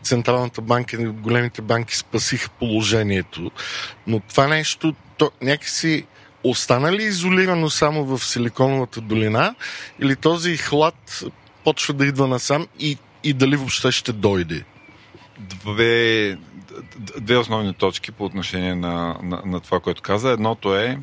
Централната 0.03 0.61
банка 0.61 1.01
и 1.01 1.05
големите 1.05 1.61
банки 1.61 1.97
спасиха 1.97 2.49
положението. 2.49 3.51
Но 4.07 4.19
това 4.19 4.47
нещо 4.47 4.95
то 5.17 5.31
някакси 5.41 6.05
остана 6.43 6.91
ли 6.91 7.03
изолирано 7.03 7.69
само 7.69 8.05
в 8.05 8.25
Силиконовата 8.25 9.01
долина 9.01 9.55
или 9.99 10.15
този 10.15 10.57
хлад 10.57 11.23
почва 11.63 11.93
да 11.93 12.05
идва 12.05 12.27
насам 12.27 12.67
и, 12.79 12.97
и 13.23 13.33
дали 13.33 13.55
въобще 13.55 13.91
ще 13.91 14.13
дойде? 14.13 14.63
Две, 15.39 16.37
две 17.19 17.37
основни 17.37 17.73
точки 17.73 18.11
по 18.11 18.25
отношение 18.25 18.75
на, 18.75 19.17
на, 19.23 19.41
на 19.45 19.59
това, 19.59 19.79
което 19.79 20.01
каза. 20.01 20.29
Едното 20.29 20.75
е 20.75 20.97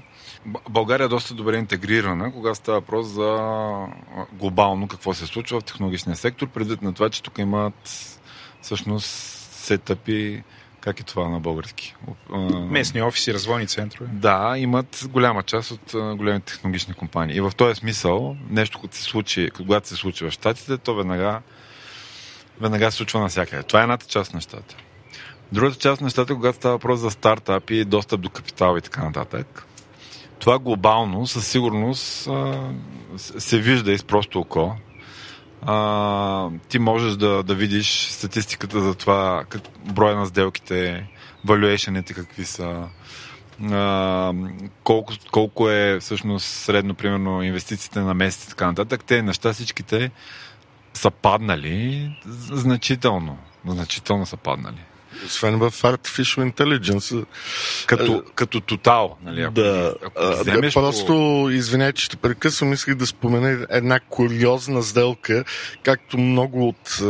България 0.70 1.05
е 1.05 1.09
доста 1.09 1.35
добре 1.35 1.57
интегрирана, 1.57 2.33
когато 2.33 2.55
става 2.55 2.81
въпрос 2.81 3.07
за 3.07 3.87
глобално 4.33 4.88
какво 4.88 5.14
се 5.14 5.26
случва 5.26 5.61
в 5.61 5.64
технологичния 5.64 6.16
сектор, 6.16 6.48
предвид 6.48 6.83
на 6.83 6.92
това, 6.92 7.11
че 7.11 7.22
тук 7.22 7.38
имат 7.38 8.18
всъщност 8.62 9.07
сетъпи, 9.50 10.42
как 10.81 11.00
е 11.00 11.03
това 11.03 11.29
на 11.29 11.40
български? 11.40 11.94
Местни 12.61 13.03
офиси, 13.03 13.35
развойни 13.35 13.66
центрове. 13.66 14.11
Да, 14.12 14.55
имат 14.59 15.05
голяма 15.11 15.42
част 15.42 15.70
от 15.70 16.16
големите 16.16 16.46
технологични 16.53 16.94
компании. 16.94 17.37
И 17.37 17.40
в 17.40 17.53
този 17.57 17.74
смисъл, 17.74 18.37
нещо, 18.50 18.79
което 18.79 18.96
се 18.96 19.03
случи, 19.03 19.50
когато 19.57 19.88
се 19.88 19.96
случи 19.96 20.24
в 20.24 20.31
Штатите, 20.31 20.79
то 20.79 20.94
веднага, 20.94 21.40
веднага 22.61 22.90
се 22.90 22.96
случва 22.96 23.20
навсякъде. 23.20 23.62
Това 23.62 23.81
е 23.81 23.83
едната 23.83 24.07
част 24.07 24.33
на 24.33 24.37
нещата. 24.37 24.76
Другата 25.53 25.79
част 25.79 26.00
на 26.00 26.05
нещата, 26.05 26.35
когато 26.35 26.57
става 26.57 26.74
въпрос 26.74 27.00
за 27.00 27.11
стартапи, 27.11 27.85
достъп 27.85 28.20
до 28.20 28.31
капитал 28.31 28.76
и 28.79 28.81
така 28.81 29.05
нататък, 29.05 29.66
това 30.40 30.59
глобално 30.59 31.26
със 31.26 31.46
сигурност 31.46 32.29
се 33.16 33.59
вижда 33.59 33.92
и 33.92 33.98
с 33.98 34.05
просто 34.05 34.40
око. 34.40 34.76
а, 35.62 36.50
ти 36.68 36.79
можеш 36.79 37.16
да, 37.16 37.42
да 37.42 37.55
видиш 37.55 38.09
статистиката 38.11 38.81
за 38.81 38.94
това, 38.94 39.44
как, 39.48 39.62
броя 39.85 40.16
на 40.16 40.26
сделките, 40.26 41.07
валюейшените 41.44 42.14
какви 42.14 42.44
са, 42.44 42.88
а, 43.70 44.33
колко, 44.85 45.12
колко 45.31 45.70
е 45.70 45.98
всъщност 46.00 46.46
средно, 46.46 46.94
примерно, 46.94 47.42
инвестициите 47.42 48.00
на 48.00 48.14
месец 48.14 48.44
и 48.44 48.48
така 48.48 48.66
нататък. 48.66 49.05
Те 49.05 49.22
неща 49.22 49.53
всичките 49.53 50.11
са 50.94 51.11
паднали 51.11 52.11
значително. 52.53 53.38
Значително 53.66 54.26
са 54.26 54.37
паднали. 54.37 54.89
Освен 55.26 55.59
в 55.59 55.70
Artificial 55.70 56.52
Intelligence. 56.52 57.24
Като, 57.87 58.22
а, 58.26 58.30
като 58.35 58.61
тотал, 58.61 59.16
нали? 59.24 59.42
Ако, 59.42 59.54
да, 59.54 59.94
ако 60.16 60.44
да, 60.44 60.70
просто, 60.72 61.06
по... 61.06 61.50
извиняй, 61.50 61.92
че 61.92 62.04
ще 62.04 62.16
прекъсвам, 62.16 62.72
исках 62.72 62.94
да 62.94 63.06
спомена 63.06 63.66
една 63.70 64.00
куриозна 64.00 64.83
сделка, 64.83 65.44
както 65.83 66.18
много 66.18 66.68
от 66.68 67.00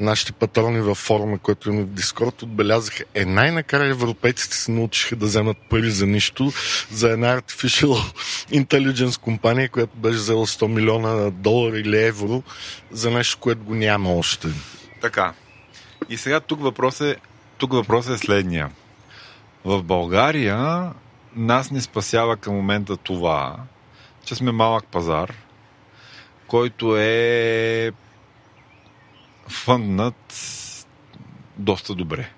нашите 0.00 0.32
патрони 0.32 0.80
във 0.80 0.98
форума, 0.98 1.38
който 1.38 1.70
има 1.70 1.82
в 1.82 1.86
Дискорд, 1.86 2.42
отбелязаха, 2.42 3.04
е 3.14 3.24
най-накрая 3.24 3.90
европейците 3.90 4.56
се 4.56 4.70
научиха 4.70 5.16
да 5.16 5.26
вземат 5.26 5.56
пари 5.70 5.90
за 5.90 6.06
нищо, 6.06 6.52
за 6.90 7.10
една 7.10 7.40
Artificial 7.40 8.12
Intelligence 8.52 9.20
компания, 9.20 9.68
която 9.68 9.96
беше 9.96 10.18
взела 10.18 10.46
100 10.46 10.66
милиона 10.66 11.30
долара 11.30 11.78
или 11.78 12.02
евро 12.02 12.42
за 12.90 13.10
нещо, 13.10 13.38
което 13.38 13.64
го 13.64 13.74
няма 13.74 14.14
още. 14.14 14.48
Така. 15.00 15.32
И 16.08 16.16
сега 16.16 16.40
тук 16.40 16.60
въпрос 16.60 17.00
е, 17.00 17.16
тук 17.58 17.72
въпрос 17.72 18.08
е 18.08 18.18
следния. 18.18 18.70
В 19.64 19.82
България 19.82 20.92
нас 21.36 21.70
не 21.70 21.80
спасява 21.80 22.36
към 22.36 22.54
момента 22.54 22.96
това, 22.96 23.56
че 24.24 24.34
сме 24.34 24.52
малък 24.52 24.86
пазар, 24.86 25.34
който 26.46 26.96
е 26.96 27.92
фънднат 29.48 30.34
доста 31.56 31.94
добре. 31.94 32.30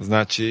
Значи 0.00 0.42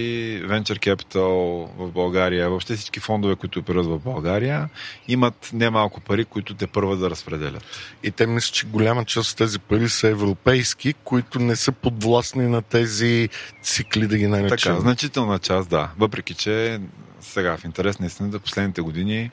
Venture 0.46 0.80
Capital 0.80 1.68
в 1.78 1.92
България, 1.92 2.50
въобще 2.50 2.76
всички 2.76 3.00
фондове, 3.00 3.36
които 3.36 3.60
оперират 3.60 3.86
в 3.86 4.00
България, 4.00 4.70
имат 5.08 5.50
немалко 5.54 6.02
пари, 6.02 6.26
които 6.26 6.54
те 6.54 6.68
първа 6.68 6.98
да 6.98 7.10
разпределят. 7.10 7.64
И 8.04 8.12
те 8.12 8.28
мислят, 8.28 8.56
че 8.56 8.68
голяма 8.68 9.06
част 9.06 9.32
от 9.32 9.38
тези 9.38 9.60
пари 9.60 9.90
са 9.90 10.08
европейски, 10.08 10.94
които 10.94 11.40
не 11.40 11.56
са 11.56 11.72
подвластни 11.72 12.48
на 12.48 12.62
тези 12.62 13.30
цикли, 13.62 14.08
да 14.08 14.18
ги 14.18 14.28
наречем. 14.28 14.58
Така, 14.58 14.80
значителна 14.80 15.40
част, 15.40 15.70
да. 15.70 15.92
Въпреки, 15.98 16.34
че 16.34 16.80
сега 17.22 17.58
в 17.58 17.64
интерес 17.64 18.00
на 18.00 18.06
истината, 18.06 18.40
последните 18.40 18.82
години 18.82 19.32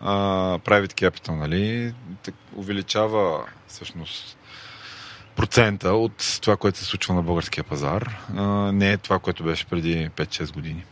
а, 0.00 0.12
Private 0.58 0.92
Capital, 0.92 1.30
нали, 1.30 1.94
увеличава 2.56 3.44
всъщност 3.68 4.38
процента 5.36 5.92
от 5.92 6.38
това, 6.42 6.56
което 6.56 6.78
се 6.78 6.84
случва 6.84 7.14
на 7.14 7.22
българския 7.22 7.64
пазар. 7.64 8.16
Не 8.72 8.92
е 8.92 8.96
това, 8.96 9.18
което 9.18 9.44
беше 9.44 9.66
преди 9.66 10.08
5-6 10.08 10.52
години. 10.52 10.84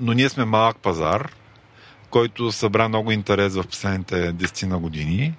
Но 0.00 0.12
ние 0.12 0.28
сме 0.28 0.44
малък 0.44 0.76
пазар, 0.76 1.32
който 2.10 2.52
събра 2.52 2.88
много 2.88 3.10
интерес 3.10 3.54
в 3.54 3.64
последните 3.66 4.34
10 4.34 4.66
на 4.66 4.78
години. 4.78 5.34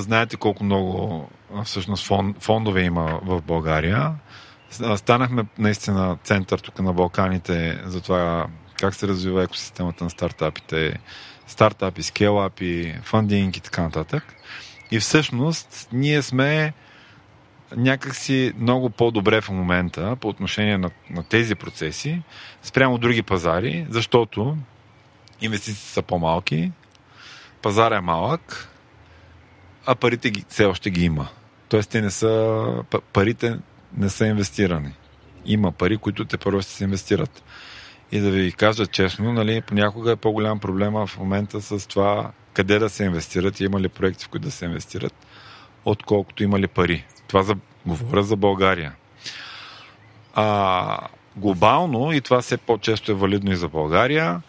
Знаете 0.00 0.36
колко 0.36 0.64
много 0.64 1.28
всъщност 1.64 2.06
фон, 2.06 2.34
фондове 2.40 2.82
има 2.82 3.20
в 3.22 3.42
България. 3.42 4.12
Станахме 4.96 5.44
наистина 5.58 6.18
център 6.24 6.58
тук 6.58 6.78
на 6.78 6.92
Балканите 6.92 7.82
за 7.84 8.00
това 8.00 8.46
как 8.80 8.94
се 8.94 9.08
развива 9.08 9.42
екосистемата 9.42 10.04
на 10.04 10.10
стартапите, 10.10 10.98
стартапи, 11.46 12.02
скелапи, 12.02 12.94
фандинг 13.02 13.56
и 13.56 13.60
така 13.60 13.82
нататък. 13.82 14.34
И 14.94 14.98
всъщност 14.98 15.88
ние 15.92 16.22
сме 16.22 16.72
някакси 17.76 18.52
много 18.58 18.90
по-добре 18.90 19.40
в 19.40 19.50
момента 19.50 20.16
по 20.20 20.28
отношение 20.28 20.78
на, 20.78 20.90
на 21.10 21.22
тези 21.22 21.54
процеси 21.54 22.22
спрямо 22.62 22.98
други 22.98 23.22
пазари, 23.22 23.86
защото 23.90 24.56
инвестициите 25.40 25.88
са 25.88 26.02
по-малки, 26.02 26.72
пазар 27.62 27.92
е 27.92 28.00
малък, 28.00 28.68
а 29.86 29.94
парите 29.94 30.30
ги, 30.30 30.44
все 30.48 30.64
още 30.64 30.90
ги 30.90 31.04
има. 31.04 31.28
Тоест, 31.68 31.90
те 31.90 32.00
не 32.00 32.10
са, 32.10 32.64
парите 33.12 33.58
не 33.96 34.08
са 34.08 34.26
инвестирани. 34.26 34.94
Има 35.44 35.72
пари, 35.72 35.96
които 35.96 36.24
те 36.24 36.38
първо 36.38 36.62
ще 36.62 36.72
се 36.72 36.84
инвестират. 36.84 37.44
И 38.12 38.20
да 38.20 38.30
ви 38.30 38.52
кажа 38.52 38.86
честно, 38.86 39.32
нали, 39.32 39.60
понякога 39.60 40.12
е 40.12 40.16
по-голям 40.16 40.60
проблема 40.60 41.06
в 41.06 41.18
момента 41.18 41.60
с 41.60 41.88
това 41.88 42.32
къде 42.54 42.78
да 42.78 42.90
се 42.90 43.04
инвестират 43.04 43.60
и 43.60 43.64
има 43.64 43.80
ли 43.80 43.88
проекти, 43.88 44.24
в 44.24 44.28
които 44.28 44.44
да 44.44 44.50
се 44.50 44.64
инвестират, 44.64 45.14
отколкото 45.84 46.42
има 46.42 46.58
ли 46.58 46.66
пари. 46.66 47.04
Това 47.28 47.42
за, 47.42 47.56
говоря 47.86 48.22
за 48.22 48.36
България. 48.36 48.92
А, 50.34 50.98
глобално, 51.36 52.12
и 52.12 52.20
това 52.20 52.42
все 52.42 52.56
по-често 52.56 53.12
е 53.12 53.14
валидно 53.14 53.52
и 53.52 53.56
за 53.56 53.68
България, 53.68 54.42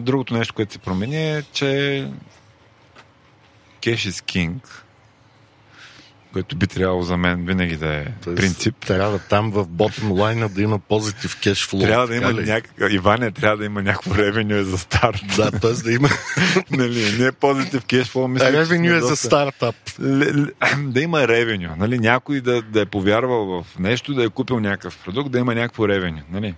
другото 0.00 0.34
нещо, 0.34 0.54
което 0.54 0.72
се 0.72 0.78
промени 0.78 1.36
е, 1.36 1.42
че 1.52 1.64
cash 3.80 4.10
is 4.10 4.24
king 4.24 4.81
което 6.32 6.56
би 6.56 6.66
трябвало 6.66 7.02
за 7.02 7.16
мен 7.16 7.44
винаги 7.44 7.76
да 7.76 7.94
е 7.94 8.06
Тоест, 8.24 8.36
принцип. 8.36 8.76
Трябва 8.86 9.18
там 9.18 9.50
в 9.50 9.66
bottom 9.66 10.04
line 10.04 10.48
да 10.48 10.62
има 10.62 10.78
позитив 10.78 11.40
кешфлоу. 11.40 11.80
Трябва 11.80 12.06
да 12.06 12.16
има 12.16 12.32
някакъв... 12.32 12.92
Иване, 12.92 13.30
трябва 13.30 13.56
да 13.56 13.64
има 13.64 13.82
някакво 13.82 14.14
ревеню 14.14 14.64
за 14.64 14.78
старт. 14.78 15.22
Да, 15.36 15.50
т.е. 15.50 15.72
да 15.72 15.92
има... 15.92 16.08
нали, 16.70 17.16
не 17.18 17.26
е 17.26 17.32
позитив 17.32 17.84
кешфлоу, 17.84 18.28
мисля, 18.28 18.52
Ревеню 18.52 18.90
е 18.90 19.00
доста... 19.00 19.08
за 19.08 19.16
стартап. 19.16 19.74
да 20.78 21.00
има 21.00 21.28
ревеню. 21.28 21.68
Нали, 21.78 21.98
някой 21.98 22.40
да, 22.40 22.62
да 22.62 22.80
е 22.80 22.86
повярвал 22.86 23.46
в 23.46 23.78
нещо, 23.78 24.14
да 24.14 24.24
е 24.24 24.28
купил 24.28 24.60
някакъв 24.60 24.98
продукт, 25.04 25.32
да 25.32 25.38
има 25.38 25.54
някакво 25.54 25.88
ревеню. 25.88 26.20
Нали? 26.32 26.54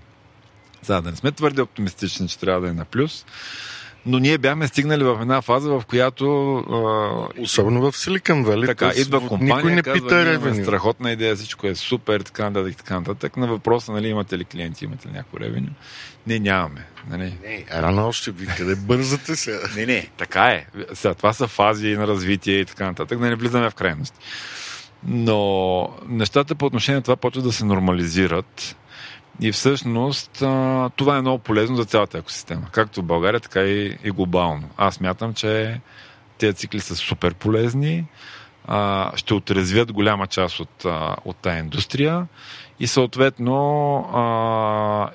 За 0.82 1.02
да 1.02 1.10
не 1.10 1.16
сме 1.16 1.32
твърде 1.32 1.62
оптимистични, 1.62 2.28
че 2.28 2.38
трябва 2.38 2.60
да 2.60 2.68
е 2.68 2.72
на 2.72 2.84
плюс 2.84 3.24
но 4.06 4.18
ние 4.18 4.38
бяхме 4.38 4.68
стигнали 4.68 5.04
в 5.04 5.18
една 5.20 5.42
фаза, 5.42 5.70
в 5.70 5.82
която... 5.88 6.56
А... 6.56 7.42
Особено 7.42 7.90
в 7.90 7.96
Силикан 7.96 8.44
Вали. 8.44 8.66
Така, 8.66 8.92
идва 8.96 9.28
компания, 9.28 9.56
никой 9.56 9.72
не 9.72 9.82
казва, 9.82 10.00
пита 10.00 10.24
ревеню. 10.24 10.64
страхотна 10.64 11.12
идея, 11.12 11.36
всичко 11.36 11.66
е 11.66 11.74
супер, 11.74 12.20
така 12.20 12.50
нататък, 12.50 12.76
така 12.76 12.98
нататък. 12.98 13.36
На 13.36 13.46
въпроса, 13.46 13.92
нали, 13.92 14.08
имате 14.08 14.38
ли 14.38 14.44
клиенти, 14.44 14.84
имате 14.84 15.08
ли 15.08 15.12
някакво 15.12 15.40
ревеню? 15.40 15.68
Не, 16.26 16.38
нямаме. 16.38 16.86
Нали? 17.10 17.38
Не, 17.44 17.64
рано 17.72 18.08
още 18.08 18.30
ви, 18.30 18.46
къде 18.46 18.74
бързате 18.74 19.36
сега? 19.36 19.58
не, 19.76 19.86
не, 19.86 20.08
така 20.16 20.44
е. 20.44 20.66
Сега, 20.94 21.14
това 21.14 21.32
са 21.32 21.48
фази 21.48 21.96
на 21.96 22.06
развитие 22.06 22.60
и 22.60 22.64
така 22.64 22.86
нататък, 22.86 23.18
да 23.18 23.26
не 23.26 23.36
влизаме 23.36 23.70
в 23.70 23.74
крайности. 23.74 24.18
Но 25.06 25.88
нещата 26.08 26.54
по 26.54 26.66
отношение 26.66 26.96
на 26.96 27.02
това 27.02 27.16
почват 27.16 27.44
да 27.44 27.52
се 27.52 27.64
нормализират 27.64 28.76
и 29.40 29.52
всъщност 29.52 30.30
това 30.96 31.16
е 31.16 31.20
много 31.20 31.38
полезно 31.38 31.76
за 31.76 31.84
цялата 31.84 32.18
екосистема, 32.18 32.66
както 32.72 33.00
в 33.00 33.04
България, 33.04 33.40
така 33.40 33.60
и, 33.60 33.98
и 34.04 34.10
глобално. 34.10 34.68
Аз 34.76 35.00
мятам, 35.00 35.34
че 35.34 35.80
тези 36.38 36.54
цикли 36.54 36.80
са 36.80 36.96
супер 36.96 37.34
полезни, 37.34 38.04
ще 39.14 39.34
отрезвят 39.34 39.92
голяма 39.92 40.26
част 40.26 40.60
от, 40.60 40.84
от 41.24 41.36
тая 41.36 41.58
индустрия 41.58 42.26
и 42.80 42.86
съответно 42.86 43.44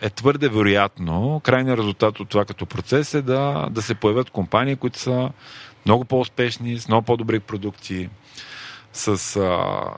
е 0.02 0.10
твърде 0.10 0.50
вероятно 0.50 1.42
крайният 1.44 1.80
резултат 1.80 2.20
от 2.20 2.30
това 2.30 2.46
като 2.46 2.66
процес 2.66 3.14
е 3.14 3.22
да, 3.22 3.68
да 3.72 3.82
се 3.82 3.96
появят 3.96 4.30
компании, 4.30 4.76
които 4.76 5.00
са 5.00 5.30
много 5.86 6.06
по-успешни, 6.06 6.80
с 6.80 6.88
много 6.88 7.06
по-добри 7.06 7.40
продукти, 7.40 8.10
с 8.94 9.40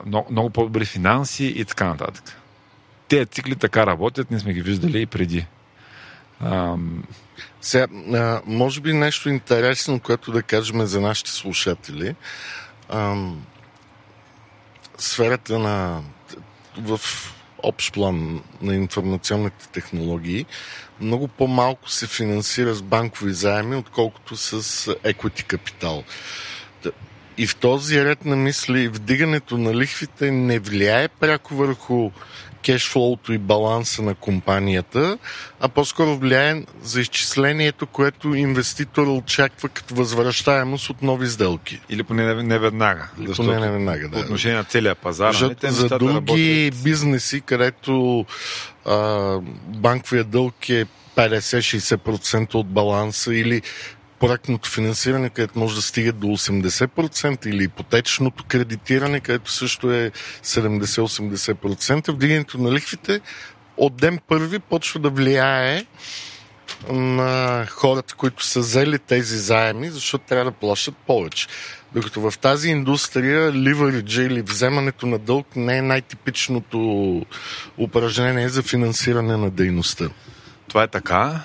много, 0.06 0.26
много 0.30 0.50
по-добри 0.50 0.84
финанси 0.84 1.46
и 1.56 1.64
така 1.64 1.88
нататък 1.88 2.41
тези 3.08 3.26
цикли 3.26 3.56
така 3.56 3.86
работят, 3.86 4.30
ние 4.30 4.40
сме 4.40 4.52
ги 4.52 4.62
виждали 4.62 5.00
и 5.00 5.06
преди. 5.06 5.46
Ам... 6.40 7.04
Сега, 7.60 7.86
а, 8.14 8.42
може 8.46 8.80
би 8.80 8.92
нещо 8.92 9.28
интересно, 9.28 10.00
което 10.00 10.32
да 10.32 10.42
кажем 10.42 10.86
за 10.86 11.00
нашите 11.00 11.30
слушатели. 11.30 12.14
Ам... 12.88 13.46
Сферата 14.98 15.58
на 15.58 16.02
в 16.78 17.00
общ 17.62 17.94
план 17.94 18.42
на 18.62 18.74
информационните 18.74 19.68
технологии 19.68 20.46
много 21.00 21.28
по-малко 21.28 21.90
се 21.90 22.06
финансира 22.06 22.74
с 22.74 22.82
банкови 22.82 23.32
заеми, 23.32 23.76
отколкото 23.76 24.36
с 24.36 24.62
equity 24.94 25.44
капитал. 25.44 26.04
И 27.38 27.46
в 27.46 27.56
този 27.56 28.04
ред 28.04 28.24
на 28.24 28.36
мисли, 28.36 28.88
вдигането 28.88 29.58
на 29.58 29.74
лихвите 29.74 30.30
не 30.30 30.58
влияе 30.58 31.08
пряко 31.08 31.54
върху 31.54 32.10
кешфлоуто 32.62 33.32
и 33.32 33.38
баланса 33.38 34.02
на 34.02 34.14
компанията, 34.14 35.18
а 35.60 35.68
по-скоро 35.68 36.16
влияе 36.16 36.64
за 36.82 37.00
изчислението, 37.00 37.86
което 37.86 38.34
инвеститор 38.34 39.06
очаква 39.06 39.68
като 39.68 39.94
възвръщаемост 39.94 40.90
от 40.90 41.02
нови 41.02 41.26
сделки. 41.26 41.80
Или 41.90 42.02
поне 42.02 42.34
не, 42.34 42.58
веднага. 42.58 43.08
Или 43.20 43.32
поне 43.34 43.60
не 43.60 43.70
веднага, 43.70 44.08
да. 44.08 44.16
По 44.16 44.18
отношение 44.18 44.56
на 44.56 44.64
целия 44.64 44.94
пазар. 44.94 45.34
Нали, 45.34 45.54
за, 45.62 45.70
за 45.70 45.98
други 45.98 46.14
работят... 46.14 46.84
бизнеси, 46.84 47.40
където 47.40 48.26
а, 48.86 49.38
банковия 49.66 50.24
дълг 50.24 50.68
е 50.68 50.86
50-60% 51.16 52.54
от 52.54 52.66
баланса 52.66 53.34
или 53.34 53.62
проектното 54.22 54.70
финансиране, 54.70 55.30
където 55.30 55.58
може 55.58 55.74
да 55.74 55.82
стига 55.82 56.12
до 56.12 56.26
80% 56.26 57.46
или 57.46 57.64
ипотечното 57.64 58.44
кредитиране, 58.44 59.20
където 59.20 59.50
също 59.52 59.92
е 59.92 60.10
70-80%. 60.44 62.12
Вдигането 62.12 62.58
на 62.58 62.72
лихвите 62.72 63.20
от 63.76 63.96
ден 63.96 64.18
първи 64.28 64.58
почва 64.58 65.00
да 65.00 65.10
влияе 65.10 65.86
на 66.90 67.66
хората, 67.70 68.14
които 68.14 68.44
са 68.44 68.60
взели 68.60 68.98
тези 68.98 69.38
заеми, 69.38 69.90
защото 69.90 70.24
трябва 70.28 70.44
да 70.44 70.56
плащат 70.56 70.96
повече. 70.96 71.46
Докато 71.94 72.20
в 72.20 72.38
тази 72.38 72.68
индустрия 72.70 73.52
ливариджа 73.52 74.22
или 74.22 74.42
вземането 74.42 75.06
на 75.06 75.18
дълг 75.18 75.46
не 75.56 75.76
е 75.76 75.82
най-типичното 75.82 76.78
упражнение 77.78 78.48
за 78.48 78.62
финансиране 78.62 79.36
на 79.36 79.50
дейността. 79.50 80.08
Това 80.68 80.82
е 80.82 80.88
така, 80.88 81.40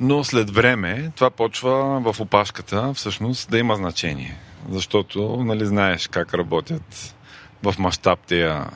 но 0.00 0.24
след 0.24 0.50
време 0.50 1.12
това 1.16 1.30
почва 1.30 2.00
в 2.00 2.20
опашката 2.20 2.94
всъщност 2.94 3.50
да 3.50 3.58
има 3.58 3.76
значение. 3.76 4.36
Защото, 4.70 5.44
нали, 5.44 5.66
знаеш 5.66 6.08
как 6.08 6.34
работят 6.34 7.14
в 7.62 7.74
мащаб 7.78 8.18
тия 8.18 8.66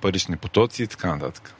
парични 0.00 0.36
потоци 0.36 0.82
и 0.82 0.86
така 0.86 1.14
нататък. 1.14 1.54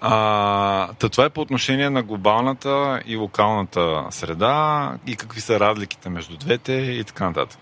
А, 0.00 0.92
та 0.92 1.08
това 1.08 1.24
е 1.24 1.30
по 1.30 1.40
отношение 1.40 1.90
на 1.90 2.02
глобалната 2.02 3.02
и 3.06 3.16
локалната 3.16 4.06
среда 4.10 4.92
и 5.06 5.16
какви 5.16 5.40
са 5.40 5.60
разликите 5.60 6.08
между 6.08 6.36
двете 6.36 6.72
и 6.72 7.04
така 7.04 7.24
нататък. 7.24 7.60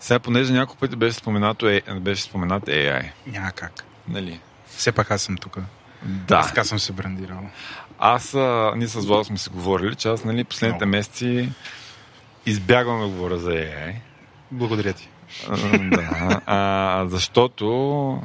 Сега, 0.00 0.18
понеже 0.18 0.52
няколко 0.52 0.80
пъти 0.80 0.96
беше, 0.96 1.14
споменато, 1.14 1.68
е, 1.68 1.82
беше 2.00 2.22
споменат 2.22 2.66
AI. 2.66 3.10
Няма 3.26 3.52
как. 3.52 3.84
Нали? 4.08 4.40
Все 4.66 4.92
пак 4.92 5.10
аз 5.10 5.22
съм 5.22 5.36
тук. 5.36 5.58
Да. 6.02 6.42
Така 6.42 6.64
съм 6.64 6.78
се 6.78 6.92
брандирал. 6.92 7.50
Аз, 7.98 8.34
а, 8.34 8.72
ние 8.76 8.88
с 8.88 9.06
Владо 9.06 9.24
сме 9.24 9.38
си 9.38 9.50
говорили, 9.50 9.94
че 9.94 10.08
аз 10.08 10.24
нали, 10.24 10.44
последните 10.44 10.86
Много. 10.86 10.96
месеци 10.96 11.48
избягвам 12.46 13.00
да 13.00 13.06
говоря 13.06 13.38
за 13.38 13.50
AI. 13.50 13.94
Благодаря 14.50 14.92
ти. 14.92 15.08
А, 15.48 15.78
да, 15.78 16.40
а, 16.46 17.06
защото 17.08 18.22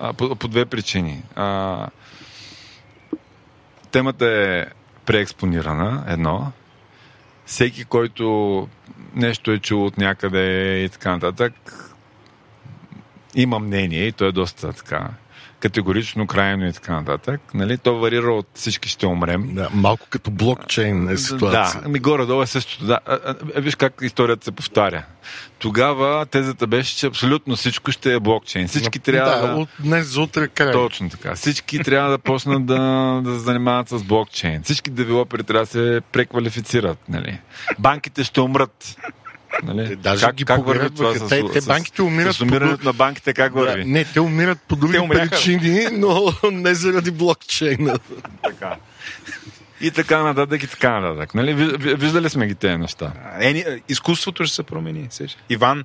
а, 0.00 0.12
по, 0.12 0.36
по 0.36 0.48
две 0.48 0.66
причини. 0.66 1.22
А, 1.34 1.88
темата 3.90 4.26
е 4.26 4.66
преекспонирана, 5.06 6.04
едно. 6.08 6.52
Всеки, 7.46 7.84
който 7.84 8.68
нещо 9.14 9.50
е 9.50 9.58
чул 9.58 9.86
от 9.86 9.98
някъде 9.98 10.76
и 10.84 10.88
така 10.88 11.10
нататък, 11.10 11.52
има 13.34 13.58
мнение 13.58 14.06
и 14.06 14.12
то 14.12 14.24
е 14.24 14.32
доста 14.32 14.72
така 14.72 15.10
категорично, 15.62 16.26
крайно 16.26 16.68
и 16.68 16.72
така 16.72 16.92
нататък. 16.92 17.40
Нали? 17.54 17.78
То 17.78 17.98
варира 17.98 18.32
от 18.32 18.46
всички 18.54 18.88
ще 18.88 19.06
умрем. 19.06 19.54
Да, 19.54 19.68
малко 19.74 20.06
като 20.10 20.30
блокчейн 20.30 21.08
е 21.08 21.16
ситуация. 21.16 21.82
Да, 21.82 21.88
ми 21.88 21.98
горе-долу 21.98 22.42
е 22.42 22.46
същото. 22.46 22.86
Да. 22.86 22.98
А, 23.06 23.18
а, 23.26 23.34
а, 23.56 23.60
виж 23.60 23.74
как 23.74 23.94
историята 24.02 24.44
се 24.44 24.52
повтаря. 24.52 25.04
Тогава 25.58 26.26
тезата 26.26 26.66
беше, 26.66 26.96
че 26.96 27.06
абсолютно 27.06 27.56
всичко 27.56 27.92
ще 27.92 28.14
е 28.14 28.20
блокчейн. 28.20 28.68
Всички 28.68 28.98
трябва 28.98 29.46
да, 29.46 29.54
да... 29.54 29.60
от 29.60 29.68
днес 29.78 30.06
за 30.06 30.20
утре 30.20 30.48
край. 30.48 30.72
Точно 30.72 31.10
така. 31.10 31.34
Всички 31.34 31.78
трябва 31.78 32.10
да 32.10 32.18
почнат 32.18 32.66
да, 32.66 32.78
да 33.24 33.34
се 33.34 33.38
занимават 33.38 33.88
с 33.88 34.02
блокчейн. 34.02 34.62
Всички 34.62 34.90
девелопери 34.90 35.42
трябва 35.42 35.64
да 35.64 35.70
се 35.70 36.00
преквалифицират. 36.12 36.98
Нали? 37.08 37.40
Банките 37.78 38.24
ще 38.24 38.40
умрат. 38.40 38.96
Нали? 39.62 39.88
Те 39.88 39.96
даже 39.96 40.32
ги 40.32 40.44
погребваха. 40.44 41.28
Те, 41.28 41.42
те 41.50 41.60
банките 41.60 42.02
умират 42.02 42.36
С 42.36 42.40
умирането 42.40 42.84
на 42.84 42.92
банките 42.92 43.32
как 43.32 43.52
Да, 43.54 43.60
върви? 43.60 43.84
не, 43.84 44.04
те 44.04 44.20
умират 44.20 44.58
по 44.60 44.76
други 44.76 44.98
причини, 45.10 45.86
но 45.92 46.32
не 46.52 46.74
заради 46.74 47.10
блокчейна. 47.10 47.98
Така. 48.44 48.76
И 49.80 49.90
така 49.90 50.22
нататък, 50.22 50.62
и 50.62 50.66
така 50.66 51.00
нататък. 51.00 51.34
Нали? 51.34 51.54
Ви- 51.54 51.76
ви- 51.78 51.94
Виждали 51.94 52.30
сме 52.30 52.46
ги 52.46 52.54
тези 52.54 52.76
неща. 52.76 53.12
Ени, 53.40 53.64
изкуството 53.88 54.44
ще 54.44 54.54
се 54.54 54.62
промени. 54.62 55.06
сеш. 55.10 55.36
Иван, 55.48 55.84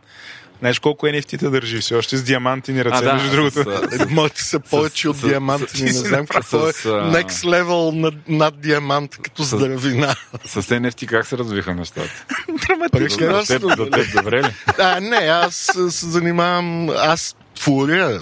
знаеш 0.60 0.80
колко 0.80 1.06
NFT-та 1.06 1.50
държи 1.50 1.78
все 1.78 1.96
още 1.96 2.18
с 2.18 2.24
диамантини 2.24 2.86
ръце, 2.86 2.96
А, 2.96 3.02
да, 3.02 3.14
между 3.14 3.32
другото. 3.32 3.64
с- 3.92 4.06
Моите 4.10 4.44
са 4.44 4.60
повече 4.60 5.10
от 5.10 5.18
с- 5.18 5.22
диаманти. 5.22 5.78
с- 5.78 5.82
Не 5.82 5.92
знам 5.92 6.28
какво 6.28 6.58
е. 6.60 6.72
Next 6.74 7.30
level 7.30 7.92
над, 7.92 8.14
над 8.28 8.60
диамант, 8.60 9.18
като 9.18 9.44
с- 9.44 9.48
здравина. 9.48 10.16
С 10.46 10.62
NFT 10.62 11.06
как 11.06 11.28
се 11.28 11.38
развиха 11.38 11.76
нещата? 11.76 12.26
Драматично. 12.68 13.44
За 13.44 13.60
теб, 13.60 13.70
за 13.70 13.90
теб 13.90 14.14
добре 14.14 14.44
ли? 14.44 14.54
А, 14.80 15.00
не, 15.00 15.18
аз 15.18 15.56
се 15.90 16.06
занимавам... 16.06 16.68
Аз 16.90 17.36
творя. 17.56 18.20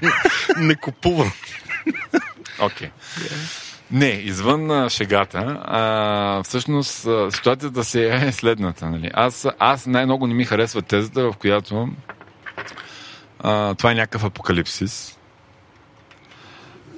Не 0.56 0.74
купувам. 0.74 1.32
Окей. 2.60 2.90
Не, 3.90 4.08
извън 4.08 4.70
а, 4.70 4.90
шегата, 4.90 5.60
а, 5.64 6.42
всъщност 6.42 7.06
а, 7.06 7.30
ситуацията 7.30 7.84
се 7.84 8.08
е 8.08 8.32
следната. 8.32 8.90
Нали? 8.90 9.10
Аз, 9.14 9.46
аз 9.58 9.86
най-много 9.86 10.26
не 10.26 10.34
ми 10.34 10.44
харесва 10.44 10.82
тезата, 10.82 11.32
в 11.32 11.36
която 11.36 11.88
а, 13.40 13.74
това 13.74 13.90
е 13.90 13.94
някакъв 13.94 14.24
апокалипсис. 14.24 15.18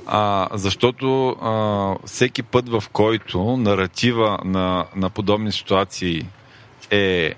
А, 0.06 0.48
защото 0.52 1.28
а, 1.28 1.94
всеки 2.06 2.42
път, 2.42 2.68
в 2.68 2.84
който 2.92 3.56
наратива 3.56 4.38
на, 4.44 4.86
на 4.96 5.10
подобни 5.10 5.52
ситуации 5.52 6.26
е 6.90 7.34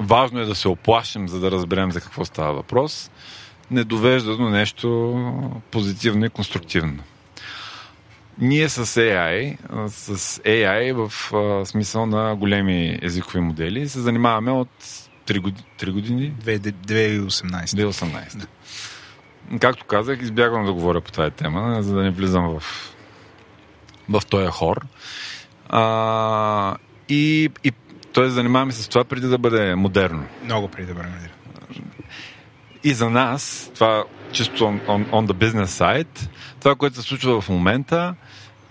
важно 0.00 0.40
е 0.40 0.44
да 0.44 0.54
се 0.54 0.68
оплашим, 0.68 1.28
за 1.28 1.40
да 1.40 1.50
разберем 1.50 1.92
за 1.92 2.00
какво 2.00 2.24
става 2.24 2.52
въпрос, 2.52 3.10
не 3.70 3.84
довежда 3.84 4.36
до 4.36 4.48
нещо 4.48 5.60
позитивно 5.70 6.24
и 6.24 6.30
конструктивно. 6.30 7.02
Ние 8.38 8.68
с 8.68 8.86
AI, 8.86 9.56
с 9.88 10.38
AI 10.38 10.92
в 10.92 11.34
а, 11.34 11.66
смисъл 11.66 12.06
на 12.06 12.36
големи 12.36 12.98
езикови 13.02 13.40
модели, 13.40 13.88
се 13.88 14.00
занимаваме 14.00 14.50
от 14.50 14.68
3 15.26 15.40
години, 15.40 15.66
3 15.78 15.92
години 15.92 16.34
2018. 16.44 17.28
2018. 17.64 18.46
Както 19.60 19.84
казах, 19.84 20.22
избягвам 20.22 20.66
да 20.66 20.72
говоря 20.72 21.00
по 21.00 21.12
тази 21.12 21.30
тема, 21.30 21.82
за 21.82 21.94
да 21.94 22.02
не 22.02 22.10
влизам 22.10 22.58
в, 22.58 22.62
в 24.08 24.26
този 24.26 24.46
хор. 24.46 24.86
А, 25.68 26.76
и, 27.08 27.50
и 27.64 27.72
т.е. 28.14 28.28
занимаваме 28.28 28.72
се 28.72 28.82
с 28.82 28.88
това 28.88 29.04
преди 29.04 29.26
да 29.26 29.38
бъде 29.38 29.74
модерно. 29.74 30.24
Много 30.44 30.68
преди 30.68 30.86
да 30.86 30.94
бъдем 30.94 31.12
И 32.84 32.94
за 32.94 33.10
нас, 33.10 33.70
това 33.74 34.04
чисто 34.32 34.64
on, 34.64 34.86
on, 34.86 35.10
on 35.10 35.26
the 35.26 35.32
business 35.32 35.64
side, 35.64 36.28
това, 36.60 36.74
което 36.74 36.96
се 36.96 37.02
случва 37.02 37.40
в 37.40 37.48
момента 37.48 38.14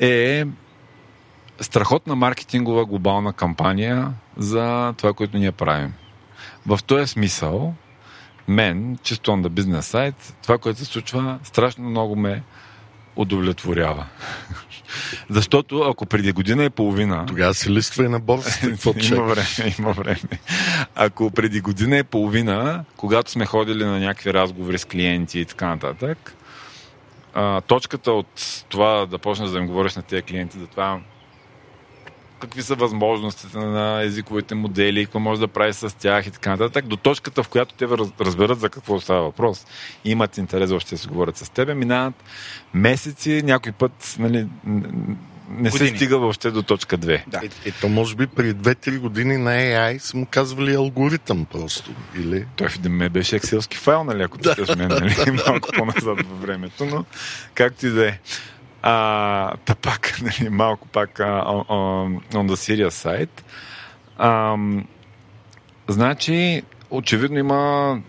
е 0.02 0.46
страхотна 1.60 2.16
маркетингова 2.16 2.86
глобална 2.86 3.34
кампания 3.34 4.14
за 4.38 4.94
това, 4.98 5.14
което 5.14 5.38
ние 5.38 5.52
правим. 5.52 5.94
В 6.66 6.80
този 6.88 7.08
смисъл, 7.08 7.74
мен, 8.48 8.98
чисто 9.04 9.32
the 9.32 9.48
business 9.48 9.80
side, 9.80 10.34
това, 10.44 10.58
което 10.58 10.80
се 10.80 10.86
случва, 10.86 11.40
страшно 11.44 11.90
много 11.90 12.16
ме 12.16 12.44
удовлетворява. 13.16 14.06
Защото 15.30 15.82
ако 15.82 16.06
преди 16.06 16.32
година 16.32 16.64
и 16.64 16.70
половина 16.70 17.26
Тогава 17.26 17.54
се 17.54 17.72
листва 17.72 18.06
и 18.06 18.10
на 18.10 18.20
борсата. 18.20 18.68
Има 19.14 19.24
време, 19.24 19.76
има 19.80 19.92
време. 19.92 20.40
Ако 20.96 21.32
преди 21.32 21.62
година 21.62 21.98
и 21.98 22.04
половина, 22.04 22.86
когато 22.98 23.32
сме 23.32 23.46
ходили 23.46 23.86
на 23.86 24.00
някакви 24.00 24.34
разговори 24.34 24.78
с 24.78 24.86
клиенти 24.86 25.40
и 25.40 25.46
така 25.46 25.68
нататък, 25.68 26.36
а, 27.34 27.62
точката 27.62 28.12
от 28.12 28.64
това 28.70 29.06
да 29.06 29.18
почнеш 29.18 29.50
да 29.50 29.58
им 29.58 29.68
говориш 29.68 29.96
на 29.96 30.02
тези 30.02 30.22
клиенти 30.22 30.60
за 30.60 30.68
това 30.68 31.00
какви 32.42 32.62
са 32.62 32.76
възможностите 32.76 33.58
на 33.58 34.02
езиковите 34.04 34.56
модели, 34.56 35.06
какво 35.06 35.20
може 35.20 35.42
да 35.42 35.48
прави 35.48 35.74
с 35.74 35.98
тях 35.98 36.28
и 36.28 36.32
така 36.32 36.50
нататък, 36.50 36.88
до 36.88 36.98
точката, 36.98 37.44
в 37.44 37.50
която 37.50 37.76
те 37.76 37.88
раз- 37.88 38.12
разберат 38.22 38.60
за 38.60 38.70
какво 38.70 39.00
става 39.00 39.22
въпрос 39.22 39.66
имат 40.06 40.38
интерес 40.38 40.70
въобще 40.70 40.96
да 40.96 41.02
си 41.02 41.08
говорят 41.08 41.38
с 41.38 41.50
тебе, 41.50 41.74
минават 41.74 42.14
месеци, 42.74 43.42
някой 43.44 43.72
път 43.72 44.16
нали, 44.20 44.48
не 45.52 45.70
Години. 45.70 45.90
се 45.90 45.96
стига 45.96 46.18
въобще 46.18 46.52
до 46.52 46.64
точка 46.64 46.98
2. 46.98 47.22
Да. 47.28 47.38
Е, 47.44 47.50
ето, 47.66 47.90
може 47.90 48.16
би 48.16 48.28
преди 48.28 48.56
2-3 48.56 49.00
години 49.00 49.38
на 49.38 49.52
AI 49.52 49.98
са 49.98 50.18
му 50.18 50.26
казвали 50.26 50.76
алгоритъм 50.76 51.46
просто. 51.46 51.92
Или... 52.16 52.46
Той 52.56 52.70
в 52.70 52.90
ме 52.90 53.10
беше 53.10 53.36
екселски 53.36 53.78
файл, 53.78 54.04
нали, 54.04 54.24
ако 54.24 54.38
питаш 54.38 54.76
мен, 54.76 54.88
нали, 54.88 55.32
малко 55.48 55.70
по-назад 55.78 56.28
във 56.28 56.42
времето, 56.42 56.86
но 56.86 57.06
както 57.54 57.88
и 57.88 57.90
да 57.90 58.08
е. 58.08 58.20
А, 58.82 59.56
та 59.66 59.76
пак, 59.76 60.20
нали, 60.22 60.50
малко 60.50 60.88
пак 60.88 61.20
а, 61.20 61.24
on, 61.24 62.20
on, 62.32 62.48
the 62.48 62.56
serious 62.56 62.90
side. 62.90 63.42
Ам, 64.18 64.86
значи, 65.88 66.64
очевидно 66.90 67.40
има 67.40 68.02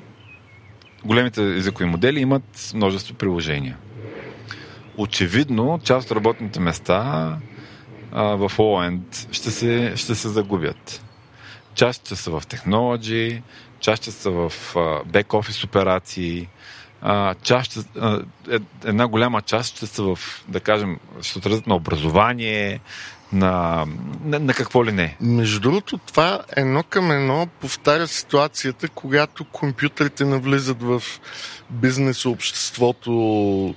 големите 1.05 1.43
езикови 1.43 1.91
модели 1.91 2.21
имат 2.21 2.73
множество 2.75 3.15
приложения. 3.15 3.77
Очевидно, 5.03 5.81
част 5.85 6.11
от 6.11 6.17
работните 6.17 6.61
места 6.61 7.37
а, 8.13 8.25
в 8.25 8.51
all-end 8.59 9.33
ще 9.33 9.51
се, 9.51 9.93
ще 9.97 10.15
се 10.15 10.29
загубят. 10.29 11.05
Част 11.75 12.07
ще 12.07 12.17
са 12.17 12.31
в 12.31 12.47
технологии, 12.47 13.43
част 13.81 14.03
ще 14.03 14.11
са 14.11 14.31
в 14.31 14.53
бек-офис 15.07 15.65
операции, 15.65 16.49
а, 17.01 17.35
част 17.35 17.71
ще, 17.71 17.81
а, 18.01 18.23
е- 18.51 18.59
една 18.85 19.07
голяма 19.09 19.43
част 19.43 19.77
ще 19.77 19.87
са 19.87 20.03
в, 20.03 20.19
да 20.49 20.61
кажем, 20.61 20.99
ще 21.23 21.39
отразят 21.39 21.67
на 21.67 21.75
образование, 21.75 22.81
на, 23.33 23.87
на, 24.25 24.39
на 24.39 24.55
какво 24.55 24.85
ли 24.85 24.93
не. 24.93 25.17
Между 25.21 25.61
другото, 25.61 25.99
това 25.99 26.41
едно 26.57 26.83
към 26.83 27.11
едно 27.11 27.47
повтаря 27.61 28.07
ситуацията, 28.07 28.89
когато 28.89 29.45
компютрите 29.45 30.25
навлизат 30.25 30.83
в 30.83 31.03
бизнес 31.71 32.27
обществото, 32.27 33.75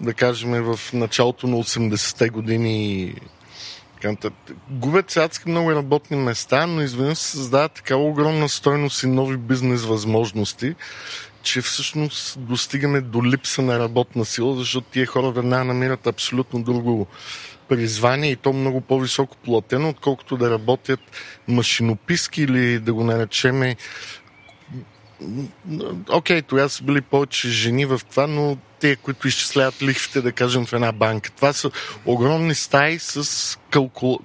да 0.00 0.14
кажем, 0.14 0.62
в 0.62 0.80
началото 0.92 1.46
на 1.46 1.56
80-те 1.56 2.28
години. 2.28 3.14
Губят 4.70 5.10
се 5.10 5.24
адски 5.24 5.48
много 5.48 5.72
работни 5.72 6.16
места, 6.16 6.66
но 6.66 6.82
изведнъж 6.82 7.18
се 7.18 7.30
създава 7.30 7.68
такава 7.68 8.04
огромна 8.04 8.48
стойност 8.48 9.02
и 9.02 9.06
нови 9.06 9.36
бизнес 9.36 9.84
възможности, 9.84 10.74
че 11.42 11.60
всъщност 11.60 12.40
достигаме 12.40 13.00
до 13.00 13.24
липса 13.24 13.62
на 13.62 13.78
работна 13.78 14.24
сила, 14.24 14.56
защото 14.56 14.86
тия 14.90 15.06
хора 15.06 15.30
веднага 15.30 15.64
намират 15.64 16.06
абсолютно 16.06 16.62
друго 16.62 17.06
призвание 17.68 18.30
и 18.30 18.36
то 18.36 18.52
много 18.52 18.80
по-високо 18.80 19.36
платено, 19.36 19.88
отколкото 19.88 20.36
да 20.36 20.50
работят 20.50 21.00
машинописки 21.48 22.42
или 22.42 22.78
да 22.78 22.94
го 22.94 23.04
наречеме 23.04 23.76
Окей, 26.10 26.40
okay, 26.40 26.46
тогава 26.46 26.68
са 26.68 26.84
били 26.84 27.00
повече 27.00 27.48
жени 27.48 27.86
в 27.86 28.00
това, 28.10 28.26
но 28.26 28.56
те, 28.80 28.96
които 28.96 29.28
изчисляват 29.28 29.82
лихвите, 29.82 30.20
да 30.20 30.32
кажем, 30.32 30.66
в 30.66 30.72
една 30.72 30.92
банка. 30.92 31.30
Това 31.30 31.52
са 31.52 31.70
огромни 32.06 32.54
стаи 32.54 32.98
с 32.98 33.58
калкул... 33.70 34.18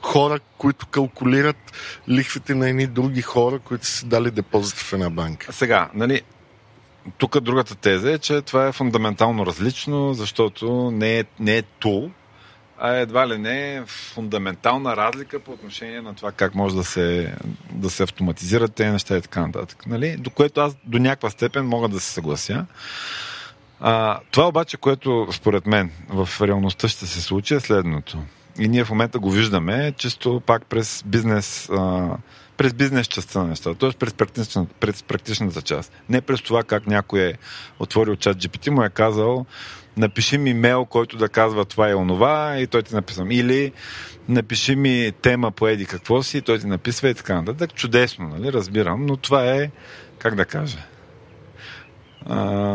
хора, 0.00 0.40
които 0.58 0.86
калкулират 0.86 1.72
лихвите 2.08 2.54
на 2.54 2.68
едни 2.68 2.86
други 2.86 3.22
хора, 3.22 3.58
които 3.58 3.86
са 3.86 4.06
дали 4.06 4.30
депозит 4.30 4.78
в 4.78 4.92
една 4.92 5.10
банка. 5.10 5.52
Сега, 5.52 5.90
нали, 5.94 6.22
тук 7.18 7.40
другата 7.40 7.74
теза 7.74 8.12
е, 8.12 8.18
че 8.18 8.42
това 8.42 8.66
е 8.66 8.72
фундаментално 8.72 9.46
различно, 9.46 10.14
защото 10.14 10.90
не 10.90 11.18
е, 11.18 11.24
не 11.40 11.56
е 11.56 11.62
тул, 11.62 12.10
а 12.86 12.96
едва 12.96 13.28
ли 13.28 13.38
не 13.38 13.82
фундаментална 13.86 14.96
разлика 14.96 15.40
по 15.40 15.52
отношение 15.52 16.02
на 16.02 16.14
това 16.14 16.32
как 16.32 16.54
може 16.54 16.76
да 16.76 16.84
се, 16.84 17.34
да 17.70 17.90
се 17.90 18.02
автоматизират 18.02 18.74
тези 18.74 18.90
неща 18.90 19.16
и 19.16 19.20
така 19.20 19.46
нататък. 19.46 19.86
Нали? 19.86 20.16
До 20.16 20.30
което 20.30 20.60
аз 20.60 20.76
до 20.84 20.98
някаква 20.98 21.30
степен 21.30 21.66
мога 21.66 21.88
да 21.88 22.00
се 22.00 22.12
съглася. 22.12 22.66
А, 23.80 24.20
това 24.30 24.48
обаче, 24.48 24.76
което 24.76 25.28
според 25.32 25.66
мен 25.66 25.90
в 26.08 26.28
реалността 26.40 26.88
ще 26.88 27.06
се 27.06 27.22
случи 27.22 27.54
е 27.54 27.60
следното. 27.60 28.18
И 28.58 28.68
ние 28.68 28.84
в 28.84 28.90
момента 28.90 29.18
го 29.18 29.30
виждаме 29.30 29.92
чисто 29.96 30.42
пак 30.46 30.66
през 30.66 31.02
бизнес, 31.06 31.68
а, 31.70 32.08
през 32.56 32.74
бизнес 32.74 33.06
частта 33.06 33.38
на 33.38 33.46
нещата, 33.46 33.78
т.е. 33.78 33.98
През, 33.98 34.14
практичната, 34.14 34.74
през 34.80 35.02
практичната 35.02 35.62
част. 35.62 35.92
Не 36.08 36.20
през 36.20 36.42
това 36.42 36.62
как 36.62 36.86
някой 36.86 37.20
е 37.20 37.34
отворил 37.78 38.16
чат 38.16 38.36
GPT, 38.36 38.70
му 38.70 38.82
е 38.82 38.90
казал 38.90 39.46
напиши 39.96 40.38
ми 40.38 40.54
мейл, 40.54 40.84
който 40.84 41.16
да 41.16 41.28
казва 41.28 41.64
това 41.64 41.90
и 41.90 41.94
онова 41.94 42.58
и 42.58 42.66
той 42.66 42.82
ти 42.82 42.94
написвам. 42.94 43.30
Или 43.30 43.72
напиши 44.28 44.76
ми 44.76 45.12
тема 45.22 45.50
по 45.50 45.68
еди 45.68 45.86
какво 45.86 46.22
си 46.22 46.38
и 46.38 46.42
той 46.42 46.58
ти 46.58 46.66
написва 46.66 47.08
и 47.08 47.14
така 47.14 47.34
нататък. 47.34 47.74
Чудесно, 47.74 48.28
нали? 48.28 48.52
Разбирам, 48.52 49.06
но 49.06 49.16
това 49.16 49.44
е, 49.44 49.70
как 50.18 50.34
да 50.34 50.44
кажа, 50.44 50.78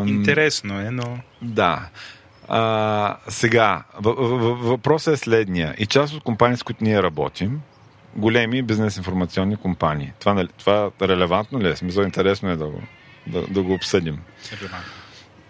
Интересно 0.08 0.80
е, 0.80 0.92
но... 0.92 1.20
Да. 1.42 1.90
А, 2.48 3.18
сега, 3.28 3.84
въпросът 4.00 5.14
е 5.14 5.18
следния. 5.18 5.76
И 5.78 5.86
част 5.86 6.14
от 6.14 6.24
компании, 6.24 6.58
с 6.58 6.64
които 6.64 6.84
ние 6.84 7.04
работим, 7.04 7.62
големи 8.16 8.62
бизнес 8.62 8.98
информационни 8.98 9.56
компании. 9.56 10.14
Това, 10.20 10.34
нали, 10.34 10.48
това 10.58 10.92
релевантно 11.02 11.62
ли 11.62 11.70
е? 11.70 11.76
Смисъл, 11.76 12.04
интересно 12.04 12.50
е 12.50 12.56
да 12.56 12.66
го, 12.66 12.82
да, 13.28 13.48
да 13.48 13.62
го 13.62 13.74
обсъдим. 13.74 14.20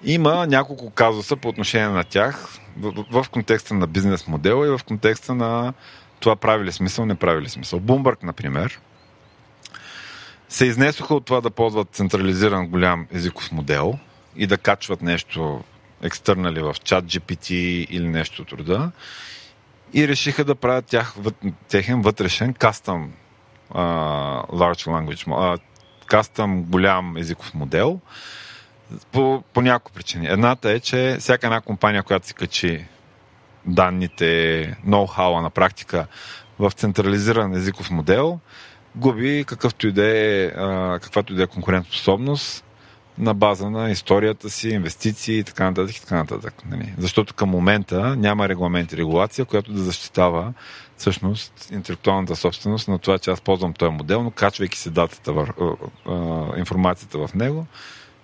Има 0.04 0.48
няколко 0.48 0.90
казуса 0.90 1.36
по 1.36 1.48
отношение 1.48 1.88
на 1.88 2.04
тях 2.04 2.48
в, 2.78 3.24
в 3.24 3.30
контекста 3.30 3.74
на 3.74 3.88
бизнес 3.88 4.28
модела 4.28 4.68
и 4.68 4.70
в 4.70 4.80
контекста 4.88 5.36
на 5.36 5.74
това 6.20 6.36
прави 6.36 6.66
ли 6.66 6.72
смисъл, 6.72 7.06
не 7.06 7.16
прави 7.16 7.42
ли 7.42 7.50
смисъл. 7.50 7.80
Bloomberg, 7.80 8.18
например, 8.24 8.80
се 10.50 10.66
изнесоха 10.66 11.16
от 11.16 11.26
това 11.26 11.42
да 11.42 11.50
ползват 11.50 11.88
централизиран 11.92 12.68
голям 12.68 13.08
езиков 13.14 13.52
модел 13.52 14.00
и 14.36 14.48
да 14.48 14.58
качват 14.58 15.02
нещо 15.02 15.64
екстернали 16.04 16.62
в 16.62 16.76
чат 16.84 17.06
GPT 17.06 17.52
или 17.90 18.08
нещо 18.08 18.42
от 18.42 18.52
рода 18.52 18.92
и 19.94 20.08
решиха 20.08 20.44
да 20.44 20.56
правят 20.56 20.86
тях, 20.86 21.16
техен 21.68 22.02
вътрешен 22.02 22.54
кастъм 22.54 23.12
uh, 23.74 24.50
large 24.50 24.88
language 24.88 25.28
uh, 25.28 25.60
кастъм 26.06 26.64
голям 26.64 27.18
езиков 27.18 27.54
модел 27.54 28.00
по, 29.12 29.44
по 29.54 29.62
няколко 29.62 29.92
причини. 29.92 30.28
Едната 30.28 30.72
е, 30.72 30.80
че 30.80 31.18
всяка 31.20 31.48
една 31.48 31.62
компания, 31.62 32.04
която 32.04 32.28
си 32.28 32.34
качи 32.34 32.86
данните, 33.66 34.62
ноу-хауа 34.88 35.42
на 35.42 35.50
практика 35.50 36.08
в 36.60 36.72
централизиран 36.72 37.54
езиков 37.54 37.92
модел, 37.92 38.40
губи 38.96 39.44
какъвто 39.48 39.88
и 39.88 39.92
да 39.92 40.08
е, 40.08 40.52
каквато 41.02 41.34
и 41.34 41.36
да 41.36 41.44
е 41.44 41.48
конкурентоспособност 41.48 42.66
на 43.18 43.34
база 43.34 43.70
на 43.70 43.92
историята 43.92 44.50
си, 44.50 44.70
инвестиции 44.70 45.40
и 45.40 45.44
така 45.44 45.64
нататък. 45.64 45.96
И 45.96 46.02
така 46.02 46.16
нататък 46.16 46.54
нали? 46.70 46.94
Защото 46.98 47.34
към 47.34 47.50
момента 47.50 48.16
няма 48.16 48.50
регламент 48.50 48.94
и 48.94 48.98
регулация, 48.98 49.46
която 49.46 49.74
да 49.74 49.80
защитава 49.80 50.54
всъщност 50.98 51.70
интелектуалната 51.72 52.36
собственост 52.36 52.88
на 52.88 53.00
това, 53.00 53.20
че 53.20 53.32
аз 53.32 53.42
ползвам 53.42 53.74
този 53.74 53.92
модел, 53.92 54.24
но 54.24 54.32
качвайки 54.32 54.78
се 54.78 54.90
датата, 54.90 55.46
информацията 56.58 57.28
в 57.28 57.34
него, 57.34 57.66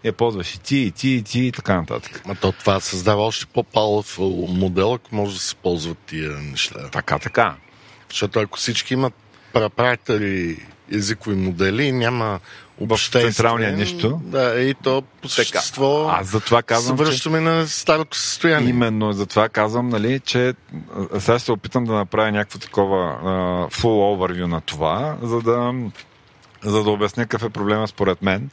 я 0.05 0.13
ползваш 0.13 0.55
и 0.55 0.59
ти, 0.59 0.77
и 0.77 0.91
ти, 0.91 1.09
и 1.09 1.23
ти, 1.23 1.39
и 1.39 1.51
така 1.51 1.75
нататък. 1.75 2.21
А 2.27 2.35
то 2.35 2.51
това 2.51 2.79
създава 2.79 3.21
още 3.21 3.45
по-палъв 3.45 4.19
модел, 4.49 4.93
ако 4.93 5.15
може 5.15 5.33
да 5.33 5.39
се 5.39 5.55
ползват 5.55 5.97
тия 5.97 6.31
неща. 6.31 6.89
Така, 6.91 7.19
така. 7.19 7.55
Защото 8.09 8.39
ако 8.39 8.57
всички 8.57 8.93
имат 8.93 9.13
прапратери 9.53 10.65
езикови 10.91 11.35
модели, 11.35 11.91
няма 11.91 12.39
в 12.81 12.97
централния 13.11 13.71
нищо. 13.71 14.21
Да, 14.23 14.61
и 14.61 14.73
то 14.73 15.03
по 15.21 15.29
същество 15.29 16.09
аз 16.09 16.27
за 16.27 16.39
това 16.39 16.63
казвам, 16.63 16.97
се 16.97 17.03
връщаме 17.03 17.37
че... 17.37 17.41
на 17.41 17.67
старото 17.67 18.17
състояние. 18.17 18.69
Именно, 18.69 19.13
за 19.13 19.25
това 19.25 19.49
казвам, 19.49 19.89
нали, 19.89 20.19
че 20.19 20.53
сега 21.19 21.39
се 21.39 21.51
опитам 21.51 21.85
да 21.85 21.93
направя 21.93 22.31
някакво 22.31 22.59
такова 22.59 23.19
uh, 23.23 23.73
full 23.81 23.83
overview 23.83 24.45
на 24.45 24.61
това, 24.61 25.17
за 25.21 25.41
да, 25.41 25.73
за 26.63 26.83
да 26.83 26.89
обясня 26.89 27.23
какъв 27.23 27.43
е 27.43 27.49
проблема 27.49 27.87
според 27.87 28.21
мен. 28.21 28.49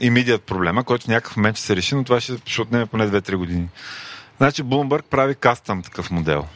Имидият 0.00 0.42
проблема, 0.42 0.84
който 0.84 1.04
в 1.04 1.08
някакъв 1.08 1.36
момент 1.36 1.56
ще 1.56 1.66
се 1.66 1.76
реши, 1.76 1.94
но 1.94 2.04
това 2.04 2.20
ще, 2.20 2.36
ще 2.46 2.62
отнеме 2.62 2.86
поне 2.86 3.08
2-3 3.08 3.36
години. 3.36 3.68
Значи 4.36 4.64
Bloomberg 4.64 5.02
прави 5.02 5.34
кастъм 5.34 5.82
такъв 5.82 6.10
модел. 6.10 6.46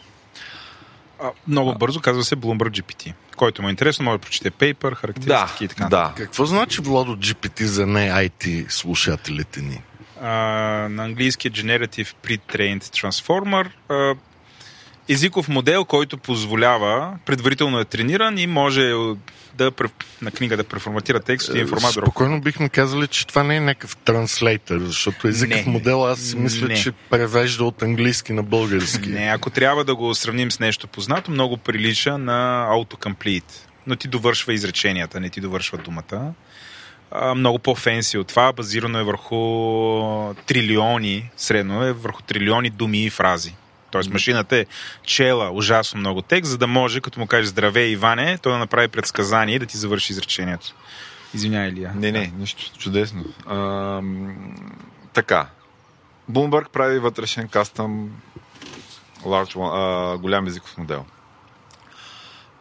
А, 1.22 1.30
много 1.48 1.74
бързо 1.74 2.00
казва 2.00 2.24
се 2.24 2.36
Bloomberg 2.36 2.82
GPT. 2.82 3.12
Който 3.36 3.62
му 3.62 3.68
е 3.68 3.70
интересно, 3.70 4.04
може 4.04 4.18
да 4.18 4.22
прочете 4.22 4.50
пейпер, 4.50 4.92
характеристики 4.92 5.58
да, 5.58 5.64
и 5.64 5.68
така. 5.68 5.88
Да. 5.88 6.12
Какво 6.16 6.44
значи 6.44 6.80
Владо 6.80 7.16
GPT 7.16 7.64
за 7.64 7.86
не 7.86 8.10
IT 8.10 8.68
слушателите 8.68 9.62
ни? 9.62 9.82
А, 10.22 10.28
на 10.90 11.04
английски 11.04 11.48
е 11.48 11.50
Generative 11.50 12.14
Pre-Trained 12.24 12.82
Transformer. 12.82 13.70
А, 13.88 14.14
езиков 15.08 15.48
модел, 15.48 15.84
който 15.84 16.18
позволява, 16.18 17.18
предварително 17.26 17.80
е 17.80 17.84
трениран 17.84 18.38
и 18.38 18.46
може 18.46 18.92
да, 19.54 19.72
на 20.22 20.30
книга 20.30 20.56
да 20.56 20.64
преформатира 20.64 21.20
текст 21.20 21.54
и 21.54 21.58
информация. 21.58 22.02
Спокойно 22.02 22.40
бихме 22.40 22.68
казали, 22.68 23.06
че 23.06 23.26
това 23.26 23.42
не 23.42 23.56
е 23.56 23.60
някакъв 23.60 23.96
транслейтър, 23.96 24.78
защото 24.78 25.28
езиков 25.28 25.66
не, 25.66 25.72
модел 25.72 26.06
аз 26.06 26.20
си 26.20 26.36
мисля, 26.36 26.68
не. 26.68 26.74
че 26.74 26.92
превежда 26.92 27.64
от 27.64 27.82
английски 27.82 28.32
на 28.32 28.42
български. 28.42 29.08
Не, 29.08 29.30
ако 29.34 29.50
трябва 29.50 29.84
да 29.84 29.94
го 29.94 30.14
сравним 30.14 30.50
с 30.50 30.60
нещо 30.60 30.86
познато, 30.86 31.30
много 31.30 31.56
прилича 31.56 32.18
на 32.18 32.68
autocomplete. 32.70 33.52
Но 33.86 33.96
ти 33.96 34.08
довършва 34.08 34.52
изреченията, 34.52 35.20
не 35.20 35.30
ти 35.30 35.40
довършва 35.40 35.78
думата. 35.78 36.32
А, 37.10 37.34
много 37.34 37.58
по-фенси 37.58 38.18
от 38.18 38.26
това, 38.26 38.52
базирано 38.52 38.98
е 38.98 39.04
върху 39.04 39.36
трилиони, 40.46 41.30
средно 41.36 41.84
е 41.84 41.92
върху 41.92 42.22
трилиони 42.22 42.70
думи 42.70 43.04
и 43.04 43.10
фрази. 43.10 43.54
Тоест 43.90 44.10
машината 44.10 44.56
е 44.56 44.66
чела 45.02 45.50
ужасно 45.50 46.00
много 46.00 46.22
текст, 46.22 46.50
за 46.50 46.58
да 46.58 46.66
може, 46.66 47.00
като 47.00 47.20
му 47.20 47.26
кажеш 47.26 47.46
здраве 47.46 47.86
Иване, 47.86 48.38
той 48.38 48.52
да 48.52 48.58
направи 48.58 48.88
предсказание 48.88 49.54
и 49.54 49.58
да 49.58 49.66
ти 49.66 49.76
завърши 49.76 50.12
изречението. 50.12 50.74
Извинявай, 51.34 51.68
Илия. 51.68 51.92
Не, 51.94 52.12
не, 52.12 52.32
нищо 52.38 52.78
чудесно. 52.78 53.24
А, 53.46 54.02
така. 55.12 55.46
Bloomberg 56.30 56.68
прави 56.68 56.98
вътрешен 56.98 57.48
кастъм 57.48 58.10
large, 59.24 59.56
а, 59.74 60.18
голям 60.18 60.46
езиков 60.46 60.78
модел. 60.78 61.04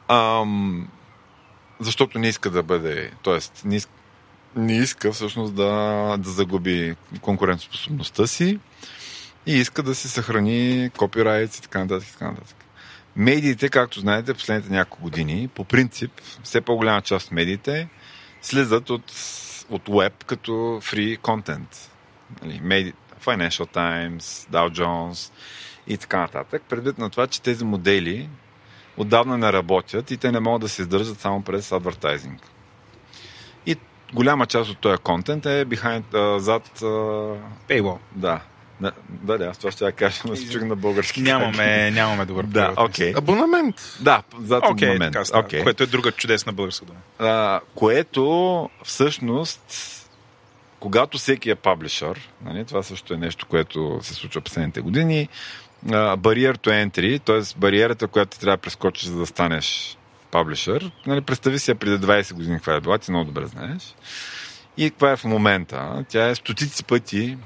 А, 0.07 0.45
защото 1.79 2.19
не 2.19 2.27
иска 2.27 2.49
да 2.49 2.63
бъде, 2.63 3.11
т.е. 3.23 3.67
не 3.67 3.75
иска, 3.75 3.91
не 4.55 4.77
иска 4.77 5.11
всъщност 5.11 5.55
да, 5.55 6.15
да 6.19 6.29
загуби 6.29 6.95
конкурентоспособността 7.21 8.27
си 8.27 8.59
и 9.47 9.53
иска 9.53 9.83
да 9.83 9.95
се 9.95 10.09
съхрани 10.09 10.89
копирайт 10.97 11.55
и 11.55 11.61
така 11.61 11.79
нататък. 11.79 12.07
Така 12.11 12.31
нататък. 12.31 12.55
Медиите, 13.15 13.69
както 13.69 13.99
знаете, 13.99 14.33
последните 14.33 14.73
няколко 14.73 15.03
години, 15.03 15.47
по 15.47 15.63
принцип, 15.63 16.11
все 16.43 16.61
по-голяма 16.61 17.01
част 17.01 17.25
от 17.25 17.31
медиите 17.31 17.89
слизат 18.41 18.89
от, 18.89 19.13
от 19.69 19.81
веб 19.89 20.23
като 20.25 20.51
free 20.51 21.19
content. 21.19 21.89
Нали, 22.43 22.93
Financial 23.25 23.73
Times, 23.75 24.19
Dow 24.51 24.79
Jones 24.79 25.31
и 25.87 25.97
така 25.97 26.19
нататък. 26.19 26.63
Предвид 26.69 26.97
на 26.97 27.09
това, 27.09 27.27
че 27.27 27.41
тези 27.41 27.65
модели 27.65 28.29
отдавна 28.97 29.37
не 29.37 29.53
работят 29.53 30.11
и 30.11 30.17
те 30.17 30.31
не 30.31 30.39
могат 30.39 30.61
да 30.61 30.69
се 30.69 30.81
издържат 30.81 31.19
само 31.19 31.41
през 31.41 31.71
адвертайзинг. 31.71 32.41
И 33.65 33.75
голяма 34.13 34.45
част 34.45 34.69
от 34.69 34.77
този 34.77 34.97
контент 34.97 35.45
е 35.45 35.65
behind, 35.65 36.13
а, 36.13 36.39
зад... 36.39 36.81
А, 36.81 36.85
Paywall. 37.69 37.97
да. 38.15 38.41
Да, 38.81 38.91
да, 39.09 39.37
да, 39.37 39.45
аз 39.45 39.57
това 39.57 39.71
ще 39.71 39.85
я 39.85 39.91
кажа, 39.91 40.21
но 40.25 40.35
се 40.35 40.49
чух 40.49 40.61
на 40.61 40.75
български. 40.75 41.21
Нямаме, 41.21 41.91
нямаме 41.91 42.25
добър 42.25 42.45
Да, 42.45 42.73
окей. 42.77 43.13
Абонамент. 43.17 43.75
Да, 44.01 44.23
зад 44.39 44.63
Окей, 44.65 44.89
момент. 44.89 45.13
така 45.13 45.25
става. 45.25 45.43
Окей. 45.43 45.63
Което 45.63 45.83
е 45.83 45.85
друга 45.85 46.11
чудесна 46.11 46.53
българска 46.53 46.85
дума. 46.85 46.99
А, 47.19 47.59
което 47.75 48.69
всъщност, 48.83 49.61
когато 50.79 51.17
всеки 51.17 51.49
е 51.49 51.55
паблишър, 51.55 52.29
нали, 52.45 52.65
това 52.65 52.83
също 52.83 53.13
е 53.13 53.17
нещо, 53.17 53.45
което 53.45 53.99
се 54.01 54.13
случва 54.13 54.41
последните 54.41 54.81
години, 54.81 55.29
бариер 56.17 56.57
to 56.57 56.89
entry, 56.89 57.21
т.е. 57.23 57.59
бариерата, 57.59 58.07
която 58.07 58.31
ти 58.31 58.39
трябва 58.39 58.57
да 58.57 58.61
прескочиш, 58.61 59.05
за 59.07 59.19
да 59.19 59.25
станеш 59.25 59.97
паблишър, 60.31 60.91
нали, 61.07 61.21
представи 61.21 61.59
си 61.59 61.71
я 61.71 61.75
преди 61.75 62.05
20 62.05 62.33
години 62.33 62.55
каква 62.55 62.75
е 62.75 62.81
била, 62.81 62.97
ти 62.97 63.11
много 63.11 63.25
добре 63.25 63.45
знаеш. 63.45 63.95
И 64.77 64.89
каква 64.89 65.11
е 65.11 65.15
в 65.15 65.23
момента? 65.23 66.05
Тя 66.09 66.29
е 66.29 66.35
стотици 66.35 66.83
пъти 66.83 67.37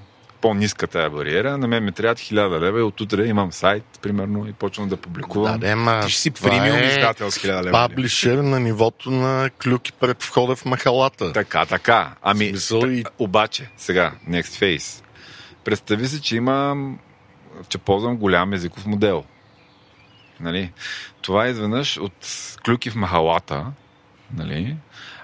по-ниска 0.42 0.88
тая 0.88 1.10
бариера. 1.10 1.58
На 1.58 1.68
мен 1.68 1.84
ми 1.84 1.92
трябват 1.92 2.20
1000 2.20 2.60
лева 2.60 2.80
и 2.80 2.84
от 2.84 3.02
утре 3.02 3.26
имам 3.26 3.52
сайт, 3.52 3.84
примерно, 4.02 4.48
и 4.48 4.54
почвам 4.54 4.90
да 4.90 4.98
публикувам. 4.98 5.60
Да, 5.60 5.76
ма, 5.76 6.02
Ти 6.06 6.12
ще 6.12 6.22
си 6.22 6.32
премиум 6.32 6.78
е 6.78 6.82
издател 6.82 7.32
с 7.32 7.40
1000 7.40 7.64
лева. 7.64 7.72
Паблишер 7.72 8.38
на 8.38 8.60
нивото 8.60 9.12
на 9.12 9.50
клюки 9.64 9.94
пред 9.94 10.24
входа 10.24 10.56
в 10.56 10.66
махалата. 10.66 11.34
Така, 11.34 11.66
така. 11.66 12.12
Ами, 12.22 12.50
Смисъл 12.50 12.82
и- 12.86 13.04
обаче, 13.20 13.70
сега, 13.78 14.12
next 14.30 14.42
face. 14.78 15.04
Представи 15.64 16.08
си, 16.08 16.22
че 16.22 16.36
имам, 16.36 17.00
че 17.70 17.78
ползвам 17.78 18.18
голям 18.18 18.54
езиков 18.54 18.86
модел. 18.86 19.24
Нали? 20.40 20.72
Това 21.22 21.46
е 21.46 21.50
изведнъж 21.50 21.98
от 21.98 22.28
клюки 22.66 22.90
в 22.90 22.96
махалата. 22.96 23.66
Нали? 24.38 24.76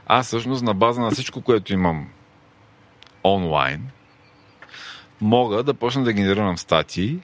Аз 0.08 0.28
всъщност 0.28 0.64
на 0.64 0.74
база 0.74 1.02
на 1.02 1.12
всичко, 1.12 1.42
което 1.42 1.74
имам 1.74 2.10
онлайн, 3.24 3.90
мога 5.22 5.64
да 5.64 5.74
почна 5.74 6.04
да 6.04 6.14
генерирам 6.14 6.58
статии 6.58 7.20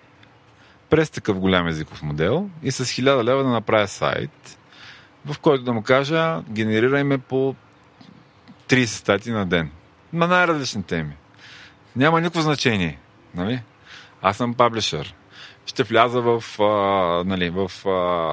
през 0.90 1.10
такъв 1.10 1.40
голям 1.40 1.68
езиков 1.68 2.04
модел 2.04 2.50
и 2.64 2.72
с 2.72 2.86
1000 2.86 3.24
лева 3.24 3.44
да 3.44 3.50
направя 3.50 3.88
сайт, 3.88 4.60
в 5.26 5.40
който 5.40 5.64
да 5.64 5.74
му 5.74 5.84
кажа, 5.84 6.42
генерирай 6.50 7.04
ме 7.04 7.18
по 7.18 7.56
30 8.68 8.86
статии 8.86 9.32
на 9.32 9.46
ден. 9.46 9.72
На 10.14 10.28
най-различни 10.28 10.84
теми. 10.84 11.14
Няма 11.96 12.22
никакво 12.22 12.42
значение. 12.42 13.00
Нали? 13.36 13.62
Аз 14.22 14.38
съм 14.38 14.54
паблишър. 14.54 15.16
Ще 15.66 15.84
вляза 15.84 16.22
в, 16.22 16.44
а, 16.60 16.64
нали, 17.26 17.50
в 17.50 17.72
а, 17.86 17.90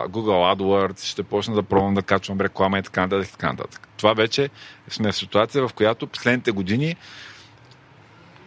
Google 0.08 0.54
AdWords, 0.54 1.04
ще 1.04 1.22
почна 1.22 1.54
да 1.54 1.62
пробвам 1.62 1.94
да 1.94 2.02
качвам 2.02 2.40
реклама 2.40 2.78
и 2.78 2.82
така 2.82 3.06
нататък. 3.06 3.88
Това 3.96 4.12
вече 4.12 4.50
сме 4.88 5.12
в 5.12 5.16
ситуация, 5.16 5.68
в 5.68 5.72
която 5.74 6.06
последните 6.06 6.50
години 6.50 6.96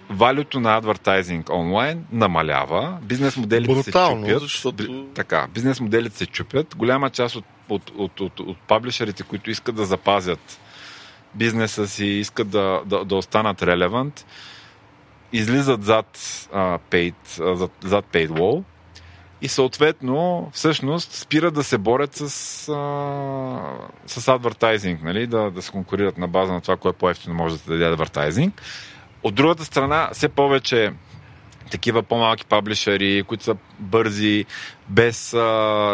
валюто 0.10 0.60
на 0.60 0.78
адвертайзинг 0.78 1.50
онлайн 1.50 2.06
намалява, 2.12 2.98
бизнес 3.02 3.38
моделите 3.38 3.74
Брутално, 3.74 4.26
се 4.26 4.32
чупят. 4.32 4.42
защото- 4.42 5.06
Така, 5.16 5.48
бизнес 5.54 5.80
моделите 5.80 6.18
се 6.18 6.26
чупят. 6.26 6.76
Голяма 6.76 7.10
част 7.10 7.36
от, 7.36 7.46
от, 7.70 7.92
от, 7.98 8.20
от, 8.20 8.40
от 8.40 8.58
паблишерите, 8.58 9.24
които 9.24 9.50
искат 9.50 9.76
да 9.76 9.86
запазят 9.86 10.60
бизнеса 11.36 11.88
си, 11.88 12.06
искат 12.06 12.50
да, 12.50 12.82
да, 12.86 13.06
да 13.06 13.16
останат 13.16 13.64
релевант, 13.64 14.26
излизат 15.34 15.84
зад, 15.84 16.20
а, 16.54 16.80
paid, 16.92 17.16
а, 17.42 17.56
зад, 17.56 17.72
зад 17.84 18.06
paywall 18.14 18.64
и 19.42 19.48
съответно, 19.48 20.50
всъщност, 20.54 21.12
спират 21.12 21.54
да 21.54 21.64
се 21.64 21.78
борят 21.78 22.16
с, 22.16 22.24
а, 22.70 23.62
с 24.08 24.28
адвертайзинг, 24.28 25.04
нали? 25.04 25.28
да, 25.28 25.52
да 25.52 25.62
се 25.62 25.72
конкурират 25.72 26.18
на 26.18 26.28
база 26.28 26.54
на 26.54 26.62
това, 26.62 26.78
кое 26.78 26.94
по-ефтино 26.94 27.36
може 27.36 27.58
да 27.58 27.72
даде 27.72 27.86
адвертайзинг. 27.86 28.62
От 29.24 29.36
другата 29.36 29.66
страна, 29.66 30.10
все 30.14 30.30
повече 30.30 30.94
такива 31.72 32.04
по-малки 32.04 32.46
паблишери, 32.46 33.24
които 33.24 33.44
са 33.44 33.56
бързи, 33.80 34.46
без 34.90 35.34
а, 35.34 35.38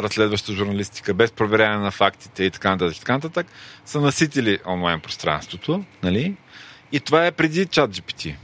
разследваща 0.04 0.54
журналистика, 0.54 1.14
без 1.14 1.32
проверяване 1.32 1.84
на 1.84 1.92
фактите 1.92 2.44
и 2.44 2.52
така 2.52 2.70
нататък, 2.70 3.00
така 3.00 3.14
нататък, 3.14 3.48
са 3.86 4.02
наситили 4.02 4.60
онлайн 4.68 5.00
пространството. 5.00 5.84
Нали? 6.04 6.36
И 6.92 7.00
това 7.00 7.26
е 7.26 7.32
преди 7.32 7.66
чат 7.66 7.92
GPT. 7.92 8.36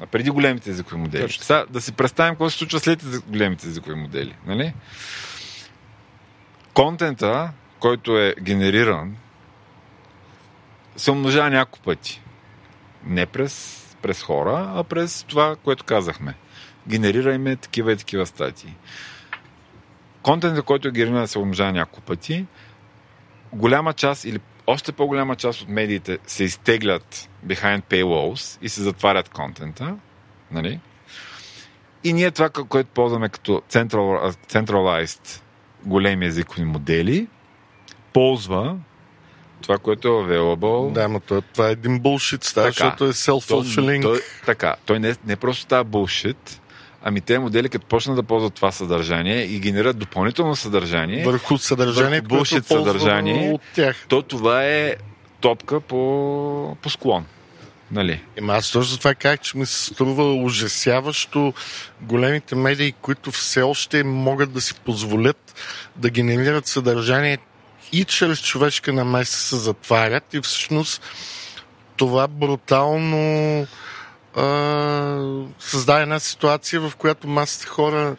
А 0.00 0.06
преди 0.06 0.30
големите 0.30 0.70
езикови 0.70 1.00
модели. 1.00 1.22
Точно. 1.22 1.44
Сега 1.44 1.64
да 1.70 1.80
си 1.80 1.92
представим 1.92 2.34
какво 2.34 2.50
се 2.50 2.58
случва 2.58 2.80
след 2.80 3.04
големите 3.26 3.66
езикови 3.66 3.94
модели. 3.94 4.34
Нали? 4.46 4.74
Контента, 6.74 7.50
който 7.78 8.18
е 8.18 8.34
генериран, 8.40 9.16
се 10.96 11.10
умножава 11.10 11.50
няколко 11.50 11.84
пъти. 11.84 12.22
Не 13.04 13.26
през, 13.26 13.84
през 14.02 14.22
хора, 14.22 14.72
а 14.74 14.84
през 14.84 15.22
това, 15.22 15.56
което 15.56 15.84
казахме. 15.84 16.34
Генерирайме 16.88 17.56
такива 17.56 17.92
и 17.92 17.96
такива 17.96 18.26
статии. 18.26 18.76
Контентът, 20.22 20.64
който 20.64 20.88
е 20.88 20.90
генериран, 20.90 21.28
се 21.28 21.38
умножава 21.38 21.72
няколко 21.72 22.00
пъти. 22.00 22.46
Голяма 23.52 23.92
част 23.92 24.24
или 24.24 24.40
още 24.66 24.92
по-голяма 24.92 25.36
част 25.36 25.60
от 25.60 25.68
медиите 25.68 26.18
се 26.26 26.44
изтеглят 26.44 27.30
behind 27.46 27.82
paywalls 27.82 28.58
и 28.62 28.68
се 28.68 28.82
затварят 28.82 29.28
контента. 29.28 29.96
Нали? 30.50 30.80
И 32.04 32.12
ние 32.12 32.30
това, 32.30 32.50
което 32.50 32.90
ползваме 32.90 33.28
като 33.28 33.62
central, 33.70 34.36
centralized 34.46 35.42
големи 35.84 36.26
езикови 36.26 36.64
модели, 36.64 37.28
ползва 38.12 38.76
това, 39.62 39.78
което 39.78 40.08
е 40.08 40.10
available. 40.10 40.92
Да, 40.92 41.08
но 41.08 41.20
това, 41.20 41.68
е 41.68 41.72
един 41.72 41.98
булшит, 41.98 42.44
става, 42.44 42.66
защото 42.66 43.04
е 43.04 43.12
self-fulfilling. 43.12 44.02
Той, 44.02 44.20
така, 44.46 44.74
той 44.86 45.00
не, 45.00 45.14
не 45.26 45.36
просто 45.36 45.62
става 45.62 45.84
булшит, 45.84 46.60
ами 47.02 47.20
те 47.20 47.38
модели, 47.38 47.68
като 47.68 47.86
почнат 47.86 48.16
да 48.16 48.22
ползват 48.22 48.54
това 48.54 48.72
съдържание 48.72 49.42
и 49.42 49.58
генерират 49.58 49.98
допълнително 49.98 50.56
съдържание, 50.56 51.24
върху 51.24 51.58
съдържанието, 51.58 52.28
върху 52.28 52.44
което 52.50 52.66
съдържание. 52.66 53.52
от 53.52 53.60
тях. 53.74 54.06
то 54.08 54.22
това 54.22 54.64
е 54.64 54.96
топка 55.40 55.80
по, 55.80 56.76
по 56.82 56.90
склон. 56.90 57.26
Нали? 57.90 58.20
Ема 58.36 58.52
аз 58.52 58.70
точно 58.70 58.92
за 58.92 58.98
това 58.98 59.14
казах, 59.14 59.40
че 59.40 59.58
ми 59.58 59.66
се 59.66 59.84
струва 59.84 60.34
ужасяващо 60.34 61.52
големите 62.00 62.54
медии, 62.54 62.92
които 62.92 63.30
все 63.30 63.62
още 63.62 64.04
могат 64.04 64.52
да 64.52 64.60
си 64.60 64.74
позволят 64.74 65.54
да 65.96 66.10
генерират 66.10 66.66
съдържание 66.66 67.38
и 67.92 68.04
чрез 68.04 68.42
човешка 68.42 68.92
намеса 68.92 69.38
се 69.40 69.56
затварят 69.56 70.34
и 70.34 70.40
всъщност 70.40 71.02
това 71.96 72.28
брутално 72.28 73.66
а, 74.36 74.42
създава 75.58 76.00
една 76.00 76.18
ситуация, 76.18 76.80
в 76.80 76.92
която 76.96 77.28
масата 77.28 77.66
хора 77.66 78.16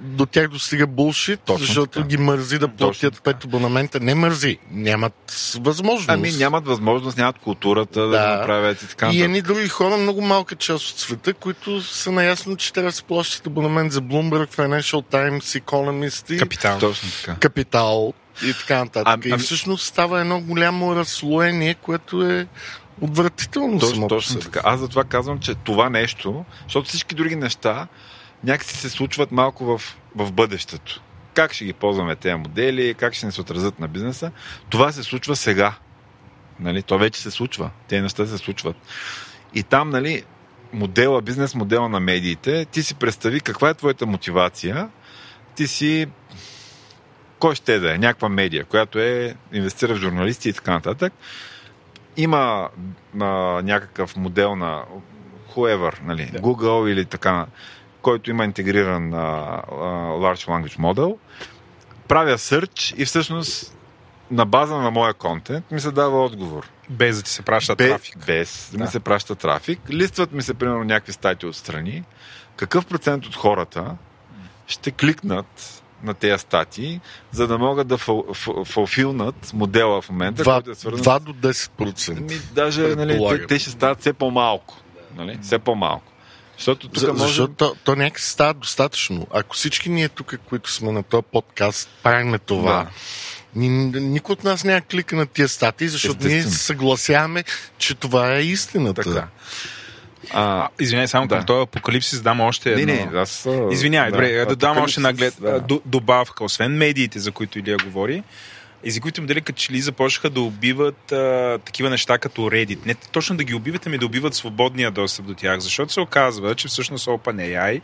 до 0.00 0.26
тях 0.26 0.48
достига 0.48 0.86
булшит, 0.86 1.40
Точно 1.40 1.66
защото 1.66 1.92
така. 1.92 2.06
ги 2.06 2.16
мързи 2.16 2.58
да 2.58 2.68
платят 2.68 3.22
пет 3.22 3.44
абонамента. 3.44 4.00
Не 4.00 4.14
мързи, 4.14 4.58
нямат 4.70 5.32
възможност. 5.60 6.10
Ами 6.10 6.32
нямат 6.32 6.66
възможност, 6.66 7.16
нямат 7.16 7.38
културата 7.38 8.00
да, 8.00 8.08
Да. 8.08 8.34
го 8.34 8.40
направят 8.40 8.82
и 8.82 8.88
така. 8.88 9.10
И 9.12 9.22
едни 9.22 9.42
други 9.42 9.68
хора, 9.68 9.96
много 9.96 10.20
малка 10.20 10.56
част 10.56 10.90
от 10.90 10.98
света, 10.98 11.34
които 11.34 11.82
са 11.82 12.12
наясно, 12.12 12.56
че 12.56 12.72
трябва 12.72 12.90
да 12.90 12.96
се 12.96 13.02
плащат 13.02 13.46
абонамент 13.46 13.92
за 13.92 14.00
Bloomberg, 14.00 14.54
Financial 14.54 15.12
Times, 15.12 15.60
Economist 15.60 16.34
и 16.34 16.38
Капитал. 16.38 16.78
Точно 16.78 17.08
така. 17.20 17.34
Капитал 17.40 18.12
и 18.42 18.54
така 18.54 18.78
нататък. 18.78 19.12
Ами- 19.14 19.26
и 19.26 19.32
ами- 19.32 19.42
всъщност 19.42 19.86
става 19.86 20.20
едно 20.20 20.40
голямо 20.40 20.96
разслоение, 20.96 21.74
което 21.74 22.22
е 22.22 22.46
отвратително 23.00 23.78
Точно, 23.78 23.94
само 23.94 24.08
точно 24.08 24.40
така. 24.40 24.60
Аз 24.64 24.80
затова 24.80 25.04
казвам, 25.04 25.38
че 25.38 25.54
това 25.54 25.90
нещо, 25.90 26.44
защото 26.64 26.88
всички 26.88 27.14
други 27.14 27.36
неща 27.36 27.86
някакси 28.44 28.76
се 28.76 28.90
случват 28.90 29.32
малко 29.32 29.64
в, 29.64 29.96
в 30.16 30.32
бъдещето. 30.32 31.00
Как 31.34 31.52
ще 31.52 31.64
ги 31.64 31.72
ползваме 31.72 32.16
тези 32.16 32.34
модели, 32.34 32.94
как 32.94 33.14
ще 33.14 33.26
ни 33.26 33.32
се 33.32 33.40
отразят 33.40 33.80
на 33.80 33.88
бизнеса, 33.88 34.30
това 34.70 34.92
се 34.92 35.02
случва 35.02 35.36
сега. 35.36 35.74
Нали? 36.60 36.82
То 36.82 36.98
вече 36.98 37.20
се 37.20 37.30
случва. 37.30 37.70
Тези 37.88 38.02
неща 38.02 38.26
се 38.26 38.38
случват. 38.38 38.76
И 39.54 39.62
там, 39.62 39.90
нали, 39.90 40.22
модела, 40.72 41.22
бизнес 41.22 41.54
модела 41.54 41.88
на 41.88 42.00
медиите, 42.00 42.64
ти 42.64 42.82
си 42.82 42.94
представи 42.94 43.40
каква 43.40 43.70
е 43.70 43.74
твоята 43.74 44.06
мотивация. 44.06 44.88
Ти 45.54 45.68
си 45.68 46.06
кой 47.40 47.54
ще 47.54 47.78
да 47.78 47.94
е, 47.94 47.98
някаква 47.98 48.28
медия, 48.28 48.64
която 48.64 48.98
е 48.98 49.34
инвестира 49.52 49.94
в 49.94 49.98
журналисти 49.98 50.48
и 50.48 50.52
така 50.52 50.72
нататък. 50.72 51.12
Има 52.16 52.68
а, 53.20 53.26
някакъв 53.62 54.16
модел 54.16 54.56
на 54.56 54.84
whoever, 55.54 55.94
нали, 56.02 56.30
Да. 56.32 56.38
Google 56.38 56.88
или 56.92 57.04
така, 57.04 57.46
който 58.02 58.30
има 58.30 58.44
интегриран 58.44 59.14
а, 59.14 59.18
а, 59.18 59.74
Large 60.10 60.46
Language 60.48 60.78
Model. 60.78 61.16
Правя 62.08 62.38
search 62.38 62.94
и 62.94 63.04
всъщност 63.04 63.76
на 64.30 64.46
база 64.46 64.76
на 64.76 64.90
моя 64.90 65.14
контент 65.14 65.70
ми 65.70 65.80
се 65.80 65.90
дава 65.90 66.24
отговор. 66.24 66.68
Без 66.90 67.16
да 67.16 67.22
ти 67.22 67.30
се 67.30 67.42
праща 67.42 67.76
Бе- 67.76 67.88
трафик. 67.88 68.26
Без 68.26 68.70
да. 68.72 68.78
Ми 68.78 68.86
се 68.86 69.00
праща 69.00 69.34
трафик. 69.34 69.80
Листват 69.90 70.32
ми 70.32 70.42
се, 70.42 70.54
примерно, 70.54 70.84
някакви 70.84 71.12
статии 71.12 71.48
отстрани. 71.48 72.04
Какъв 72.56 72.86
процент 72.86 73.26
от 73.26 73.36
хората 73.36 73.96
ще 74.66 74.90
кликнат 74.90 75.79
на 76.04 76.14
тези 76.14 76.38
статии, 76.38 77.00
за 77.32 77.46
да 77.46 77.58
могат 77.58 77.88
да 77.88 77.98
фулфилнат 78.64 79.50
модела 79.54 80.02
в 80.02 80.10
момента, 80.10 80.44
2, 80.44 80.54
който 80.54 80.70
е 80.70 80.74
свързан 80.74 81.04
2 81.04 81.20
до 81.20 81.32
10%. 81.32 82.20
Ми, 82.20 82.40
даже 82.52 82.82
нали, 82.82 83.26
те, 83.28 83.46
те 83.46 83.58
ще 83.58 83.70
стават 83.70 84.00
все 84.00 84.12
по-малко. 84.12 84.76
Нали? 85.16 85.38
Все 85.42 85.58
по-малко. 85.58 86.12
Защото 86.56 86.88
тук 86.88 86.98
За, 86.98 87.12
може... 87.12 87.24
Защото 87.26 87.52
то, 87.54 87.76
то 87.84 87.96
някак 87.96 88.20
си 88.20 88.30
става 88.30 88.54
достатъчно. 88.54 89.26
Ако 89.30 89.56
всички 89.56 89.88
ние 89.88 90.08
тук, 90.08 90.34
които 90.48 90.72
сме 90.72 90.92
на 90.92 91.02
този 91.02 91.22
подкаст, 91.32 91.88
правим 92.02 92.38
това, 92.46 92.72
Да. 92.72 92.88
ни, 93.60 93.68
никой 94.00 94.32
от 94.32 94.44
нас 94.44 94.64
няма 94.64 94.80
клика 94.80 95.16
на 95.16 95.26
тия 95.26 95.48
статии, 95.48 95.88
защото 95.88 96.26
ние 96.26 96.36
Естествено. 96.36 96.58
се 96.58 96.64
съгласяваме, 96.64 97.44
че 97.78 97.94
това 97.94 98.34
е 98.34 98.42
истината. 98.42 99.02
Така. 99.02 99.28
А, 100.30 100.68
Извинявай, 100.80 101.08
само 101.08 101.26
Да. 101.26 101.36
към 101.36 101.46
този 101.46 101.62
апокалипсис 101.62 102.20
дам 102.20 102.40
още 102.40 102.74
не, 102.74 102.82
едно. 102.82 103.10
не, 103.12 103.18
аз... 103.18 103.46
а, 103.46 103.68
Извинявай, 103.70 104.10
добре, 104.10 104.44
да, 104.44 104.56
дам 104.56 104.78
още 104.78 105.00
наглед 105.00 105.34
да. 105.40 105.60
да. 105.60 105.78
добавка. 105.86 106.44
Освен 106.44 106.72
медиите, 106.72 107.18
за 107.18 107.32
които 107.32 107.58
Илия 107.58 107.76
говори, 107.84 108.22
езиковите 108.84 109.20
модели 109.20 109.40
като 109.40 109.58
че 109.58 109.72
ли 109.72 109.80
започнаха 109.80 110.30
да 110.30 110.40
убиват 110.40 111.12
а, 111.12 111.58
такива 111.64 111.90
неща 111.90 112.18
като 112.18 112.42
Reddit. 112.42 112.86
Не 112.86 112.94
точно 112.94 113.36
да 113.36 113.44
ги 113.44 113.54
убиват, 113.54 113.86
ами 113.86 113.98
да 113.98 114.06
убиват 114.06 114.34
свободния 114.34 114.90
достъп 114.90 115.26
до 115.26 115.34
тях, 115.34 115.60
защото 115.60 115.92
се 115.92 116.00
оказва, 116.00 116.54
че 116.54 116.68
всъщност 116.68 117.06
OpenAI 117.06 117.80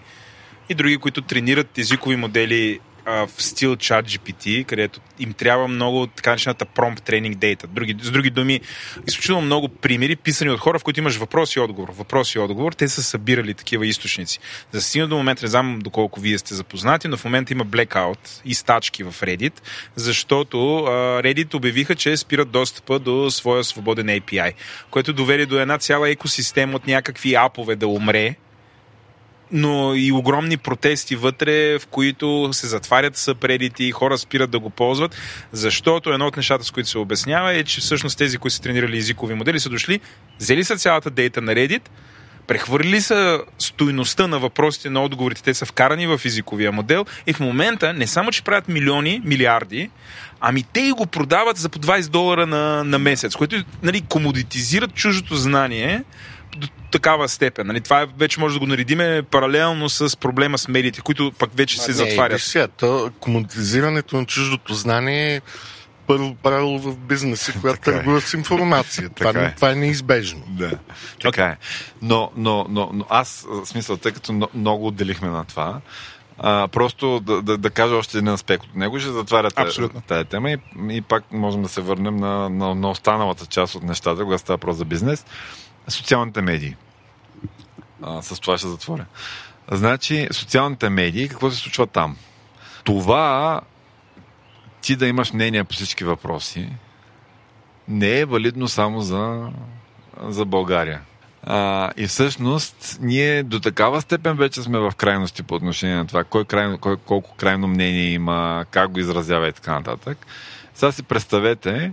и 0.68 0.74
други, 0.74 0.96
които 0.96 1.22
тренират 1.22 1.78
езикови 1.78 2.16
модели 2.16 2.80
а, 3.06 3.26
в 3.26 3.42
стил 3.42 3.76
ChatGPT, 3.76 4.64
където 4.64 5.00
им 5.18 5.32
трябва 5.32 5.68
много 5.68 6.06
така 6.06 6.30
начината 6.30 6.66
prompt 6.66 7.00
training 7.00 7.36
data. 7.36 7.66
Други, 7.66 7.96
с 8.02 8.10
други 8.10 8.30
думи, 8.30 8.60
изключително 9.06 9.42
много 9.42 9.68
примери, 9.68 10.16
писани 10.16 10.50
от 10.50 10.60
хора, 10.60 10.78
в 10.78 10.84
които 10.84 11.00
имаш 11.00 11.16
въпрос 11.16 11.56
и 11.56 11.60
отговор. 11.60 11.92
Въпрос 11.92 12.34
и 12.34 12.38
отговор, 12.38 12.72
те 12.72 12.88
са 12.88 13.02
събирали 13.02 13.54
такива 13.54 13.86
източници. 13.86 14.38
За 14.72 14.78
да 14.78 14.82
се 14.82 14.88
стигне 14.88 15.06
до 15.06 15.16
момента, 15.16 15.44
не 15.44 15.50
знам 15.50 15.78
доколко 15.78 16.20
вие 16.20 16.38
сте 16.38 16.54
запознати, 16.54 17.08
но 17.08 17.16
в 17.16 17.24
момента 17.24 17.52
има 17.52 17.66
blackout 17.66 18.40
и 18.44 18.54
стачки 18.54 19.04
в 19.04 19.14
Reddit, 19.20 19.52
защото 19.94 20.76
а, 20.76 20.90
Reddit 21.22 21.54
обявиха, 21.54 21.94
че 21.94 22.16
спират 22.16 22.50
достъпа 22.50 22.98
до 22.98 23.30
своя 23.30 23.64
свободен 23.64 24.06
API, 24.06 24.52
което 24.90 25.12
доведе 25.12 25.46
до 25.46 25.58
една 25.58 25.78
цяла 25.78 26.10
екосистема 26.10 26.76
от 26.76 26.86
някакви 26.86 27.34
апове 27.34 27.76
да 27.76 27.86
умре, 27.86 28.36
но 29.52 29.94
и 29.94 30.12
огромни 30.12 30.56
протести 30.56 31.16
вътре, 31.16 31.78
в 31.78 31.86
които 31.86 32.48
се 32.52 32.66
затварят 32.66 33.16
съпредити 33.16 33.90
хора 33.90 34.18
спират 34.18 34.50
да 34.50 34.58
го 34.58 34.70
ползват, 34.70 35.16
защото 35.52 36.10
едно 36.10 36.26
от 36.26 36.36
нещата, 36.36 36.64
с 36.64 36.70
които 36.70 36.88
се 36.88 36.98
обяснява 36.98 37.54
е, 37.54 37.64
че 37.64 37.80
всъщност 37.80 38.18
тези, 38.18 38.38
които 38.38 38.54
са 38.54 38.62
тренирали 38.62 38.98
езикови 38.98 39.34
модели, 39.34 39.60
са 39.60 39.68
дошли, 39.68 40.00
взели 40.40 40.64
са 40.64 40.76
цялата 40.76 41.10
дейта 41.10 41.42
на 41.42 41.54
Reddit, 41.54 41.82
прехвърлили 42.46 43.00
са 43.00 43.40
стойността 43.58 44.26
на 44.26 44.38
въпросите 44.38 44.90
на 44.90 45.02
отговорите, 45.02 45.42
те 45.42 45.54
са 45.54 45.66
вкарани 45.66 46.06
в 46.06 46.20
езиковия 46.24 46.72
модел 46.72 47.04
и 47.26 47.32
в 47.32 47.40
момента 47.40 47.92
не 47.92 48.06
само, 48.06 48.30
че 48.30 48.42
правят 48.42 48.68
милиони, 48.68 49.22
милиарди, 49.24 49.90
ами 50.40 50.62
те 50.72 50.80
и 50.80 50.92
го 50.92 51.06
продават 51.06 51.56
за 51.56 51.68
по 51.68 51.78
20 51.78 52.10
долара 52.10 52.46
на, 52.46 52.84
на 52.84 52.98
месец, 52.98 53.36
което 53.36 53.64
нали, 53.82 54.00
комодитизират 54.00 54.94
чуждото 54.94 55.36
знание 55.36 56.04
до 56.56 56.68
такава 56.90 57.28
степен. 57.28 57.66
Нали, 57.66 57.80
това 57.80 58.02
е, 58.02 58.06
вече 58.18 58.40
може 58.40 58.54
да 58.54 58.60
го 58.60 58.66
наредиме 58.66 59.22
паралелно 59.22 59.88
с 59.88 60.16
проблема 60.16 60.58
с 60.58 60.68
медиите, 60.68 61.00
които 61.00 61.32
пък 61.38 61.50
вече 61.56 61.80
се 61.80 61.90
Не, 61.90 61.96
затварят. 61.96 62.40
сега, 62.40 62.68
то, 62.68 63.10
комодизирането 63.20 64.16
на 64.16 64.26
чуждото 64.26 64.74
знание 64.74 65.34
е 65.36 65.40
първо 66.06 66.34
правило 66.34 66.78
в 66.78 66.96
бизнеса, 66.96 67.52
когато 67.60 67.80
Така 67.80 67.90
е. 67.90 67.94
търгува 67.94 68.20
с 68.20 68.34
информация. 68.34 69.08
това, 69.14 69.32
Така 69.32 69.46
е. 69.46 69.54
това 69.54 69.70
е 69.70 69.74
неизбежно. 69.74 70.42
Да, 70.48 70.70
така 71.22 71.44
е. 71.44 71.56
Но, 72.02 72.30
но, 72.36 72.66
но, 72.68 72.90
но 72.92 73.04
аз, 73.08 73.46
в 73.48 73.66
смисъл, 73.66 73.96
тъй 73.96 74.12
като 74.12 74.32
но- 74.32 74.48
много 74.54 74.86
отделихме 74.86 75.28
на 75.28 75.44
това, 75.44 75.80
а, 76.38 76.68
просто 76.68 77.20
да, 77.20 77.42
да, 77.42 77.58
да 77.58 77.70
кажа 77.70 77.94
още 77.94 78.18
един 78.18 78.28
аспект 78.28 78.64
от 78.64 78.74
него, 78.76 79.00
ще 79.00 79.10
затваря 79.10 79.50
Абсолютно. 79.56 80.00
тая 80.00 80.24
тема 80.24 80.50
и, 80.50 80.58
и 80.90 81.00
пак 81.00 81.32
можем 81.32 81.62
да 81.62 81.68
се 81.68 81.80
върнем 81.80 82.16
на, 82.16 82.48
на, 82.50 82.74
на 82.74 82.90
останалата 82.90 83.46
част 83.46 83.74
от 83.74 83.82
нещата, 83.82 84.22
когато 84.22 84.40
става 84.40 84.54
въпрос 84.54 84.76
за 84.76 84.84
бизнес. 84.84 85.24
Социалните 85.88 86.42
медии. 86.42 86.76
А, 88.02 88.22
с 88.22 88.40
това 88.40 88.58
ще 88.58 88.68
затворя. 88.68 89.06
Значи, 89.70 90.28
социалните 90.30 90.88
медии, 90.88 91.28
какво 91.28 91.50
се 91.50 91.56
случва 91.56 91.86
там? 91.86 92.16
Това 92.84 93.60
ти 94.80 94.96
да 94.96 95.06
имаш 95.06 95.32
мнение 95.32 95.64
по 95.64 95.74
всички 95.74 96.04
въпроси 96.04 96.68
не 97.88 98.18
е 98.18 98.24
валидно 98.24 98.68
само 98.68 99.00
за, 99.00 99.48
за 100.22 100.44
България. 100.44 101.00
А, 101.42 101.90
и 101.96 102.06
всъщност 102.06 102.98
ние 103.00 103.42
до 103.42 103.60
такава 103.60 104.00
степен 104.00 104.36
вече 104.36 104.62
сме 104.62 104.78
в 104.78 104.92
крайности 104.96 105.42
по 105.42 105.54
отношение 105.54 105.96
на 105.96 106.06
това 106.06 106.24
кой 106.24 106.44
крайно, 106.44 106.78
кой, 106.78 106.96
колко 106.96 107.34
крайно 107.36 107.68
мнение 107.68 108.12
има, 108.12 108.64
как 108.70 108.90
го 108.90 109.00
изразява 109.00 109.48
и 109.48 109.52
така 109.52 109.72
нататък. 109.72 110.26
Сега 110.74 110.92
си 110.92 111.02
представете, 111.02 111.92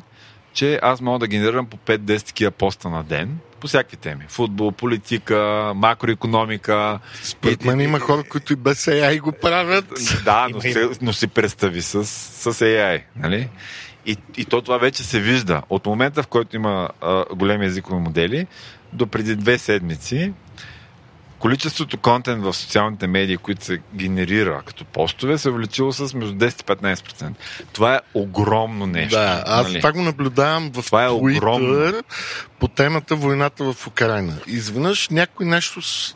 че 0.53 0.79
аз 0.81 1.01
мога 1.01 1.19
да 1.19 1.27
генерирам 1.27 1.65
по 1.65 1.77
5-10 1.77 2.25
такива 2.25 2.51
поста 2.51 2.89
на 2.89 3.03
ден 3.03 3.37
по 3.59 3.67
всякакви 3.67 3.97
теми. 3.97 4.25
Футбол, 4.27 4.71
политика, 4.71 5.71
макроекономика. 5.75 6.99
Според 7.23 7.65
мен 7.65 7.79
има 7.79 7.99
хора, 7.99 8.23
които 8.23 8.53
и 8.53 8.55
без 8.55 8.85
AI 8.85 9.21
го 9.21 9.31
правят. 9.31 9.85
Да, 10.25 10.47
но, 10.53 10.61
си, 10.61 10.75
но 11.01 11.13
си 11.13 11.27
представи 11.27 11.81
с, 11.81 12.05
с 12.05 12.53
AI. 12.53 13.01
Нали? 13.15 13.49
И, 14.05 14.17
и 14.37 14.45
то 14.45 14.61
това 14.61 14.77
вече 14.77 15.03
се 15.03 15.19
вижда. 15.19 15.61
От 15.69 15.85
момента, 15.85 16.23
в 16.23 16.27
който 16.27 16.55
има 16.55 16.89
а, 17.01 17.25
големи 17.35 17.65
езикови 17.65 18.01
модели, 18.01 18.47
до 18.93 19.07
преди 19.07 19.35
две 19.35 19.57
седмици, 19.57 20.33
количеството 21.43 21.97
контент 21.97 22.43
в 22.43 22.53
социалните 22.53 23.07
медии, 23.07 23.37
които 23.37 23.65
се 23.65 23.79
генерира 23.95 24.61
като 24.65 24.85
постове, 24.85 25.37
се 25.37 25.47
е 25.47 25.51
увеличило 25.51 25.91
с 25.91 26.13
между 26.13 26.35
10 26.35 26.61
и 26.61 26.95
15%. 26.95 27.31
Това 27.73 27.95
е 27.95 27.99
огромно 28.13 28.85
нещо. 28.85 29.15
Да, 29.15 29.43
аз 29.45 29.67
нали? 29.67 29.79
това 29.79 29.91
го 29.91 30.01
наблюдавам 30.01 30.71
в 30.73 30.85
Това 30.85 31.05
е 31.05 31.09
огромно. 31.09 31.73
Twitter 31.73 32.03
по 32.59 32.67
темата 32.67 33.15
войната 33.15 33.73
в 33.73 33.87
Украина. 33.87 34.33
Изведнъж 34.47 35.09
някой 35.09 35.45
нещо 35.45 35.81
с... 35.81 36.15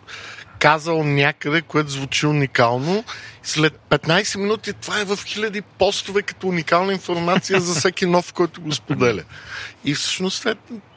казал 0.60 1.03
някъде, 1.03 1.62
което 1.62 1.89
звучи 1.89 2.28
уникално. 2.28 3.03
След 3.43 3.80
15 3.89 4.38
минути 4.38 4.74
това 4.74 4.99
е 4.99 5.05
в 5.05 5.20
хиляди 5.26 5.62
постове 5.62 6.22
като 6.22 6.47
уникална 6.47 6.93
информация 6.93 7.60
за 7.60 7.80
всеки 7.80 8.05
нов, 8.05 8.34
който 8.34 8.62
го 8.62 8.72
споделя. 8.72 9.24
И 9.86 9.93
всъщност 9.93 10.47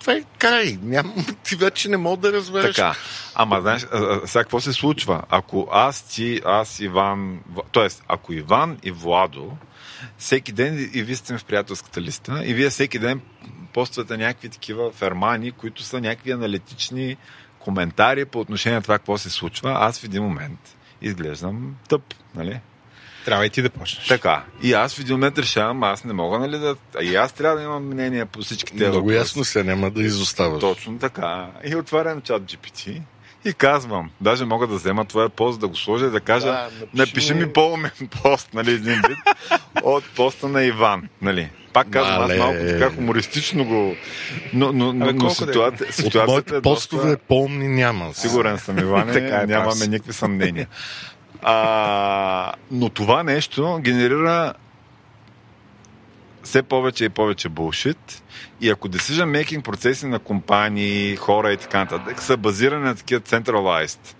това 0.00 0.12
е, 0.12 0.16
е 0.16 0.24
край. 0.38 0.78
Ням, 0.82 1.26
ти 1.44 1.56
вече 1.56 1.88
не 1.88 1.96
мога 1.96 2.16
да 2.16 2.32
разбереш. 2.32 2.76
Така. 2.76 2.94
Ама, 3.34 3.60
знаеш, 3.60 3.86
сега 4.24 4.42
какво 4.42 4.60
се 4.60 4.72
случва? 4.72 5.22
Ако 5.28 5.68
аз, 5.72 6.02
ти, 6.02 6.40
аз, 6.44 6.80
Иван, 6.80 7.40
тоест, 7.72 8.02
ако 8.08 8.32
Иван 8.32 8.78
и 8.82 8.90
Владо, 8.90 9.56
всеки 10.18 10.52
ден, 10.52 10.90
и 10.94 11.02
вие 11.02 11.16
сте 11.16 11.38
в 11.38 11.44
приятелската 11.44 12.00
листа, 12.00 12.42
и 12.44 12.54
вие 12.54 12.70
всеки 12.70 12.98
ден 12.98 13.20
поствате 13.72 14.16
някакви 14.16 14.48
такива 14.48 14.92
фермани, 14.92 15.52
които 15.52 15.82
са 15.82 16.00
някакви 16.00 16.30
аналитични 16.30 17.16
коментари 17.70 18.24
по 18.24 18.40
отношение 18.40 18.76
на 18.76 18.82
това 18.82 18.98
какво 18.98 19.18
се 19.18 19.30
случва, 19.30 19.76
аз 19.80 20.00
в 20.00 20.04
един 20.04 20.22
момент 20.22 20.76
изглеждам 21.02 21.76
тъп, 21.88 22.02
нали? 22.34 22.60
Трябва 23.24 23.46
и 23.46 23.50
ти 23.50 23.62
да 23.62 23.70
почнеш. 23.70 24.06
Така. 24.06 24.44
И 24.62 24.72
аз 24.72 24.94
в 24.94 25.00
един 25.00 25.14
момент 25.14 25.38
решавам, 25.38 25.82
аз 25.82 26.04
не 26.04 26.12
мога, 26.12 26.38
нали, 26.38 26.58
да... 26.58 26.76
А 26.98 27.02
и 27.02 27.16
аз 27.16 27.32
трябва 27.32 27.56
да 27.56 27.62
имам 27.62 27.86
мнение 27.86 28.24
по 28.26 28.40
всички 28.40 28.72
тези 28.72 28.84
Много 28.84 28.96
въпроси. 28.96 29.16
ясно 29.16 29.44
се, 29.44 29.64
няма 29.64 29.90
да 29.90 30.02
изоставаш. 30.02 30.60
Точно 30.60 30.98
така. 30.98 31.50
И 31.64 31.76
отварям 31.76 32.20
чат 32.20 32.42
GPT 32.42 33.02
и 33.44 33.52
казвам, 33.52 34.10
даже 34.20 34.44
мога 34.44 34.66
да 34.66 34.74
взема 34.74 35.04
твоя 35.04 35.28
пост, 35.28 35.60
да 35.60 35.68
го 35.68 35.76
сложа 35.76 36.06
и 36.06 36.10
да 36.10 36.20
кажа, 36.20 36.46
Да, 36.46 36.70
напиши 36.80 36.88
напиши 36.94 37.34
ми 37.34 37.52
по-умен 37.52 38.08
пост, 38.22 38.54
нали, 38.54 38.70
един 38.70 39.02
вид, 39.08 39.18
от 39.82 40.04
поста 40.16 40.48
на 40.48 40.64
Иван, 40.64 41.08
нали. 41.22 41.50
Пак 41.72 41.90
казвам, 41.90 42.14
аз 42.14 42.20
Мале. 42.20 42.38
малко 42.38 42.58
така 42.58 42.90
хумористично 42.90 43.64
го... 43.64 43.96
Но, 44.52 44.72
но, 44.72 44.92
но, 44.92 45.04
Абе, 45.04 45.12
но 45.12 45.18
колко 45.18 45.44
да 45.44 45.50
е? 45.50 45.52
ситуация, 45.52 45.88
От 45.88 45.94
ситуацията 45.94 46.26
моите 46.26 46.56
е 46.56 46.62
постове 46.62 47.10
доста... 47.10 47.24
по-умни 47.28 47.68
няма. 47.68 48.14
Сигурен 48.14 48.58
съм, 48.58 48.78
Иване, 48.78 49.12
Така 49.20 49.42
е, 49.42 49.46
нямаме 49.46 49.72
си. 49.72 49.90
никакви 49.90 50.12
съмнения. 50.12 50.66
А, 51.42 52.52
но 52.70 52.88
това 52.88 53.22
нещо 53.22 53.78
генерира 53.80 54.54
все 56.42 56.62
повече 56.62 57.04
и 57.04 57.08
повече 57.08 57.48
булшит. 57.48 58.22
И 58.60 58.70
ако 58.70 58.88
decision 58.88 59.44
making 59.44 59.62
процеси 59.62 60.06
на 60.06 60.18
компании, 60.18 61.16
хора 61.16 61.52
и 61.52 61.56
така 61.56 61.78
нататък 61.78 62.22
са 62.22 62.36
базирани 62.36 62.84
на 62.84 62.94
такива 62.94 63.20
centralized 63.20 64.14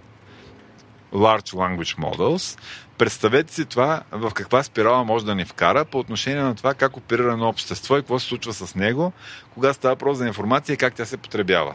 large 1.14 1.54
language 1.54 1.98
models, 1.98 2.58
представете 3.00 3.54
си 3.54 3.64
това 3.64 4.02
в 4.12 4.30
каква 4.30 4.62
спирала 4.62 5.04
може 5.04 5.24
да 5.24 5.34
ни 5.34 5.44
вкара 5.44 5.84
по 5.84 5.98
отношение 5.98 6.42
на 6.42 6.54
това 6.54 6.74
как 6.74 6.96
оперира 6.96 7.32
едно 7.32 7.48
общество 7.48 7.96
и 7.96 8.00
какво 8.00 8.18
се 8.18 8.26
случва 8.26 8.52
с 8.52 8.74
него, 8.74 9.12
кога 9.54 9.72
става 9.72 9.94
въпрос 9.94 10.18
за 10.18 10.26
информация 10.26 10.74
и 10.74 10.76
как 10.76 10.94
тя 10.94 11.04
се 11.04 11.16
потребява. 11.16 11.74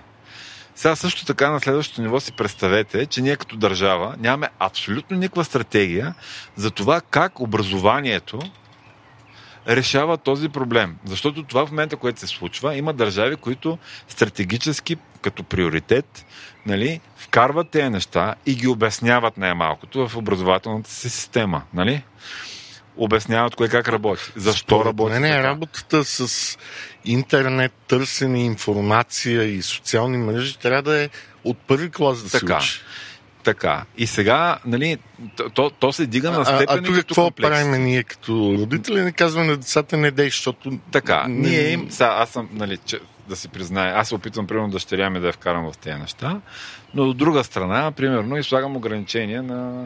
Сега 0.75 0.95
също 0.95 1.25
така 1.25 1.49
на 1.49 1.59
следващото 1.59 2.01
ниво 2.01 2.19
си 2.19 2.31
представете, 2.31 3.05
че 3.05 3.21
ние 3.21 3.35
като 3.35 3.57
държава 3.57 4.15
нямаме 4.19 4.49
абсолютно 4.59 5.17
никаква 5.17 5.45
стратегия 5.45 6.15
за 6.55 6.71
това 6.71 7.01
как 7.01 7.39
образованието 7.39 8.39
решава 9.67 10.17
този 10.17 10.49
проблем. 10.49 10.95
Защото 11.05 11.43
това 11.43 11.65
в 11.65 11.71
момента, 11.71 11.95
което 11.95 12.19
се 12.19 12.27
случва, 12.27 12.75
има 12.75 12.93
държави, 12.93 13.35
които 13.35 13.77
стратегически, 14.07 14.95
като 15.21 15.43
приоритет, 15.43 16.25
нали, 16.65 16.99
вкарват 17.17 17.69
тези 17.69 17.89
неща 17.89 18.35
и 18.45 18.55
ги 18.55 18.67
обясняват 18.67 19.37
най-малкото 19.37 20.07
в 20.07 20.15
образователната 20.17 20.89
си 20.89 21.09
система. 21.09 21.61
Нали? 21.73 22.03
обясняват 22.97 23.55
кое 23.55 23.69
как 23.69 23.87
работи. 23.89 24.21
Защо 24.35 24.67
Според 24.67 24.85
работи 24.87 25.13
мен 25.13 25.25
е 25.25 25.29
така. 25.29 25.43
работата 25.43 26.05
с 26.05 26.57
интернет, 27.05 27.71
търсене, 27.87 28.43
информация 28.43 29.43
и 29.43 29.61
социални 29.61 30.17
мрежи 30.17 30.57
трябва 30.57 30.81
да 30.81 31.03
е 31.03 31.09
от 31.43 31.57
първи 31.57 31.89
клас 31.89 32.23
да 32.23 32.29
Така. 32.29 32.61
се 32.61 32.67
учи. 32.67 32.81
Така. 33.45 33.85
И 33.97 34.07
сега, 34.07 34.57
нали, 34.65 34.97
то, 35.53 35.69
то, 35.69 35.93
се 35.93 36.05
дига 36.05 36.31
на 36.31 36.41
А, 36.41 36.45
степен 36.45 36.79
а 36.79 36.81
тук 36.81 36.95
какво 36.95 37.31
правим 37.31 37.83
ние 37.83 38.03
като 38.03 38.55
родители? 38.57 39.01
Не 39.01 39.11
казваме 39.11 39.47
на 39.47 39.57
децата 39.57 39.97
не 39.97 40.11
дей, 40.11 40.25
защото... 40.25 40.79
Така, 40.91 41.25
не- 41.27 41.49
ние 41.49 41.71
им, 41.71 41.87
сега 41.91 42.15
аз 42.17 42.29
съм, 42.29 42.49
нали, 42.51 42.77
че, 42.77 42.99
да 43.29 43.35
си 43.35 43.47
призная, 43.47 43.95
аз 43.95 44.07
се 44.07 44.15
опитвам, 44.15 44.47
примерно, 44.47 44.69
дъщеря 44.69 45.09
ми 45.09 45.19
да 45.19 45.27
я 45.27 45.33
вкарам 45.33 45.71
в 45.71 45.77
тези 45.77 45.99
неща, 45.99 46.41
но 46.93 47.03
от 47.03 47.17
друга 47.17 47.43
страна, 47.43 47.91
примерно, 47.91 48.37
и 48.37 48.43
слагам 48.43 48.77
ограничения 48.77 49.43
на 49.43 49.85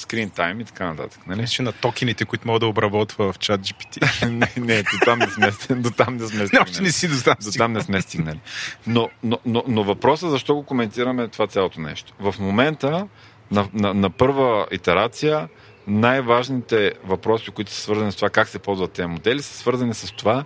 скрин 0.00 0.30
тайм 0.30 0.60
и 0.60 0.64
така 0.64 0.86
нататък. 0.86 1.26
Нали? 1.26 1.40
Мисля, 1.40 1.64
на 1.64 1.72
токените, 1.72 2.24
които 2.24 2.46
мога 2.46 2.60
да 2.60 2.66
обработва 2.66 3.32
в 3.32 3.38
чат 3.38 3.60
GPT. 3.60 4.26
не, 4.30 4.52
не, 4.56 4.82
до 4.82 4.98
там 5.04 5.18
не 5.18 5.52
сме, 5.52 5.74
до 5.74 5.90
там 5.90 6.16
не 6.16 6.28
сме 6.28 6.38
Не, 6.38 6.44
още 6.44 6.54
стигнали. 6.54 6.82
не 6.82 6.92
си 6.92 7.08
достатъчно. 7.08 7.52
До 7.52 7.58
там 7.58 7.72
не 7.72 7.80
сме 7.80 8.02
стигнали. 8.02 8.40
Но, 8.86 9.10
но, 9.22 9.38
но, 9.46 9.64
но 9.68 9.84
въпросът 9.84 10.30
защо 10.30 10.54
го 10.54 10.62
коментираме 10.62 11.28
това 11.28 11.46
цялото 11.46 11.80
нещо. 11.80 12.12
В 12.20 12.34
момента, 12.38 13.08
на, 13.50 13.68
на, 13.72 13.94
на 13.94 14.10
първа 14.10 14.66
итерация, 14.70 15.48
най-важните 15.86 16.92
въпроси, 17.04 17.50
които 17.50 17.72
са 17.72 17.80
свързани 17.80 18.12
с 18.12 18.16
това 18.16 18.30
как 18.30 18.48
се 18.48 18.58
ползват 18.58 18.92
тези 18.92 19.08
модели, 19.08 19.42
са 19.42 19.54
свързани 19.54 19.94
с 19.94 20.12
това 20.12 20.44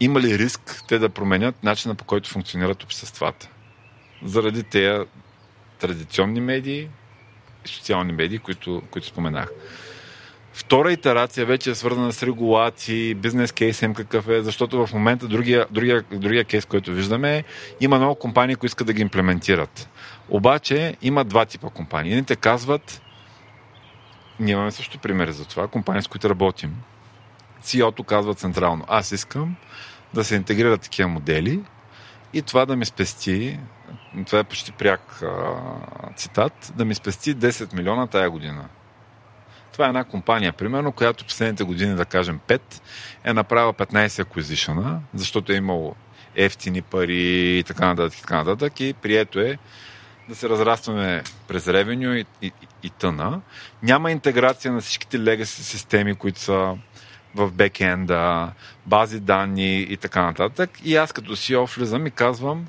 има 0.00 0.20
ли 0.20 0.38
риск 0.38 0.82
те 0.88 0.98
да 0.98 1.08
променят 1.08 1.62
начина 1.62 1.94
по 1.94 2.04
който 2.04 2.30
функционират 2.30 2.82
обществата. 2.82 3.48
Заради 4.24 4.62
тези 4.62 5.04
традиционни 5.78 6.40
медии 6.40 6.88
социални 7.64 8.12
медии, 8.12 8.38
които, 8.38 8.82
които 8.90 9.08
споменах. 9.08 9.48
Втора 10.54 10.92
итерация 10.92 11.46
вече 11.46 11.70
е 11.70 11.74
свързана 11.74 12.12
с 12.12 12.22
регулации, 12.22 13.14
бизнес 13.14 13.52
кейс 13.52 13.82
им 13.82 13.94
какъв 13.94 14.28
е, 14.28 14.42
защото 14.42 14.86
в 14.86 14.92
момента 14.92 15.28
другия, 15.28 15.66
другия, 15.70 16.02
другия 16.12 16.44
кейс, 16.44 16.64
който 16.64 16.92
виждаме 16.92 17.44
има 17.80 17.98
много 17.98 18.14
компании, 18.14 18.56
които 18.56 18.70
искат 18.70 18.86
да 18.86 18.92
ги 18.92 19.02
имплементират. 19.02 19.88
Обаче 20.28 20.96
има 21.02 21.24
два 21.24 21.44
типа 21.44 21.70
компании. 21.70 22.12
Едните 22.12 22.36
казват, 22.36 23.02
ние 24.40 24.52
имаме 24.52 24.70
също 24.70 24.98
примери 24.98 25.32
за 25.32 25.44
това, 25.44 25.68
компании, 25.68 26.02
с 26.02 26.08
които 26.08 26.30
работим. 26.30 26.76
CEO-то 27.62 28.04
казва 28.04 28.34
централно, 28.34 28.84
аз 28.88 29.12
искам 29.12 29.56
да 30.14 30.24
се 30.24 30.36
интегрират 30.36 30.80
такива 30.80 31.08
модели 31.08 31.60
и 32.32 32.42
това 32.42 32.66
да 32.66 32.76
ми 32.76 32.84
спести, 32.84 33.58
това 34.26 34.38
е 34.38 34.44
почти 34.44 34.72
пряк 34.72 35.22
а, 35.22 35.54
цитат, 36.16 36.72
да 36.76 36.84
ми 36.84 36.94
спести 36.94 37.36
10 37.36 37.74
милиона 37.74 38.06
тая 38.06 38.30
година. 38.30 38.68
Това 39.72 39.84
е 39.84 39.88
една 39.88 40.04
компания, 40.04 40.52
примерно, 40.52 40.92
която 40.92 41.24
последните 41.24 41.64
години, 41.64 41.94
да 41.94 42.04
кажем 42.04 42.40
5, 42.48 42.60
е 43.24 43.32
направила 43.32 43.74
15 43.74 44.06
acquisition 44.06 44.98
защото 45.14 45.52
е 45.52 45.56
имало 45.56 45.94
ефтини 46.34 46.82
пари 46.82 47.58
и 47.58 47.64
така 47.66 47.86
нататък, 47.86 48.18
и 48.18 48.20
така 48.20 48.36
нататък 48.36 48.80
и 48.80 48.92
прието 48.92 49.40
е 49.40 49.58
да 50.28 50.34
се 50.34 50.48
разрастваме 50.48 51.22
през 51.48 51.68
ревеню 51.68 52.14
и, 52.14 52.24
и, 52.42 52.52
и 52.82 52.90
тъна. 52.90 53.40
Няма 53.82 54.10
интеграция 54.10 54.72
на 54.72 54.80
всичките 54.80 55.18
legacy 55.18 55.44
системи, 55.44 56.14
които 56.14 56.40
са 56.40 56.76
в 57.34 57.52
бекенда, 57.52 58.52
бази 58.86 59.20
данни 59.20 59.80
и 59.80 59.96
така 59.96 60.22
нататък. 60.22 60.70
И 60.84 60.96
аз 60.96 61.12
като 61.12 61.36
CEO 61.36 61.76
влизам 61.76 62.06
и 62.06 62.10
казвам, 62.10 62.66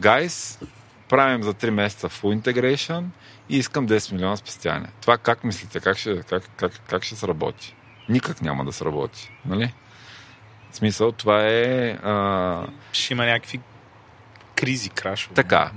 guys, 0.00 0.66
правим 1.08 1.42
за 1.42 1.54
3 1.54 1.70
месеца 1.70 2.08
full 2.08 2.40
integration 2.40 3.04
и 3.48 3.58
искам 3.58 3.88
10 3.88 4.12
милиона 4.12 4.36
спестяване. 4.36 4.88
Това 5.00 5.18
как 5.18 5.44
мислите? 5.44 5.80
Как 5.80 5.98
ще, 5.98 6.22
как, 6.22 6.50
как, 6.56 6.72
как 6.88 7.04
ще 7.04 7.16
сработи? 7.16 7.76
Никак 8.08 8.42
няма 8.42 8.64
да 8.64 8.72
сработи. 8.72 9.32
Нали? 9.44 9.74
В 10.70 10.76
смисъл, 10.76 11.12
това 11.12 11.46
е... 11.46 11.90
А... 12.02 12.66
Ще 12.92 13.12
има 13.14 13.26
някакви 13.26 13.60
кризи, 14.56 14.90
крашове. 14.90 15.34
Така. 15.34 15.70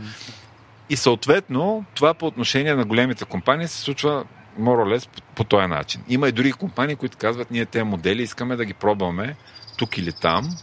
И 0.90 0.96
съответно, 0.96 1.86
това 1.94 2.14
по 2.14 2.28
отношение 2.28 2.76
на 2.76 2.86
големите 2.86 3.26
компании 3.26 3.68
се 3.68 3.78
случва 3.78 4.26
моролес 4.58 5.08
по, 5.08 5.22
по 5.22 5.44
този 5.44 5.68
начин. 5.68 6.04
Има 6.08 6.30
и 6.30 6.32
други 6.32 6.52
компании, 6.52 6.96
които 6.96 7.18
казват, 7.18 7.52
ние 7.52 7.66
тези 7.66 7.84
модели 7.84 8.22
искаме 8.22 8.56
да 8.56 8.66
ги 8.66 8.74
пробваме 8.74 9.36
тук 9.78 9.98
или 9.98 10.12
там, 10.12 10.58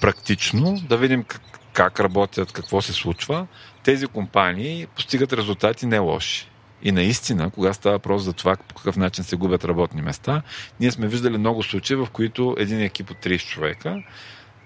практично, 0.00 0.80
да 0.88 0.96
видим 0.96 1.24
как, 1.24 1.42
как 1.74 2.00
работят, 2.00 2.52
какво 2.52 2.82
се 2.82 2.92
случва. 2.92 3.46
Тези 3.82 4.06
компании 4.06 4.86
постигат 4.86 5.32
резултати 5.32 5.86
не 5.86 5.98
лоши. 5.98 6.50
И 6.82 6.92
наистина, 6.92 7.50
кога 7.50 7.72
става 7.72 7.94
въпрос 7.94 8.22
за 8.22 8.32
това 8.32 8.56
по 8.56 8.74
какъв 8.74 8.96
начин 8.96 9.24
се 9.24 9.36
губят 9.36 9.64
работни 9.64 10.02
места, 10.02 10.42
ние 10.80 10.90
сме 10.90 11.08
виждали 11.08 11.38
много 11.38 11.62
случаи, 11.62 11.96
в 11.96 12.08
които 12.12 12.56
един 12.58 12.80
екип 12.80 13.10
от 13.10 13.16
30 13.16 13.48
човека, 13.48 14.02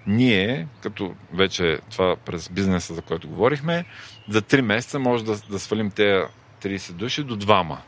ние, 0.07 0.67
като 0.81 1.13
вече 1.33 1.79
това 1.91 2.15
през 2.15 2.49
бизнеса, 2.49 2.93
за 2.93 3.01
който 3.01 3.29
говорихме, 3.29 3.85
за 4.29 4.41
3 4.41 4.61
месеца 4.61 4.99
може 4.99 5.25
да, 5.25 5.37
да 5.49 5.59
свалим 5.59 5.91
тези 5.91 6.23
30 6.61 6.91
души 6.91 7.23
до 7.23 7.35
двама. 7.35 7.81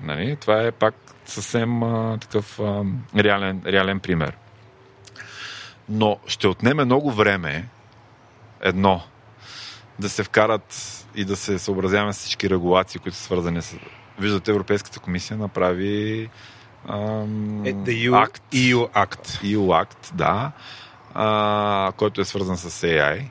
Нали? 0.00 0.36
Това 0.36 0.62
е 0.62 0.72
пак 0.72 0.94
съвсем 1.24 1.82
а, 1.82 2.18
такъв 2.18 2.60
а, 2.60 2.84
реален, 3.16 3.62
реален 3.66 4.00
пример. 4.00 4.36
Но 5.88 6.18
ще 6.26 6.48
отнеме 6.48 6.84
много 6.84 7.12
време 7.12 7.68
едно 8.60 9.02
да 9.98 10.08
се 10.08 10.22
вкарат 10.24 10.94
и 11.14 11.24
да 11.24 11.36
се 11.36 11.58
съобразяваме 11.58 12.12
с 12.12 12.18
всички 12.18 12.50
регулации, 12.50 13.00
които 13.00 13.16
са 13.16 13.24
свързани 13.24 13.62
с... 13.62 13.76
Виждате, 14.18 14.50
Европейската 14.50 15.00
комисия 15.00 15.36
направи 15.36 16.28
ам, 16.88 17.66
Е, 17.66 17.72
EU, 17.74 18.22
акт, 18.22 18.42
EU 18.52 18.88
Act. 18.92 19.26
EU 19.44 19.80
акт, 19.82 20.10
да, 20.14 20.52
а, 21.14 21.92
който 21.96 22.20
е 22.20 22.24
свързан 22.24 22.56
с 22.56 22.86
AI. 22.86 23.24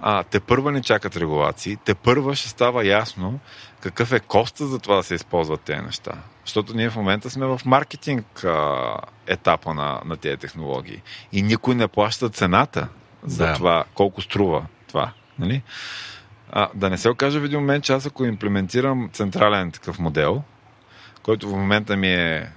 А, 0.00 0.22
те 0.22 0.40
първа 0.40 0.72
не 0.72 0.82
чакат 0.82 1.16
регулации, 1.16 1.76
те 1.84 1.94
първа 1.94 2.34
ще 2.34 2.48
става 2.48 2.86
ясно 2.86 3.38
какъв 3.80 4.12
е 4.12 4.20
коста 4.20 4.66
за 4.66 4.78
това 4.78 4.96
да 4.96 5.02
се 5.02 5.14
използват 5.14 5.60
тези 5.60 5.80
неща. 5.80 6.12
Защото 6.44 6.74
ние 6.76 6.90
в 6.90 6.96
момента 6.96 7.30
сме 7.30 7.46
в 7.46 7.60
маркетинг 7.64 8.44
а, 8.44 8.96
етапа 9.26 9.74
на, 9.74 10.00
на 10.04 10.16
тези 10.16 10.36
технологии. 10.36 11.02
И 11.32 11.42
никой 11.42 11.74
не 11.74 11.88
плаща 11.88 12.28
цената 12.30 12.88
за 13.24 13.46
Да. 13.46 13.54
това, 13.54 13.84
колко 13.94 14.22
струва 14.22 14.66
това. 14.88 15.12
Нали? 15.38 15.62
А, 16.52 16.68
да 16.74 16.90
не 16.90 16.98
се 16.98 17.08
окаже 17.08 17.40
в 17.40 17.44
един 17.44 17.58
момент, 17.58 17.84
че 17.84 17.92
аз 17.92 18.06
ако 18.06 18.24
имплементирам 18.24 19.10
централен 19.12 19.70
такъв 19.70 19.98
модел, 19.98 20.42
който 21.22 21.48
в 21.48 21.52
момента 21.52 21.96
ми 21.96 22.14
е 22.14 22.48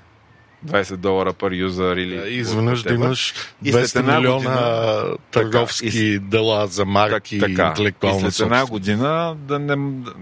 20 0.65 0.95
долара 0.95 1.33
per 1.33 1.55
юзър 1.55 1.97
или... 1.97 2.29
И 2.29 2.37
изведнъж 2.37 2.83
да 2.83 2.93
имаш 2.93 3.33
И 3.63 3.71
след 3.71 3.85
200 3.85 3.99
една 3.99 4.17
милиона 4.17 4.37
година- 4.37 5.17
търговски 5.31 6.13
Така, 6.13 6.25
дела 6.29 6.67
за 6.67 6.85
марки 6.85 7.35
и 7.35 7.39
интелектуална 7.39 8.27
и 8.27 8.31
след 8.31 8.45
една 8.45 8.65
година 8.65 9.35
да, 9.39 9.59
не, 9.59 9.75
да, 9.75 10.13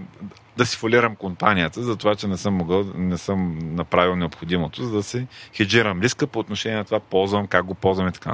да 0.56 0.66
си 0.66 0.76
фалирам 0.76 1.16
компанията 1.16 1.82
за 1.82 1.96
това, 1.96 2.14
че 2.14 2.26
не 2.28 2.36
съм 2.36 2.54
могъл, 2.54 2.84
не 2.94 3.18
съм 3.18 3.58
направил 3.62 4.16
необходимото, 4.16 4.84
за 4.84 4.92
да 4.92 5.02
се 5.02 5.26
хеджирам 5.54 6.00
риска 6.00 6.26
по 6.26 6.38
отношение 6.38 6.78
на 6.78 6.84
това, 6.84 7.00
ползвам, 7.00 7.46
как 7.46 7.64
го 7.64 7.74
ползвам 7.74 8.08
и 8.08 8.12
така. 8.12 8.32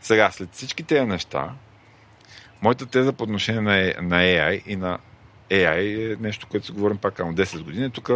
Сега, 0.00 0.30
след 0.30 0.52
всички 0.52 0.82
тези 0.82 1.06
неща, 1.06 1.50
моята 2.62 2.86
теза 2.86 3.12
по 3.12 3.24
отношение 3.24 3.60
на, 3.60 3.70
A- 3.70 4.00
на 4.00 4.16
AI 4.16 4.62
и 4.66 4.76
на 4.76 4.98
AI 5.50 6.12
е 6.12 6.16
нещо, 6.20 6.46
което 6.50 6.66
си 6.66 6.72
говорим 6.72 6.96
пак 6.96 7.14
към 7.14 7.36
10 7.36 7.62
години. 7.62 7.90
Тук 7.90 8.10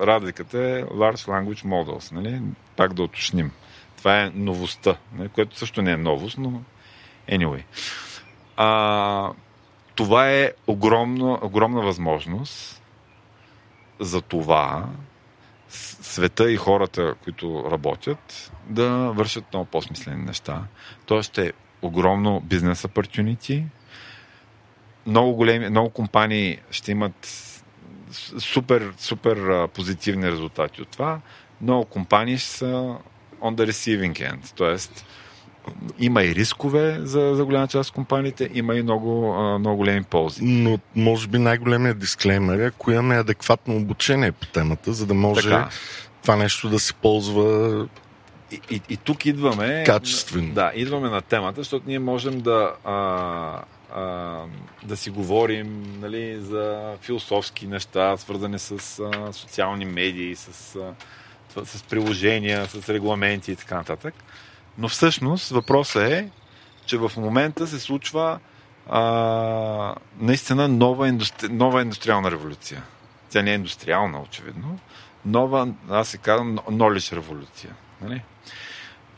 разликата 0.00 0.58
е 0.58 0.84
Large 0.84 1.28
Language 1.28 1.64
Models, 1.64 2.12
нали? 2.12 2.40
Пак 2.76 2.94
да 2.94 3.02
уточним. 3.02 3.52
Това 3.96 4.22
е 4.22 4.30
новостта, 4.34 4.96
нали? 5.12 5.28
което 5.28 5.58
също 5.58 5.82
не 5.82 5.92
е 5.92 5.96
новост, 5.96 6.38
но 6.38 6.62
anyway. 7.28 7.62
А, 8.56 9.32
това 9.94 10.30
е 10.30 10.52
огромна, 10.66 11.38
огромна 11.42 11.80
възможност 11.80 12.82
за 14.00 14.22
това 14.22 14.88
света 15.68 16.50
и 16.52 16.56
хората, 16.56 17.14
които 17.24 17.68
работят, 17.70 18.52
да 18.66 18.88
вършат 18.88 19.44
много 19.52 19.66
по-смислени 19.66 20.24
неща. 20.24 20.62
Ще 21.22 21.46
е 21.46 21.52
огромно 21.82 22.40
бизнес 22.40 22.82
opportunity. 22.82 23.64
Много 25.06 25.32
големи, 25.34 25.68
много 25.68 25.90
компании 25.90 26.58
ще 26.70 26.90
имат 26.92 27.28
супер, 28.38 28.92
супер 28.98 29.68
позитивни 29.68 30.30
резултати 30.30 30.82
от 30.82 30.88
това. 30.88 31.20
Много 31.60 31.84
компании 31.84 32.38
ще 32.38 32.50
са 32.50 32.96
on 33.40 33.54
the 33.54 33.70
receiving 33.70 34.32
end. 34.32 34.52
Тоест, 34.56 35.06
има 35.98 36.22
и 36.22 36.34
рискове 36.34 36.98
за, 37.02 37.32
за 37.34 37.44
голяма 37.44 37.68
част 37.68 37.90
от 37.90 37.94
компаниите, 37.94 38.50
има 38.54 38.74
и 38.74 38.82
много, 38.82 39.34
много 39.58 39.76
големи 39.76 40.02
ползи. 40.02 40.44
Но 40.44 40.78
може 40.96 41.28
би 41.28 41.38
най-големият 41.38 41.98
дисклеймер 41.98 42.58
е, 42.58 42.66
ако 42.66 42.90
имаме 42.90 43.16
адекватно 43.16 43.76
обучение 43.76 44.32
по 44.32 44.46
темата, 44.46 44.92
за 44.92 45.06
да 45.06 45.14
може 45.14 45.48
Така. 45.48 45.68
това 46.22 46.36
нещо 46.36 46.68
да 46.68 46.78
се 46.78 46.94
ползва 46.94 47.86
И, 48.52 48.60
и, 48.70 48.80
и 48.88 48.96
тук 48.96 49.26
идваме. 49.26 49.82
Качествено. 49.86 50.54
Да, 50.54 50.72
идваме 50.74 51.08
на 51.08 51.20
темата, 51.20 51.60
защото 51.60 51.84
ние 51.88 51.98
можем 51.98 52.40
да. 52.40 52.72
А, 52.84 53.62
а, 53.94 54.36
да 54.82 54.96
си 54.96 55.10
говорим 55.10 55.98
нали, 56.00 56.40
за 56.40 56.92
философски 57.02 57.66
неща, 57.66 58.16
свързани 58.16 58.58
с 58.58 58.72
а, 58.98 59.32
социални 59.32 59.84
медии, 59.84 60.36
с, 60.36 60.76
а, 60.76 61.64
с 61.64 61.82
приложения, 61.82 62.66
с 62.66 62.88
регламенти 62.88 63.52
и 63.52 63.56
така 63.56 63.76
нататък. 63.76 64.14
Но 64.78 64.88
всъщност 64.88 65.50
въпросът 65.50 66.02
е, 66.02 66.28
че 66.86 66.98
в 66.98 67.12
момента 67.16 67.66
се 67.66 67.80
случва 67.80 68.38
а, 68.90 69.94
наистина 70.20 70.68
нова, 70.68 71.08
индустри... 71.08 71.48
нова 71.48 71.82
индустриална 71.82 72.30
революция. 72.30 72.82
Тя 73.30 73.42
не 73.42 73.50
е 73.50 73.54
индустриална, 73.54 74.20
очевидно. 74.20 74.78
Нова, 75.26 75.68
аз 75.90 76.08
се 76.08 76.18
казвам, 76.18 76.58
knowledge 76.58 77.16
революция. 77.16 77.74
Нали? 78.02 78.22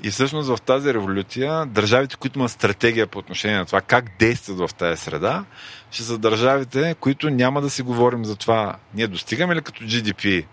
И 0.02 0.10
всъщност 0.10 0.48
в 0.48 0.60
тази 0.60 0.94
революция 0.94 1.66
държавите, 1.66 2.16
които 2.16 2.38
имат 2.38 2.50
стратегия 2.50 3.06
по 3.06 3.18
отношение 3.18 3.58
на 3.58 3.66
това 3.66 3.80
как 3.80 4.04
действат 4.18 4.58
в 4.58 4.74
тази 4.74 5.02
среда, 5.02 5.44
ще 5.90 6.02
са 6.02 6.18
държавите, 6.18 6.96
които 7.00 7.30
няма 7.30 7.60
да 7.60 7.70
си 7.70 7.82
говорим 7.82 8.24
за 8.24 8.36
това. 8.36 8.76
Ние 8.94 9.06
достигаме 9.06 9.54
ли 9.54 9.62
като 9.62 9.84
GDP 9.84 10.46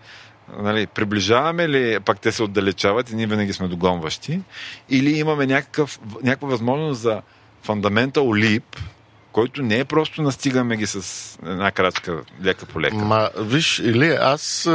нали, 0.58 0.86
приближаваме 0.86 1.68
ли, 1.68 2.00
пак 2.00 2.20
те 2.20 2.32
се 2.32 2.42
отдалечават 2.42 3.10
и 3.10 3.16
ние 3.16 3.26
винаги 3.26 3.52
сме 3.52 3.68
догонващи, 3.68 4.40
или 4.90 5.18
имаме 5.18 5.46
някакъв, 5.46 6.00
някаква 6.22 6.48
възможност 6.48 7.00
за 7.00 7.22
фундаментал 7.62 8.24
leap, 8.24 8.62
който 9.32 9.62
не 9.62 9.78
е 9.78 9.84
просто 9.84 10.22
настигаме 10.22 10.76
ги 10.76 10.86
с 10.86 11.38
една 11.46 11.70
крачка 11.70 12.22
лека 12.44 12.66
по 12.66 12.80
лека. 12.80 12.96
Ма, 12.96 13.30
виж, 13.38 13.78
или 13.78 14.06
аз 14.20 14.68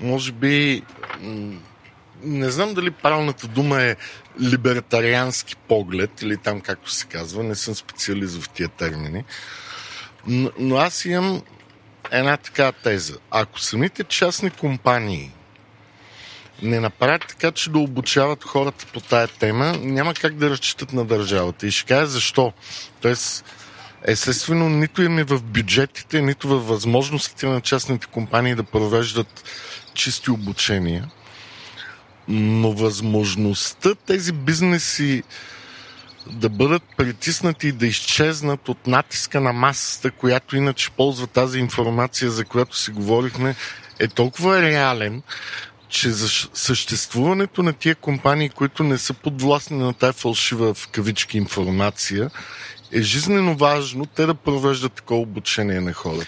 може 0.00 0.32
би 0.32 0.82
не 2.22 2.50
знам 2.50 2.74
дали 2.74 2.90
правилната 2.90 3.46
дума 3.46 3.82
е 3.82 3.96
либертариански 4.42 5.56
поглед 5.56 6.22
или 6.22 6.36
там 6.36 6.60
както 6.60 6.90
се 6.90 7.06
казва, 7.06 7.42
не 7.42 7.54
съм 7.54 7.74
специалист 7.74 8.42
в 8.42 8.48
тия 8.48 8.68
термини, 8.68 9.24
но, 10.26 10.50
но 10.58 10.76
аз 10.76 11.04
имам 11.04 11.42
една 12.10 12.36
така 12.36 12.72
теза. 12.72 13.14
Ако 13.30 13.60
самите 13.60 14.04
частни 14.04 14.50
компании 14.50 15.30
не 16.62 16.80
направят 16.80 17.24
така, 17.28 17.52
че 17.52 17.70
да 17.70 17.78
обучават 17.78 18.44
хората 18.44 18.86
по 18.92 19.00
тая 19.00 19.28
тема, 19.28 19.76
няма 19.80 20.14
как 20.14 20.34
да 20.34 20.50
разчитат 20.50 20.92
на 20.92 21.04
държавата. 21.04 21.66
И 21.66 21.70
ще 21.70 21.86
кажа 21.86 22.06
защо. 22.06 22.52
Тоест, 23.00 23.44
естествено, 24.04 24.68
нито 24.68 25.02
им 25.02 25.18
е 25.18 25.24
в 25.24 25.42
бюджетите, 25.42 26.22
нито 26.22 26.48
във 26.48 26.68
възможностите 26.68 27.46
на 27.46 27.60
частните 27.60 28.06
компании 28.06 28.54
да 28.54 28.62
провеждат 28.62 29.44
чисти 29.94 30.30
обучения. 30.30 31.10
Но 32.28 32.72
възможността 32.72 33.94
тези 33.94 34.32
бизнеси 34.32 35.22
да 36.26 36.48
бъдат 36.48 36.82
притиснати 36.96 37.68
и 37.68 37.72
да 37.72 37.86
изчезнат 37.86 38.68
от 38.68 38.86
натиска 38.86 39.40
на 39.40 39.52
масата, 39.52 40.10
която 40.10 40.56
иначе 40.56 40.90
ползва 40.90 41.26
тази 41.26 41.58
информация, 41.58 42.30
за 42.30 42.44
която 42.44 42.76
си 42.76 42.90
говорихме, 42.90 43.54
е 43.98 44.08
толкова 44.08 44.62
реален, 44.62 45.22
че 45.88 46.10
за 46.10 46.28
съществуването 46.54 47.62
на 47.62 47.72
тия 47.72 47.94
компании, 47.94 48.48
които 48.48 48.84
не 48.84 48.98
са 48.98 49.14
подвластни 49.14 49.78
на 49.78 49.92
тази 49.94 50.18
фалшива 50.18 50.74
в 50.74 50.88
кавички 50.88 51.38
информация, 51.38 52.30
е 52.92 53.02
жизненно 53.02 53.56
важно 53.56 54.06
те 54.06 54.26
да 54.26 54.34
провеждат 54.34 54.92
такова 54.92 55.20
обучение 55.20 55.80
на 55.80 55.92
хората 55.92 56.26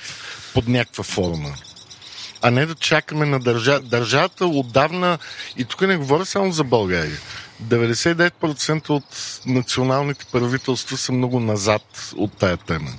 под 0.54 0.68
някаква 0.68 1.04
форма. 1.04 1.54
А 2.42 2.50
не 2.50 2.66
да 2.66 2.74
чакаме 2.74 3.26
на 3.26 3.40
държа... 3.40 3.80
държавата 3.80 4.46
отдавна, 4.46 5.18
и 5.56 5.64
тук 5.64 5.80
не 5.80 5.96
говоря 5.96 6.26
само 6.26 6.52
за 6.52 6.64
България, 6.64 7.18
99% 7.62 8.90
от 8.90 9.40
националните 9.46 10.26
правителства 10.32 10.96
са 10.96 11.12
много 11.12 11.40
назад 11.40 12.12
от 12.16 12.38
тая 12.38 12.56
тема. 12.56 12.90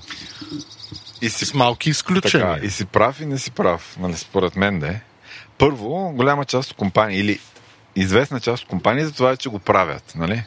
И 1.21 1.29
си, 1.29 1.45
с 1.45 1.53
малки 1.53 1.89
изключения. 1.89 2.53
Така, 2.53 2.65
и 2.65 2.69
си 2.69 2.85
прав 2.85 3.21
и 3.21 3.25
не 3.25 3.37
си 3.37 3.51
прав, 3.51 3.97
нали, 3.99 4.17
според 4.17 4.55
мен 4.55 4.79
да 4.79 4.87
е. 4.87 5.01
Първо, 5.57 6.11
голяма 6.15 6.45
част 6.45 6.71
от 6.71 6.77
компании, 6.77 7.19
или 7.19 7.39
известна 7.95 8.39
част 8.39 8.63
от 8.63 8.69
компании, 8.69 9.05
за 9.05 9.11
това 9.11 9.31
е, 9.31 9.37
че 9.37 9.49
го 9.49 9.59
правят, 9.59 10.13
нали? 10.15 10.43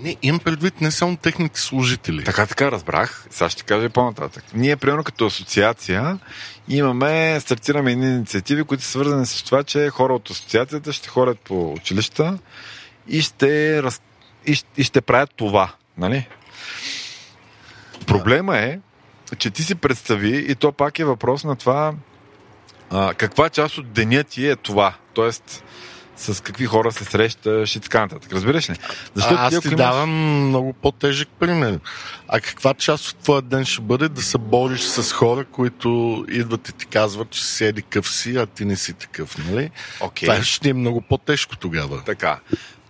Не, 0.00 0.16
имам 0.22 0.40
предвид 0.40 0.80
не 0.80 0.90
само 0.90 1.16
техните 1.16 1.60
служители. 1.60 2.24
Така, 2.24 2.46
така, 2.46 2.70
разбрах. 2.70 3.26
Сега 3.30 3.50
ще 3.50 3.62
кажа 3.62 3.90
по-нататък. 3.90 4.44
Ние, 4.54 4.76
примерно 4.76 5.04
като 5.04 5.26
асоциация, 5.26 6.18
имаме, 6.68 7.40
стартираме 7.40 7.92
едни 7.92 8.06
инициативи, 8.06 8.64
които 8.64 8.84
са 8.84 8.90
свързани 8.90 9.26
с 9.26 9.42
това, 9.42 9.64
че 9.64 9.90
хора 9.90 10.14
от 10.14 10.30
асоциацията 10.30 10.92
ще 10.92 11.08
ходят 11.08 11.38
по 11.40 11.72
училища 11.72 12.38
и 13.08 13.22
ще, 13.22 13.82
раз... 13.82 14.00
и, 14.46 14.54
ще, 14.54 14.68
и 14.76 14.84
ще 14.84 15.00
правят 15.00 15.30
това. 15.36 15.72
Нали? 15.98 16.28
Проблема 18.06 18.58
е, 18.58 18.78
че 19.38 19.50
ти 19.50 19.62
си 19.62 19.74
представи, 19.74 20.46
и 20.48 20.54
то 20.54 20.72
пак 20.72 20.98
е 20.98 21.04
въпрос 21.04 21.44
на 21.44 21.56
това, 21.56 21.92
а, 22.90 23.14
каква 23.14 23.48
част 23.48 23.78
от 23.78 23.92
деня 23.92 24.24
ти 24.24 24.48
е 24.48 24.56
това. 24.56 24.94
Тоест, 25.14 25.64
с 26.18 26.42
какви 26.42 26.66
хора 26.66 26.92
се 26.92 27.04
срещаш 27.04 27.76
и 27.76 27.80
така 27.80 28.00
нататък. 28.00 28.32
Разбираш 28.32 28.70
ли? 28.70 28.74
Защото 29.14 29.40
а, 29.40 29.46
аз 29.46 29.54
ти, 29.54 29.60
ти 29.60 29.68
имаш... 29.68 29.76
давам 29.76 30.10
много 30.48 30.72
по-тежък 30.72 31.28
пример. 31.40 31.80
А 32.28 32.40
каква 32.40 32.74
част 32.74 33.08
от 33.08 33.16
твоя 33.16 33.42
ден 33.42 33.64
ще 33.64 33.82
бъде 33.82 34.08
да 34.08 34.22
се 34.22 34.38
бориш 34.38 34.80
с 34.80 35.12
хора, 35.12 35.44
които 35.44 36.24
идват 36.28 36.68
и 36.68 36.72
ти 36.72 36.86
казват, 36.86 37.30
че 37.30 37.44
си 37.44 37.64
еди 37.64 37.82
къв 37.82 38.10
си, 38.10 38.36
а 38.36 38.46
ти 38.46 38.64
не 38.64 38.76
си 38.76 38.92
такъв, 38.92 39.38
нали? 39.38 39.70
Okay. 40.00 40.20
Това 40.20 40.42
ще 40.42 40.68
е 40.68 40.72
много 40.72 41.00
по-тежко 41.00 41.56
тогава. 41.56 42.02
Така. 42.04 42.40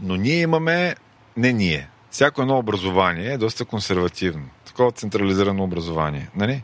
Но 0.01 0.17
ние 0.17 0.41
имаме... 0.41 0.95
Не 1.37 1.53
ние. 1.53 1.89
Всяко 2.11 2.43
едно 2.43 2.59
образование 2.59 3.33
е 3.33 3.39
доста 3.39 3.65
консервативно. 3.65 4.49
Такова 4.65 4.93
централизирано 4.93 5.65
образование. 5.65 6.29
Нали? 6.37 6.63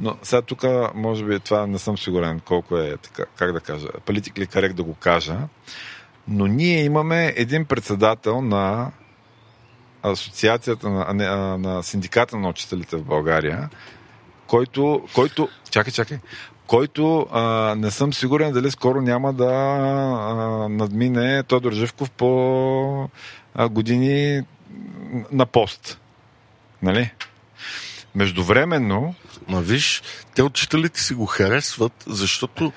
Но 0.00 0.16
сега 0.22 0.42
тук, 0.42 0.64
може 0.94 1.24
би, 1.24 1.40
това 1.40 1.66
не 1.66 1.78
съм 1.78 1.98
сигурен 1.98 2.40
колко 2.40 2.76
е, 2.76 2.96
така, 2.96 3.24
как 3.36 3.52
да 3.52 3.60
кажа, 3.60 3.88
политик 4.06 4.38
ли 4.38 4.46
карек 4.46 4.72
да 4.72 4.82
го 4.82 4.94
кажа, 4.94 5.38
но 6.28 6.46
ние 6.46 6.84
имаме 6.84 7.32
един 7.36 7.64
председател 7.64 8.40
на 8.40 8.90
асоциацията 10.02 10.88
на, 10.88 11.14
на, 11.14 11.58
на 11.58 11.82
синдиката 11.82 12.36
на 12.36 12.48
учителите 12.48 12.96
в 12.96 13.04
България, 13.04 13.68
който, 14.46 15.08
който 15.14 15.48
чакай, 15.70 15.92
чакай, 15.92 16.18
който 16.66 17.26
а, 17.32 17.74
не 17.78 17.90
съм 17.90 18.12
сигурен 18.12 18.52
дали 18.52 18.70
скоро 18.70 19.00
няма 19.00 19.32
да 19.32 19.44
а, 19.44 20.68
надмине 20.68 21.42
Тодор 21.42 21.72
Живков 21.72 22.10
по 22.10 23.08
а, 23.54 23.68
години 23.68 24.42
на 25.32 25.46
пост. 25.46 26.00
Нали? 26.82 27.10
Междувременно... 28.14 29.14
Ма 29.48 29.60
виж, 29.60 30.02
те 30.34 30.42
учителите 30.42 31.00
си 31.00 31.14
го 31.14 31.26
харесват, 31.26 32.04
защото 32.06 32.72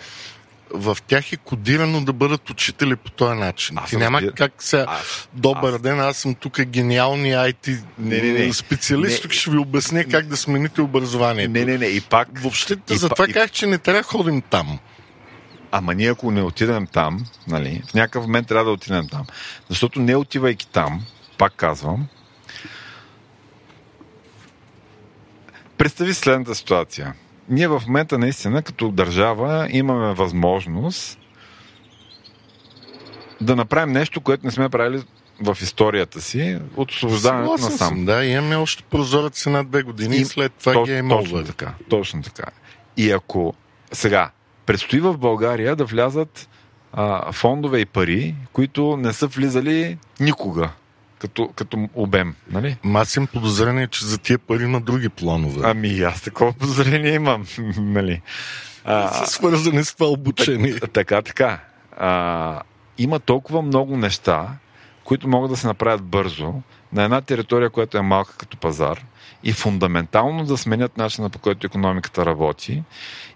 в 0.74 0.98
тях 1.08 1.34
е 1.34 1.38
кодирано 1.38 2.02
да 2.02 2.14
бъдат 2.14 2.50
учители 2.50 2.96
по 2.96 3.12
този 3.12 3.40
начин. 3.40 3.78
Аз 3.78 3.90
Ти 3.90 3.98
няма 3.98 4.18
разбира... 4.18 4.36
как 4.36 4.64
сега, 4.64 4.86
аз... 4.88 5.30
добър 5.34 5.74
аз... 5.74 5.82
ден, 5.82 6.00
аз 6.00 6.18
съм 6.18 6.36
тук 6.36 6.62
гениалния 6.62 7.40
IT 7.40 7.84
не, 7.98 8.22
не, 8.22 8.46
не. 8.46 8.54
специалист, 8.54 9.22
тук 9.22 9.32
ще 9.32 9.52
ви 9.52 9.58
обясня 9.58 10.04
как 10.04 10.28
да 10.28 10.38
смените 10.38 10.82
образованието. 10.82 11.52
Не, 11.52 11.66
не, 11.66 11.78
не, 11.78 11.86
и 11.86 12.02
пак... 12.02 12.40
Въобще, 12.40 12.78
и 12.92 12.98
затова 12.98 13.26
па... 13.26 13.34
казах, 13.34 13.52
че 13.52 13.68
не 13.68 13.78
трябва 13.78 14.02
да 14.02 14.08
ходим 14.08 14.42
там. 14.42 14.80
Ама 15.72 15.94
ние 15.94 16.12
ако 16.12 16.32
не 16.32 16.42
отидем 16.42 16.88
там, 16.88 17.26
нали, 17.48 17.82
в 17.88 17.94
някакъв 17.94 18.24
момент 18.24 18.48
трябва 18.48 18.66
да 18.66 18.72
отидем 18.72 19.08
там. 19.08 19.26
Защото 19.70 20.00
не 20.00 20.16
отивайки 20.16 20.68
там, 20.68 21.06
пак 21.38 21.54
казвам, 21.56 22.08
Представи 25.82 26.14
следната 26.14 26.56
ситуация. 26.56 27.14
Ние 27.50 27.68
в 27.68 27.84
момента 27.88 28.18
наистина 28.18 28.62
като 28.62 28.92
държава 28.92 29.68
имаме 29.72 30.14
възможност 30.14 31.20
да 33.42 33.56
направим 33.56 33.94
нещо, 33.94 34.22
което 34.22 34.46
не 34.46 34.52
сме 34.52 34.70
правили 34.70 35.04
в 35.42 35.58
историята 35.62 36.22
си 36.22 36.60
от 36.76 36.92
освобождаването 36.92 37.52
на 37.52 37.72
сам. 37.72 38.06
Да, 38.06 38.26
имаме 38.26 38.56
още 38.56 38.84
прозорец 38.84 39.46
на 39.46 39.64
две 39.64 39.84
години 39.84 40.16
и 40.16 40.26
след 40.26 40.54
това 40.54 40.74
то, 40.74 40.84
ги 40.84 40.94
е 40.94 41.08
точно 41.10 41.44
така, 41.44 41.74
точно 41.90 42.24
така. 42.24 42.46
И 42.98 43.12
ако 43.12 43.54
сега 43.92 44.32
предстои 44.66 45.00
в 45.00 45.18
България 45.18 45.76
да 45.76 45.86
влязат 45.86 46.50
а, 46.94 47.32
фондове 47.32 47.80
и 47.80 47.86
пари, 47.86 48.36
които 48.54 48.98
не 48.98 49.14
са 49.14 49.28
влизали 49.28 49.98
никога 50.20 50.70
като, 51.22 51.48
като 51.56 51.90
обем. 51.94 52.36
Нали? 52.52 52.78
Имам 52.84 53.28
подозрение, 53.34 53.88
че 53.88 54.06
за 54.06 54.18
тия 54.18 54.40
пари 54.40 54.64
има 54.64 54.82
други 54.82 55.10
планове. 55.10 55.62
Ами 55.64 56.02
аз 56.02 56.22
такова 56.22 56.54
подозрение 56.54 57.14
имам. 57.14 57.46
нали? 57.78 58.22
а, 58.86 59.08
са 59.08 59.32
свързани 59.32 59.84
с 59.84 59.94
това 59.94 60.08
обучение. 60.08 60.80
Так, 60.80 60.92
така, 60.92 61.22
така. 61.22 61.60
А, 61.98 62.62
има 62.98 63.20
толкова 63.20 63.62
много 63.62 63.98
неща, 63.98 64.48
които 65.04 65.28
могат 65.28 65.52
да 65.52 65.58
се 65.58 65.68
направят 65.68 66.04
бързо 66.04 66.54
на 66.94 67.04
една 67.04 67.22
територия, 67.22 67.70
която 67.70 67.98
е 67.98 68.02
малка 68.02 68.38
като 68.38 68.58
пазар 68.58 69.06
и 69.44 69.54
фундаментално 69.54 70.46
да 70.46 70.58
сменят 70.58 70.98
начина 70.98 71.30
по 71.30 71.40
който 71.40 71.68
економиката 71.68 72.26
работи. 72.26 72.84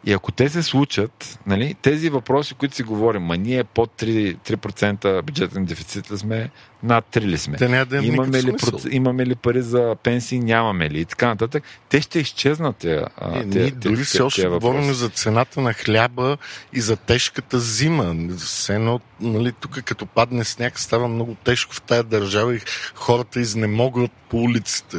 И 0.06 0.14
ако 0.14 0.32
те 0.32 0.50
се 0.50 0.64
случат, 0.64 1.40
нали, 1.48 1.76
тези 1.82 2.10
въпроси, 2.10 2.54
които 2.54 2.76
си 2.76 2.84
говорим, 2.84 3.22
ма 3.22 3.38
ние 3.38 3.64
под 3.64 3.92
3%, 4.02 4.38
3% 4.38 5.22
бюджетен 5.22 5.66
дефицит 5.66 6.12
ли 6.12 6.18
сме, 6.18 6.50
над 6.84 7.06
3 7.14 7.22
ли 7.22 7.38
сме? 7.38 7.58
Няма 7.62 7.86
да 7.86 7.98
имаме, 7.98 8.44
ли, 8.44 8.52
проц... 8.52 8.86
имаме 8.92 9.26
ли 9.26 9.36
пари 9.36 9.62
за 9.62 9.96
пенсии, 10.04 10.40
нямаме 10.40 10.90
ли 10.90 11.00
и 11.00 11.06
така 11.06 11.28
нататък. 11.28 11.64
Те 11.90 12.02
ще 12.02 12.20
изчезнат. 12.20 12.76
Тя, 12.78 13.08
е, 13.22 13.50
те, 13.50 13.60
ние 13.60 13.72
дори 13.72 14.04
все 14.04 14.22
още 14.22 14.48
говорим 14.48 14.94
за 14.94 15.10
цената 15.10 15.62
на 15.62 15.74
хляба 15.74 16.38
и 16.74 16.82
за 16.82 16.96
тежката 16.96 17.60
зима. 17.60 18.16
Все 18.38 18.76
едно, 18.76 19.00
нали, 19.22 19.52
тук 19.52 19.82
като 19.84 20.06
падне 20.06 20.44
сняг 20.44 20.80
става 20.80 21.08
много 21.08 21.36
тежко 21.44 21.74
в 21.74 21.82
тая 21.82 22.04
държава 22.04 22.56
и 22.56 22.60
хората 22.96 23.40
изнемогват 23.40 24.12
по 24.30 24.38
улиците 24.38 24.98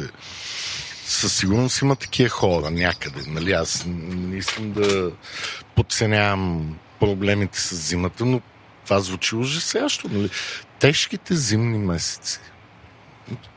със 1.07 1.35
сигурност 1.37 1.81
има 1.81 1.95
такива 1.95 2.29
хора 2.29 2.71
някъде. 2.71 3.21
Нали? 3.27 3.51
Аз 3.51 3.83
не 3.87 4.37
искам 4.37 4.71
да 4.71 5.11
подценявам 5.75 6.77
проблемите 6.99 7.61
с 7.61 7.75
зимата, 7.75 8.25
но 8.25 8.41
това 8.83 8.99
звучи 8.99 9.35
ужасящо. 9.35 10.09
Нали? 10.09 10.29
Тежките 10.79 11.35
зимни 11.35 11.77
месеци. 11.77 12.39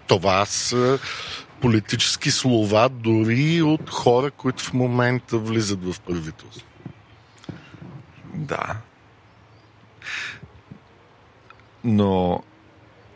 Това 0.07 0.47
са 0.47 0.99
политически 1.61 2.31
слова 2.31 2.89
дори 2.89 3.63
от 3.63 3.91
хора, 3.91 4.31
които 4.31 4.65
в 4.65 4.73
момента 4.73 5.39
влизат 5.39 5.85
в 5.85 6.01
правителство. 6.01 6.67
Да. 8.35 8.77
Но 11.85 12.43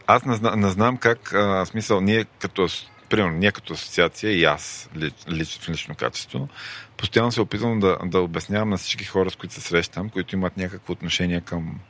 аз 0.06 0.24
не, 0.24 0.56
не 0.56 0.70
знам 0.70 0.96
как, 0.96 1.32
а, 1.34 1.66
смисъл, 1.66 2.00
ние 2.00 2.24
като 2.24 2.68
примерно, 3.08 3.38
ние 3.38 3.52
като 3.52 3.72
асоциация 3.72 4.32
и 4.32 4.44
аз 4.44 4.90
лично, 5.28 5.62
в 5.62 5.68
лично 5.68 5.94
качество, 5.94 6.48
постоянно 6.96 7.32
се 7.32 7.40
опитвам 7.40 7.80
да, 7.80 7.98
да 8.04 8.20
обяснявам 8.20 8.70
на 8.70 8.76
всички 8.76 9.04
хора, 9.04 9.30
с 9.30 9.36
които 9.36 9.54
се 9.54 9.60
срещам, 9.60 10.10
които 10.10 10.36
имат 10.36 10.56
някакво 10.56 10.92
отношение 10.92 11.40
към, 11.40 11.80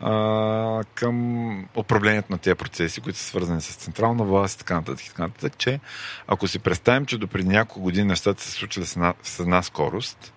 а, 0.00 0.82
към 0.94 1.68
управлението 1.76 2.32
на 2.32 2.38
тези 2.38 2.54
процеси, 2.54 3.00
които 3.00 3.18
са 3.18 3.24
свързани 3.24 3.60
с 3.60 3.76
централна 3.76 4.24
власт 4.24 4.54
и 4.54 4.58
така 4.58 4.74
нататък, 4.74 5.06
и 5.06 5.08
така 5.08 5.22
нататък, 5.22 5.58
че 5.58 5.80
ако 6.26 6.48
си 6.48 6.58
представим, 6.58 7.06
че 7.06 7.18
до 7.18 7.26
преди 7.26 7.48
няколко 7.48 7.80
години 7.80 8.08
нещата 8.08 8.42
се 8.42 8.50
случвали 8.50 8.86
с 8.86 8.96
една, 8.96 9.14
с 9.22 9.40
една 9.40 9.62
скорост, 9.62 10.32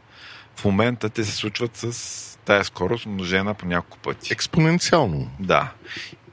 в 0.56 0.66
момента 0.66 1.10
те 1.10 1.24
се 1.24 1.36
случват 1.36 1.78
с 1.78 2.40
тая 2.46 2.64
скорост, 2.64 3.06
умножена 3.06 3.54
по 3.54 3.66
няколко 3.66 3.98
пъти. 3.98 4.34
Експоненциално. 4.34 5.32
Да. 5.40 5.72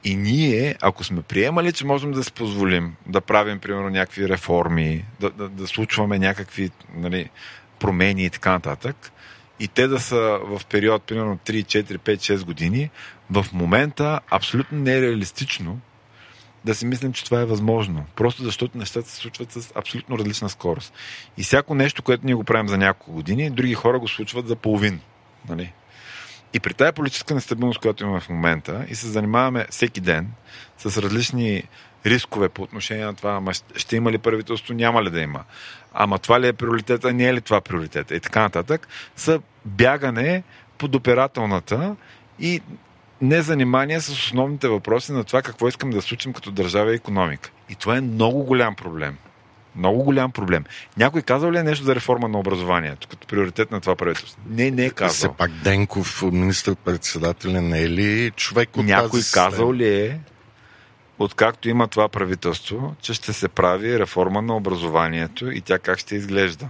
И 0.05 0.16
ние, 0.16 0.76
ако 0.82 1.05
сме 1.05 1.22
приемали, 1.22 1.72
че 1.72 1.86
можем 1.86 2.12
да 2.12 2.24
си 2.24 2.32
позволим 2.32 2.96
да 3.07 3.20
правим, 3.20 3.59
примерно, 3.59 3.90
някакви 3.90 4.28
реформи, 4.28 5.05
да, 5.20 5.30
да, 5.30 5.49
да 5.49 5.66
случваме 5.66 6.18
някакви 6.18 6.70
нали, 6.94 7.30
промени 7.78 8.24
и 8.24 8.30
така 8.30 8.51
нататък, 8.51 9.12
и 9.61 9.68
те 9.68 9.88
да 9.88 10.01
са 10.01 10.40
в 10.42 10.61
период, 10.66 11.03
примерно, 11.03 11.38
3, 11.46 11.64
4, 11.64 11.99
5, 11.99 12.16
6 12.16 12.44
години, 12.44 12.90
в 13.30 13.46
момента 13.53 14.20
абсолютно 14.30 14.78
не 14.78 14.96
е 14.96 15.03
реалистично 15.03 15.80
да 16.64 16.74
си 16.74 16.86
мислим, 16.86 17.12
че 17.12 17.24
това 17.24 17.40
е 17.40 17.44
възможно. 17.44 18.05
Просто 18.16 18.42
защото 18.42 18.78
нещата 18.78 19.09
се 19.09 19.16
случват 19.16 19.53
с 19.53 19.72
абсолютно 19.74 20.18
различна 20.18 20.49
скорост. 20.49 20.92
И 21.36 21.42
всяко 21.42 21.74
нещо, 21.74 22.03
което 22.03 22.26
ние 22.26 22.34
го 22.34 22.44
правим 22.44 22.68
за 22.68 22.78
няколко 22.78 23.12
години, 23.12 23.51
други 23.51 23.74
хора 23.74 23.99
го 23.99 24.09
случват 24.09 24.49
за 24.49 24.57
половин. 24.57 25.01
Нали? 25.49 25.72
И 26.55 26.61
при 26.61 26.74
тази 26.74 26.92
политическа 26.92 27.34
нестабилност, 27.34 27.80
която 27.80 28.05
имаме 28.05 28.20
в 28.20 28.28
момента 28.28 28.86
и 28.88 28.94
се 28.94 29.07
занимаваме 29.07 29.66
всеки 29.70 30.01
ден 30.01 30.28
с 30.78 31.03
различни 31.03 31.62
рискове 32.07 32.49
по 32.49 32.62
отношение 32.62 33.05
на 33.05 33.14
това, 33.14 33.30
ама 33.30 33.53
ще 33.76 33.96
има 33.96 34.12
ли 34.12 34.18
правителство, 34.18 34.74
няма 34.74 35.03
ли 35.03 35.11
да 35.11 35.20
има. 35.20 35.44
Ама 35.94 36.18
това 36.18 36.40
ли 36.40 36.49
е 36.49 36.53
приоритета, 36.53 37.12
не 37.12 37.28
е 37.28 37.34
ли 37.34 37.40
това 37.40 37.61
приоритета 37.61 38.14
и 38.14 38.20
така 38.20 38.40
нататък, 38.40 38.88
са 39.16 39.40
бягане 39.64 40.42
под 40.78 40.94
оперателната 40.94 41.96
и 42.40 42.61
незанимание 43.20 44.01
с 44.01 44.09
основните 44.09 44.68
въпроси 44.68 45.12
на 45.12 45.24
това 45.24 45.42
какво 45.42 45.68
искам 45.68 45.90
да 45.90 46.03
случим 46.03 46.32
като 46.32 46.51
държава 46.51 46.92
и 46.92 46.94
економика. 46.94 47.51
И 47.68 47.74
това 47.74 47.96
е 47.96 48.01
много 48.01 48.44
голям 48.44 48.74
проблем. 48.74 49.16
Много 49.76 50.02
голям 50.02 50.32
проблем. 50.32 50.64
Някой 50.96 51.22
казал 51.22 51.52
ли 51.52 51.58
е 51.58 51.62
нещо 51.62 51.84
за 51.84 51.94
реформа 51.94 52.28
на 52.28 52.38
образованието, 52.38 53.08
като 53.08 53.26
приоритет 53.26 53.70
на 53.70 53.80
това 53.80 53.96
правителство? 53.96 54.40
Не, 54.48 54.70
не 54.70 54.84
е 54.84 54.90
казал. 54.90 55.14
Все 55.14 55.38
пак 55.38 55.50
Денков, 55.50 56.22
министър-председател, 56.22 57.50
не 57.50 57.82
е 57.82 57.88
ли 57.88 58.30
човек 58.30 58.76
от 58.76 58.86
Някой 58.86 59.20
тази 59.20 59.32
казал 59.32 59.74
ли 59.74 59.88
е, 59.88 60.20
откакто 61.18 61.68
има 61.68 61.88
това 61.88 62.08
правителство, 62.08 62.94
че 63.00 63.14
ще 63.14 63.32
се 63.32 63.48
прави 63.48 63.98
реформа 63.98 64.42
на 64.42 64.56
образованието 64.56 65.50
и 65.50 65.60
тя 65.60 65.78
как 65.78 65.98
ще 65.98 66.16
изглежда? 66.16 66.68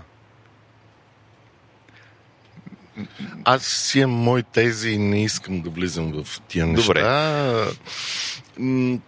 Аз 3.44 3.62
си 3.62 4.00
имам 4.00 4.16
мои 4.16 4.42
тези 4.42 4.90
и 4.90 4.98
не 4.98 5.24
искам 5.24 5.60
да 5.60 5.70
влизам 5.70 6.24
в 6.24 6.40
тия 6.40 6.66
неща. 6.66 6.86
Добре. 6.86 7.02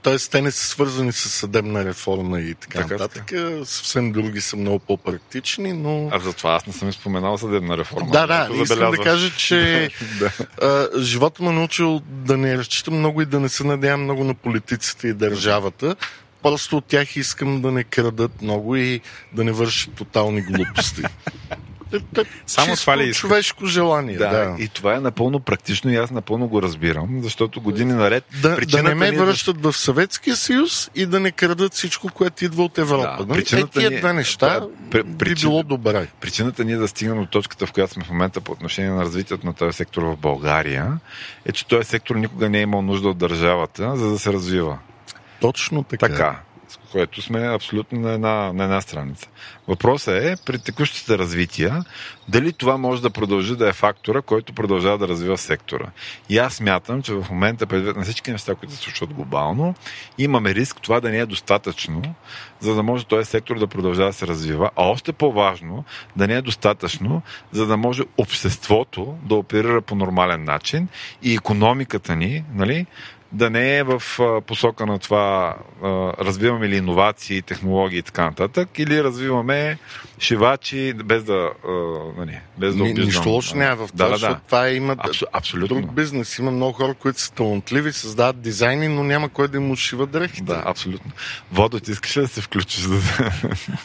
Тоест, 0.03 0.31
те 0.31 0.43
не 0.43 0.51
са 0.51 0.65
свързани 0.67 1.13
с 1.13 1.29
съдебна 1.29 1.85
реформа 1.85 2.41
и 2.41 2.55
така, 2.55 2.79
Така, 2.79 2.93
нататък. 2.93 3.33
Съвсем 3.65 4.13
други 4.13 4.41
са 4.41 4.57
много 4.57 4.79
по-практични, 4.79 5.73
но... 5.73 6.09
А 6.13 6.19
затова 6.19 6.55
аз 6.55 6.67
не 6.67 6.73
съм 6.73 6.93
споменал 6.93 7.39
съдебна 7.39 7.77
реформа. 7.77 8.11
Да, 8.11 8.27
да, 8.27 8.63
искам 8.63 8.91
да 8.91 8.97
кажа, 8.97 9.31
че 9.37 9.91
да. 10.19 10.33
а, 10.63 11.01
живота 11.01 11.43
ме 11.43 11.51
научил 11.51 12.01
да 12.07 12.37
не 12.37 12.59
разчитам 12.59 12.99
много 12.99 13.23
и 13.23 13.27
да 13.27 13.41
не 13.41 13.49
се 13.49 13.65
надявам 13.65 14.03
много 14.03 14.25
на 14.25 14.35
политиците 14.35 15.09
и 15.09 15.13
държавата. 15.13 15.97
Просто 16.43 16.77
от 16.77 16.85
тях 16.85 17.17
искам 17.17 17.63
да 17.63 17.71
не 17.71 17.85
крадат 17.85 18.43
много 18.43 18.77
и 18.77 19.01
да 19.33 19.45
не 19.45 19.53
вършат 19.53 19.95
тотални 19.95 20.43
глупости. 20.43 21.03
Е, 21.93 22.23
Само 22.47 22.77
това 22.77 22.97
ли 22.97 23.03
искаш? 23.03 23.21
човешко 23.21 23.67
желание. 23.67 24.17
Да, 24.17 24.29
Да, 24.29 24.57
и 24.59 24.69
това 24.69 24.95
е 24.95 25.01
напълно 25.01 25.41
практично 25.41 25.91
и 25.91 25.97
аз 25.97 26.11
напълно 26.11 26.49
го 26.49 26.63
разбирам, 26.63 27.21
защото 27.23 27.61
години 27.61 27.93
наред 27.93 28.25
Да, 28.43 28.57
да 28.57 28.83
не 28.83 28.95
ме 28.95 29.11
ни 29.11 29.17
е 29.17 29.19
връщат 29.19 29.63
в 29.63 29.73
Съветския 29.73 30.37
съюз 30.37 30.91
и 30.95 31.07
да 31.07 31.21
не 31.21 31.31
крадат 31.31 31.75
всичко, 31.75 32.09
което 32.15 32.45
идва 32.45 32.65
от 32.65 32.79
Европа. 32.79 33.17
Да, 33.19 33.27
нали? 33.27 33.39
е, 33.39 33.43
причината 33.43 33.81
тия 33.81 33.91
ни 33.91 33.97
е- 33.97 34.01
две 34.01 34.13
неща 34.13 34.61
да, 34.91 35.05
би 35.05 35.35
било 35.35 35.63
добре. 35.63 36.07
Причината 36.21 36.65
ние 36.65 36.77
да 36.77 36.89
стигнем 36.89 37.21
до 37.21 37.27
точката, 37.27 37.67
в 37.67 37.73
която 37.73 37.93
сме 37.93 38.05
в 38.05 38.11
момента 38.11 38.41
по 38.41 38.53
отношение 38.53 38.91
на 38.91 39.03
развитието 39.03 39.47
на 39.47 39.55
този 39.55 39.77
сектор 39.77 40.03
в 40.03 40.17
България, 40.17 40.99
е, 41.47 41.53
че 41.53 41.67
този 41.67 41.89
сектор 41.89 42.17
никога 42.17 42.49
не 42.49 42.59
е 42.59 42.63
имал 42.63 42.83
нужда 42.83 43.09
от 43.09 43.19
държавата, 43.19 43.97
за 43.97 44.11
да 44.11 44.19
се 44.19 44.33
развива. 44.33 44.79
Точно 45.41 45.83
така. 45.83 46.09
Така. 46.09 46.41
Което 46.93 47.23
сме 47.23 47.41
абсолютно 47.41 48.01
на 48.01 48.13
една, 48.13 48.53
на 48.53 48.65
една 48.65 48.81
страница. 48.81 49.29
Въпросът 49.69 50.15
е, 50.15 50.37
при 50.47 50.59
текущите 50.59 51.19
развития, 51.19 51.85
дали 52.29 52.53
това 52.53 52.77
може 52.77 53.03
да 53.03 53.11
продължи 53.11 53.57
да 53.57 53.69
е 53.69 53.73
фактора, 53.73 54.23
който 54.23 54.53
продължава 54.53 54.99
да 54.99 55.09
развива 55.09 55.39
сектора. 55.39 55.87
И 56.29 56.39
аз 56.39 56.55
смятам, 56.55 57.03
че 57.03 57.15
в 57.15 57.27
момента, 57.31 57.67
предвид 57.67 57.97
на 57.97 58.03
всички 58.03 58.31
неща, 58.31 58.55
които 58.55 58.75
се 58.75 58.81
случват 58.81 59.13
глобално, 59.13 59.75
имаме 60.19 60.55
риск 60.55 60.81
това 60.81 61.01
да 61.01 61.11
не 61.11 61.19
е 61.19 61.27
достатъчно, 61.27 62.15
за 62.61 62.75
да 62.75 62.83
може 62.83 63.07
този 63.07 63.25
сектор 63.25 63.59
да 63.59 63.67
продължава 63.67 64.09
да 64.09 64.13
се 64.13 64.27
развива. 64.27 64.71
А 64.77 64.85
още 64.85 65.13
по-важно, 65.13 65.85
да 66.17 66.27
не 66.27 66.35
е 66.35 66.43
достатъчно, 66.43 67.23
за 67.53 67.67
да 67.67 67.77
може 67.77 68.03
обществото 68.19 69.19
да 69.23 69.35
оперира 69.35 69.83
по 69.83 69.95
нормален 69.95 70.45
начин 70.45 70.89
и 71.23 71.35
економиката 71.35 72.17
ни, 72.17 72.45
нали, 72.55 72.87
да 73.33 73.51
не 73.51 73.79
е 73.79 73.83
в 73.83 74.03
посока 74.47 74.87
на 74.87 74.99
това 74.99 75.57
развиваме 76.21 76.69
ли 76.69 76.77
иновации, 76.77 77.43
технологии 77.43 77.99
и 77.99 78.03
така 78.03 78.25
нататък, 78.25 78.69
или 78.79 79.05
развиваме 79.05 79.79
шивачи, 80.19 80.93
без 81.05 81.25
да, 81.25 81.51
нали, 82.17 82.41
без 82.59 82.77
да 82.77 82.83
обиждам. 82.83 83.05
нищо 83.05 83.29
лошо 83.29 83.57
няма 83.57 83.77
в 83.77 83.93
това, 83.93 84.05
Да, 84.05 84.11
да, 84.11 84.11
защото 84.11 84.35
да. 84.35 84.41
това 84.47 84.69
има 84.69 84.97
Абсо, 84.99 85.27
абсолютно. 85.33 85.77
друг 85.81 85.93
бизнес. 85.95 86.39
Има 86.39 86.51
много 86.51 86.73
хора, 86.73 86.95
които 86.95 87.21
са 87.21 87.33
талантливи, 87.33 87.93
създават 87.93 88.41
дизайни, 88.41 88.89
но 88.89 89.05
няма 89.05 89.29
кой 89.29 89.49
да 89.49 89.57
им 89.57 89.71
ушива 89.71 90.07
дрехите. 90.07 90.43
Да, 90.43 90.63
абсолютно. 90.67 91.11
Водо, 91.53 91.81
ти 91.81 91.91
искаш 91.91 92.17
ли 92.17 92.21
да 92.21 92.29
се 92.29 92.41
включиш? 92.41 92.87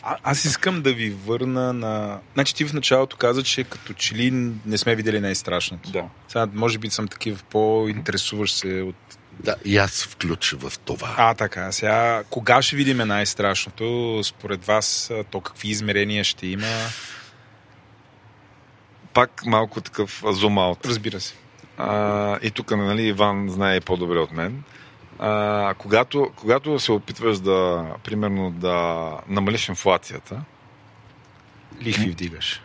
А, 0.03 0.17
аз 0.23 0.45
искам 0.45 0.81
да 0.81 0.93
ви 0.93 1.09
върна 1.25 1.73
на... 1.73 2.19
Значи 2.33 2.55
ти 2.55 2.65
в 2.65 2.73
началото 2.73 3.17
каза, 3.17 3.43
че 3.43 3.63
като 3.63 3.93
че 3.93 4.15
ли 4.15 4.31
не 4.65 4.77
сме 4.77 4.95
видели 4.95 5.19
най-страшното. 5.19 5.91
Да. 5.91 6.03
Сега, 6.27 6.47
може 6.53 6.77
би 6.77 6.89
съм 6.89 7.07
такив 7.07 7.43
по-интересуващ 7.43 8.55
се 8.57 8.81
от... 8.81 8.95
Да, 9.39 9.55
и 9.65 9.77
аз 9.77 9.91
се 9.91 10.07
включа 10.09 10.57
в 10.57 10.79
това. 10.79 11.15
А, 11.17 11.33
така. 11.33 11.71
Сега, 11.71 12.23
кога 12.29 12.61
ще 12.61 12.75
видим 12.75 12.97
най-страшното? 12.97 14.21
Според 14.23 14.65
вас, 14.65 15.11
то 15.31 15.41
какви 15.41 15.69
измерения 15.69 16.23
ще 16.23 16.47
има? 16.47 16.67
Пак 19.13 19.45
малко 19.45 19.81
такъв 19.81 20.21
зум-аут. 20.21 20.85
Разбира 20.85 21.19
се. 21.19 21.33
А, 21.77 22.39
и 22.41 22.51
тук, 22.51 22.71
нали, 22.71 23.03
Иван 23.03 23.49
знае 23.49 23.81
по-добре 23.81 24.19
от 24.19 24.31
мен. 24.31 24.63
А, 25.19 25.73
когато, 25.77 26.31
когато 26.35 26.79
се 26.79 26.91
опитваш 26.91 27.39
да, 27.39 27.85
примерно, 28.03 28.51
да 28.51 29.09
намалиш 29.27 29.69
инфлацията, 29.69 30.41
Лихви 31.81 32.11
вдигаш. 32.11 32.61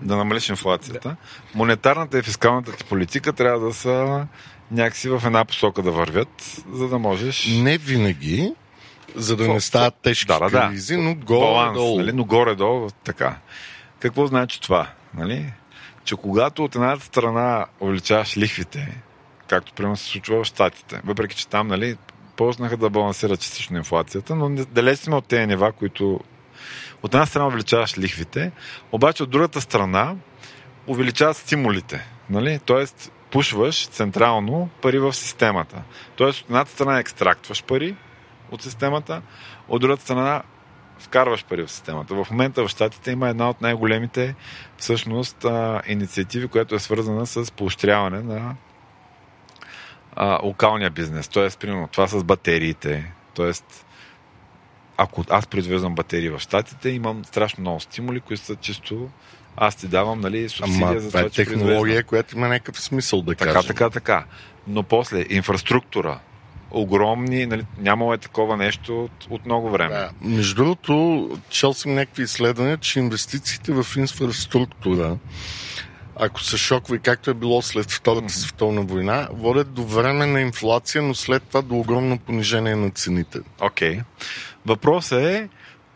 да 0.00 0.16
намалиш 0.16 0.48
инфлацията, 0.48 1.16
монетарната 1.54 2.18
и 2.18 2.22
фискалната 2.22 2.72
ти 2.72 2.84
политика 2.84 3.32
трябва 3.32 3.66
да 3.66 3.74
са, 3.74 4.26
някакси 4.72 5.08
в 5.08 5.22
една 5.24 5.44
посока 5.44 5.82
да 5.82 5.90
вървят, 5.90 6.62
за 6.72 6.88
да 6.88 6.98
можеш... 6.98 7.46
Не 7.46 7.78
винаги. 7.78 8.54
за 9.14 9.36
да 9.36 9.48
не 9.48 9.60
стават 9.60 9.94
тежки 10.02 10.26
да, 10.26 10.38
да, 10.38 10.50
да. 10.50 10.68
кризи, 10.68 10.96
но 10.96 11.14
горе-долу. 11.14 11.98
нали? 11.98 12.12
но 12.12 12.24
горе-долу 12.24 12.88
така. 13.04 13.36
Какво 13.98 14.26
значи 14.26 14.60
това? 14.60 14.88
Нали? 15.14 15.52
Че 16.04 16.16
когато 16.16 16.64
от 16.64 16.74
едната 16.74 17.04
страна 17.04 17.66
увеличаваш 17.80 18.36
лихвите, 18.36 19.02
както 19.46 19.72
примерно 19.72 19.96
се 19.96 20.04
случва 20.04 20.44
в 20.44 20.46
Штатите, 20.46 21.00
въпреки 21.04 21.36
че 21.36 21.48
там 21.48 21.68
нали, 21.68 21.96
почнаха 22.36 22.76
да 22.76 22.90
балансират 22.90 23.40
частично 23.40 23.76
инфлацията, 23.76 24.34
но 24.34 24.64
далеч 24.64 24.98
сме 24.98 25.16
от 25.16 25.26
тези 25.26 25.46
нива, 25.46 25.72
които 25.72 26.20
от 27.02 27.14
една 27.14 27.26
страна 27.26 27.46
увеличаваш 27.46 27.98
лихвите, 27.98 28.52
обаче 28.92 29.22
от 29.22 29.30
другата 29.30 29.60
страна 29.60 30.14
увеличават 30.86 31.36
стимулите. 31.36 32.06
Нали? 32.30 32.60
Тоест, 32.64 33.12
пушваш 33.32 33.88
централно 33.88 34.68
пари 34.82 34.98
в 34.98 35.12
системата. 35.12 35.82
Тоест, 36.16 36.40
от 36.40 36.48
едната 36.48 36.70
страна 36.70 36.98
екстрактваш 36.98 37.64
пари 37.64 37.96
от 38.50 38.62
системата, 38.62 39.22
от 39.68 39.80
другата 39.80 40.02
страна 40.02 40.42
вкарваш 40.98 41.44
пари 41.44 41.62
в 41.62 41.70
системата. 41.70 42.14
В 42.14 42.26
момента 42.30 42.64
в 42.64 42.68
Штатите 42.68 43.10
има 43.10 43.28
една 43.28 43.50
от 43.50 43.60
най-големите 43.60 44.34
всъщност 44.76 45.46
инициативи, 45.86 46.48
която 46.48 46.74
е 46.74 46.78
свързана 46.78 47.26
с 47.26 47.52
поощряване 47.52 48.22
на 48.22 48.54
а, 50.16 50.38
локалния 50.42 50.90
бизнес. 50.90 51.28
Тоест, 51.28 51.60
примерно, 51.60 51.88
това 51.88 52.06
с 52.06 52.24
батериите. 52.24 53.12
Тоест, 53.34 53.86
ако 54.96 55.24
аз 55.30 55.46
произвеждам 55.46 55.94
батерии 55.94 56.30
в 56.30 56.38
Штатите, 56.38 56.90
имам 56.90 57.24
страшно 57.24 57.60
много 57.60 57.80
стимули, 57.80 58.20
които 58.20 58.42
са 58.42 58.56
чисто 58.56 59.10
аз 59.56 59.76
ти 59.76 59.86
давам 59.86 60.20
нали, 60.20 60.48
субсидия 60.48 60.88
Ама 60.88 61.00
за 61.00 61.08
това 61.08 61.20
е 61.20 61.30
че 61.30 61.44
технология, 61.44 62.04
която 62.04 62.36
има 62.36 62.48
някакъв 62.48 62.80
смисъл 62.80 63.22
да 63.22 63.34
Така, 63.34 63.52
кажем. 63.52 63.68
така, 63.68 63.90
така. 63.90 64.24
Но 64.68 64.82
после, 64.82 65.26
инфраструктура, 65.30 66.18
огромни, 66.70 67.46
нали, 67.46 67.64
нямало 67.78 68.14
е 68.14 68.18
такова 68.18 68.56
нещо 68.56 69.04
от, 69.04 69.26
от 69.30 69.46
много 69.46 69.70
време. 69.70 69.94
Да. 69.94 70.10
Между 70.22 70.54
другото, 70.54 71.30
чел 71.48 71.74
съм 71.74 71.94
някакви 71.94 72.22
изследвания, 72.22 72.78
че 72.78 72.98
инвестициите 72.98 73.72
в 73.72 73.86
инфраструктура, 73.96 75.16
ако 76.16 76.40
са 76.40 76.58
шокови, 76.58 76.98
както 76.98 77.30
е 77.30 77.34
било 77.34 77.62
след 77.62 77.90
Втората 77.90 78.32
световна 78.32 78.82
война, 78.82 79.28
водят 79.32 79.72
до 79.72 79.84
временна 79.84 80.40
инфлация, 80.40 81.02
но 81.02 81.14
след 81.14 81.42
това 81.42 81.62
до 81.62 81.74
огромно 81.74 82.18
понижение 82.18 82.76
на 82.76 82.90
цените. 82.90 83.38
Окей. 83.60 84.00
Въпросът 84.66 85.22
е, 85.22 85.48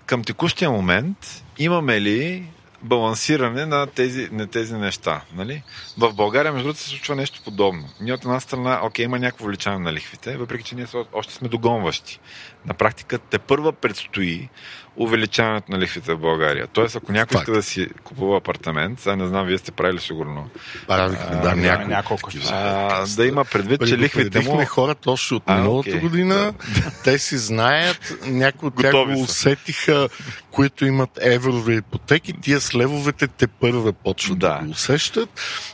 към 0.06 0.24
текущия 0.24 0.70
момент, 0.70 1.44
имаме 1.58 2.00
ли 2.00 2.46
балансиране 2.86 3.66
на 3.66 3.86
тези, 3.86 4.28
на 4.32 4.46
тези 4.46 4.74
неща. 4.74 5.24
Нали? 5.34 5.62
В 5.98 6.14
България, 6.14 6.52
между 6.52 6.66
другото, 6.66 6.80
се 6.80 6.90
случва 6.90 7.16
нещо 7.16 7.40
подобно. 7.44 7.88
Ние 8.00 8.12
от 8.12 8.24
една 8.24 8.40
страна, 8.40 8.80
окей, 8.82 9.04
има 9.04 9.18
някакво 9.18 9.44
увеличаване 9.44 9.84
на 9.84 9.92
лихвите, 9.92 10.36
въпреки 10.36 10.64
че 10.64 10.74
ние 10.74 10.86
още 11.12 11.34
сме 11.34 11.48
догонващи. 11.48 12.20
На 12.66 12.74
практика 12.74 13.18
те 13.18 13.38
първа 13.38 13.72
предстои 13.72 14.48
увеличаването 14.96 15.72
на 15.72 15.78
лихвите 15.78 16.14
в 16.14 16.18
България. 16.18 16.66
Тоест, 16.66 16.96
ако 16.96 17.12
някой 17.12 17.34
Факт. 17.38 17.42
иска 17.42 17.52
да 17.52 17.62
си 17.62 17.88
купува 18.04 18.36
апартамент, 18.36 19.00
сега 19.00 19.16
не 19.16 19.26
знам, 19.26 19.46
вие 19.46 19.58
сте 19.58 19.72
правили 19.72 20.00
сигурно, 20.00 20.48
А, 20.88 21.08
да, 21.08 21.54
няма 21.56 21.84
няколко. 21.84 21.88
няколко 21.88 22.30
а, 22.50 23.06
да 23.16 23.26
има 23.26 23.44
предвид, 23.44 23.86
че 23.88 23.98
лихвите 23.98 24.40
му... 24.40 24.64
Хората 24.66 25.10
още 25.10 25.34
от 25.34 25.48
миналата 25.48 25.88
окей. 25.88 26.00
година. 26.00 26.54
Те 27.04 27.18
си 27.18 27.38
знаят, 27.38 28.14
някои 28.26 28.66
от 28.68 28.76
тях 28.76 28.92
го 28.92 29.20
усетиха, 29.20 30.08
които 30.50 30.86
имат 30.86 31.10
еврови 31.20 31.76
ипотеки. 31.76 32.32
Тия 32.32 32.60
с 32.60 32.74
левовете 32.74 33.26
те 33.26 33.46
първа 33.46 33.92
почват 33.92 34.38
да. 34.38 34.48
Да. 34.48 34.64
го 34.64 34.70
усещат, 34.70 35.30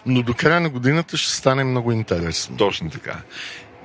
но 0.07 0.23
до 0.23 0.35
края 0.35 0.61
на 0.61 0.69
годината 0.69 1.17
ще 1.17 1.33
стане 1.33 1.65
много 1.65 1.93
интересно. 1.93 2.57
Точно 2.57 2.91
така. 2.91 3.17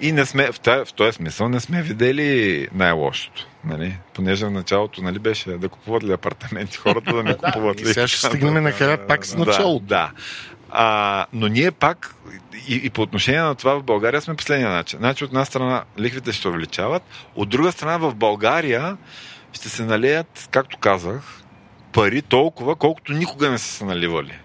И 0.02 0.12
не 0.12 0.26
сме, 0.26 0.52
в, 0.52 0.60
тая, 0.60 0.86
в 0.86 0.94
този 0.94 1.12
смисъл 1.12 1.50
не 1.50 1.60
сме 1.60 1.82
видели 1.82 2.68
най-лошото. 2.74 3.48
Нали? 3.66 3.98
Понеже 4.14 4.46
в 4.46 4.52
началото 4.52 5.02
нали, 5.02 5.20
беше 5.20 5.52
да 5.52 5.70
купуват 5.70 6.04
ли 6.04 6.12
апартаменти 6.12 6.78
хората, 6.78 7.14
да 7.14 7.24
не 7.24 7.38
купуват 7.38 7.82
ли. 7.82 7.86
сега 7.86 8.08
ще 8.08 8.28
стигнем 8.28 8.64
накрая 8.64 9.08
пак 9.08 9.26
с 9.26 9.36
началото. 9.36 9.86
Да. 9.86 10.12
А, 10.70 11.26
но 11.34 11.48
ние 11.48 11.72
пак 11.72 12.16
и, 12.68 12.82
и 12.84 12.90
по 12.90 13.02
отношение 13.02 13.42
на 13.42 13.56
това 13.56 13.80
в 13.80 13.84
България 13.84 14.22
сме 14.22 14.36
последния 14.36 14.70
начин. 14.70 15.00
Значи 15.00 15.24
от 15.24 15.30
една 15.30 15.46
страна 15.46 15.84
лихвите 16.00 16.32
ще 16.32 16.48
увеличават, 16.48 17.04
от 17.36 17.50
друга 17.50 17.72
страна 17.72 17.98
в 17.98 18.16
България 18.16 18.98
ще 19.54 19.70
се 19.70 19.84
налеят, 19.84 20.48
както 20.52 20.78
казах, 20.78 21.42
пари 21.94 22.22
толкова, 22.22 22.76
колкото 22.76 23.14
никога 23.14 23.50
не 23.50 23.58
са 23.58 23.74
се 23.74 23.86
наливали. 23.86 24.40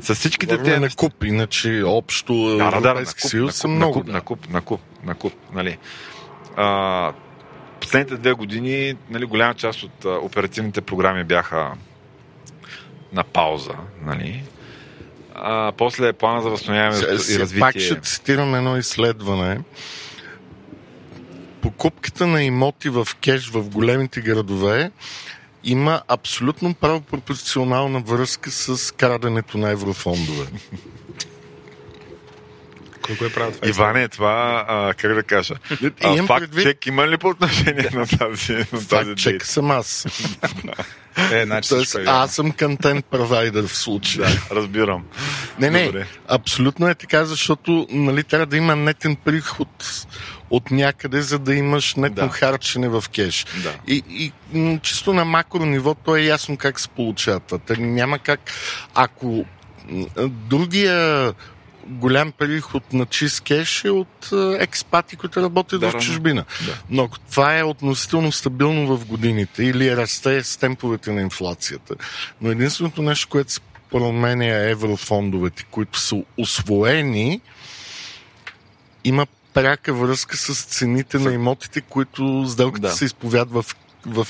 С 0.00 0.14
всичките 0.14 0.58
тези 0.58 0.80
на 0.80 0.90
куп, 0.90 1.24
иначе 1.24 1.82
общо 1.86 2.34
да, 2.34 2.70
да, 2.70 2.80
да, 2.80 2.94
на 2.94 3.00
куп, 3.00 3.20
съюз 3.20 3.46
на 3.46 3.52
са 3.52 3.68
куп, 3.68 3.76
много. 3.76 3.98
на 3.98 4.02
куп, 4.02 4.12
на 4.12 4.20
куп, 4.20 4.50
на 4.50 4.60
куп, 4.60 4.80
на 5.04 5.14
куп, 5.14 5.34
нали. 5.52 5.78
А, 6.56 7.12
последните 7.80 8.16
две 8.16 8.32
години, 8.32 8.94
нали, 9.10 9.24
голяма 9.24 9.54
част 9.54 9.82
от 9.82 10.04
а, 10.04 10.08
оперативните 10.08 10.80
програми 10.80 11.24
бяха 11.24 11.72
на 13.12 13.24
пауза, 13.24 13.74
нали. 14.02 14.42
А, 15.34 15.72
после 15.72 16.12
плана 16.12 16.42
за 16.42 16.50
възстановяване 16.50 17.02
и 17.02 17.38
развитие. 17.38 17.60
Пак 17.60 17.78
ще 17.78 18.00
цитирам 18.00 18.54
едно 18.54 18.76
изследване. 18.76 19.60
Покупката 21.60 22.26
на 22.26 22.42
имоти 22.42 22.88
в 22.88 23.08
кеш 23.20 23.50
в 23.50 23.70
големите 23.70 24.20
градове 24.20 24.90
има 25.64 26.02
абсолютно 26.08 26.74
правопропорционална 26.74 28.00
връзка 28.00 28.50
с 28.50 28.94
краденето 28.94 29.58
на 29.58 29.70
еврофондове. 29.70 30.46
Кой 33.02 33.16
го 33.16 33.24
е 33.24 33.32
правил 33.32 33.52
това? 33.52 33.68
Иване, 33.68 34.08
това, 34.08 34.64
а, 34.68 34.94
как 34.94 35.14
да 35.14 35.22
кажа, 35.22 35.54
а, 36.00 36.14
Имам 36.14 36.26
факт 36.26 36.40
предвид- 36.42 36.62
чек 36.62 36.86
има 36.86 37.08
ли 37.08 37.18
по 37.18 37.28
отношение 37.28 37.88
на 37.92 38.06
тази, 38.08 38.52
на 38.52 38.64
тази 38.88 39.10
Факт 39.10 39.16
чек 39.16 39.46
съм 39.46 39.70
аз. 39.70 40.06
Е, 41.32 41.44
значи 41.44 41.68
Тоест, 41.68 41.94
е 41.94 42.04
аз 42.06 42.34
съм 42.34 42.52
контент 42.52 43.04
провайдер 43.04 43.66
в 43.66 43.76
случая. 43.76 44.28
Да, 44.28 44.54
разбирам. 44.56 45.04
Не, 45.58 45.70
не, 45.70 45.84
Добре. 45.86 46.06
абсолютно 46.28 46.88
е 46.88 46.94
така, 46.94 47.24
защото 47.24 47.86
нали, 47.90 48.22
трябва 48.22 48.46
да 48.46 48.56
има 48.56 48.76
нетен 48.76 49.16
приход 49.16 50.04
от 50.50 50.70
някъде, 50.70 51.22
за 51.22 51.38
да 51.38 51.54
имаш 51.54 51.94
нетно 51.94 52.26
Да. 52.26 52.32
харчене 52.32 52.88
в 52.88 53.04
кеш. 53.14 53.46
Да. 53.62 53.74
И, 53.88 54.02
и 54.10 54.32
чисто 54.82 55.12
на 55.12 55.24
макро 55.24 55.64
ниво 55.66 55.94
то 55.94 56.16
е 56.16 56.22
ясно 56.22 56.56
как 56.56 56.80
се 56.80 56.88
получава 56.88 57.40
няма 57.78 58.18
как, 58.18 58.40
ако 58.94 59.44
другия 60.28 61.32
голям 61.86 62.32
приход 62.32 62.92
на 62.92 63.06
чист 63.06 63.40
кеш 63.40 63.84
е 63.84 63.90
от 63.90 64.28
е, 64.32 64.62
експати, 64.62 65.16
които 65.16 65.42
работят 65.42 65.80
Да, 65.80 65.88
в 65.88 65.92
да, 65.92 65.98
чужбина. 65.98 66.44
да. 66.66 66.74
Но 66.90 67.02
ако 67.04 67.18
това 67.18 67.58
е 67.58 67.62
относително 67.62 68.32
стабилно 68.32 68.96
в 68.96 69.06
годините 69.06 69.64
или 69.64 69.96
расте 69.96 70.44
с 70.44 70.56
темповете 70.56 71.12
на 71.12 71.20
инфлацията, 71.20 71.94
но 72.40 72.50
единственото 72.50 73.02
нещо, 73.02 73.28
което 73.28 73.52
се 73.52 73.60
променя 73.90 74.44
е 74.44 74.70
еврофондовете, 74.70 75.64
които 75.70 75.98
са 75.98 76.16
освоени, 76.38 77.40
има 79.04 79.26
пряка 79.54 79.94
връзка 79.94 80.36
с 80.36 80.64
цените 80.64 81.18
на 81.18 81.32
имотите, 81.32 81.80
които 81.80 82.46
сделката 82.48 82.88
Да. 82.88 82.92
се 82.94 83.04
изповядва 83.04 83.62
в, 83.62 83.76
в 84.06 84.26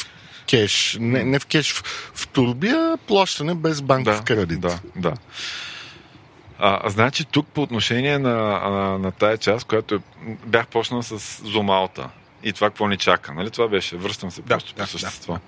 кеш. 0.47 0.97
Не, 1.01 1.25
не 1.25 1.39
в 1.39 1.47
кеш, 1.47 1.73
в, 1.73 1.83
в 2.15 2.29
турби, 2.29 2.69
а 2.69 2.99
плащане 3.07 3.55
без 3.55 3.83
банков 3.83 4.23
кредит. 4.23 4.61
Да, 4.61 4.79
да. 4.97 5.15
А, 6.65 6.91
значи 6.91 7.25
тук 7.25 7.47
по 7.47 7.63
отношение 7.63 8.19
на, 8.19 8.61
а, 8.63 8.71
на 8.99 9.13
тая 9.13 9.39
част, 9.39 9.67
която 9.67 9.95
е, 9.95 9.99
бях 10.47 10.67
почнал 10.67 11.03
с 11.03 11.43
Зумалта 11.45 12.09
и 12.43 12.53
това 12.53 12.71
какво 12.71 12.89
ни 12.89 12.97
чака. 12.97 13.33
Нали? 13.33 13.51
Това 13.51 13.69
беше, 13.69 13.97
връщам 13.97 14.31
се 14.31 14.43
Да, 14.43 14.49
просто 14.49 14.75
да, 14.75 14.83
по 14.83 14.89
същество. 14.89 15.39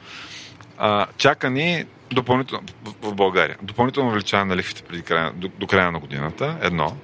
А, 0.78 1.06
чака 1.16 1.50
ни 1.50 1.84
допълнително 2.12 2.64
в, 3.02 3.14
България. 3.14 3.56
Допълнително 3.62 4.08
увеличаване 4.08 4.48
на 4.48 4.56
лихвите 4.56 4.82
преди 4.82 5.02
края, 5.02 5.32
до, 5.32 5.48
до 5.48 5.66
края 5.66 5.92
на 5.92 5.98
годината. 5.98 6.58
Едно. 6.60 6.96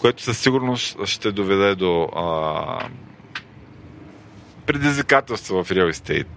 Което 0.00 0.22
със 0.22 0.38
сигурност 0.38 1.06
ще 1.06 1.32
доведе 1.32 1.74
до 1.74 2.02
а, 2.04 2.88
предизвикателства 4.66 5.64
в 5.64 5.70
реал 5.72 5.88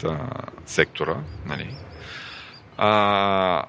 а, 0.03 0.17
сектора. 0.65 1.15
Нали? 1.45 1.75
А, 2.77 3.63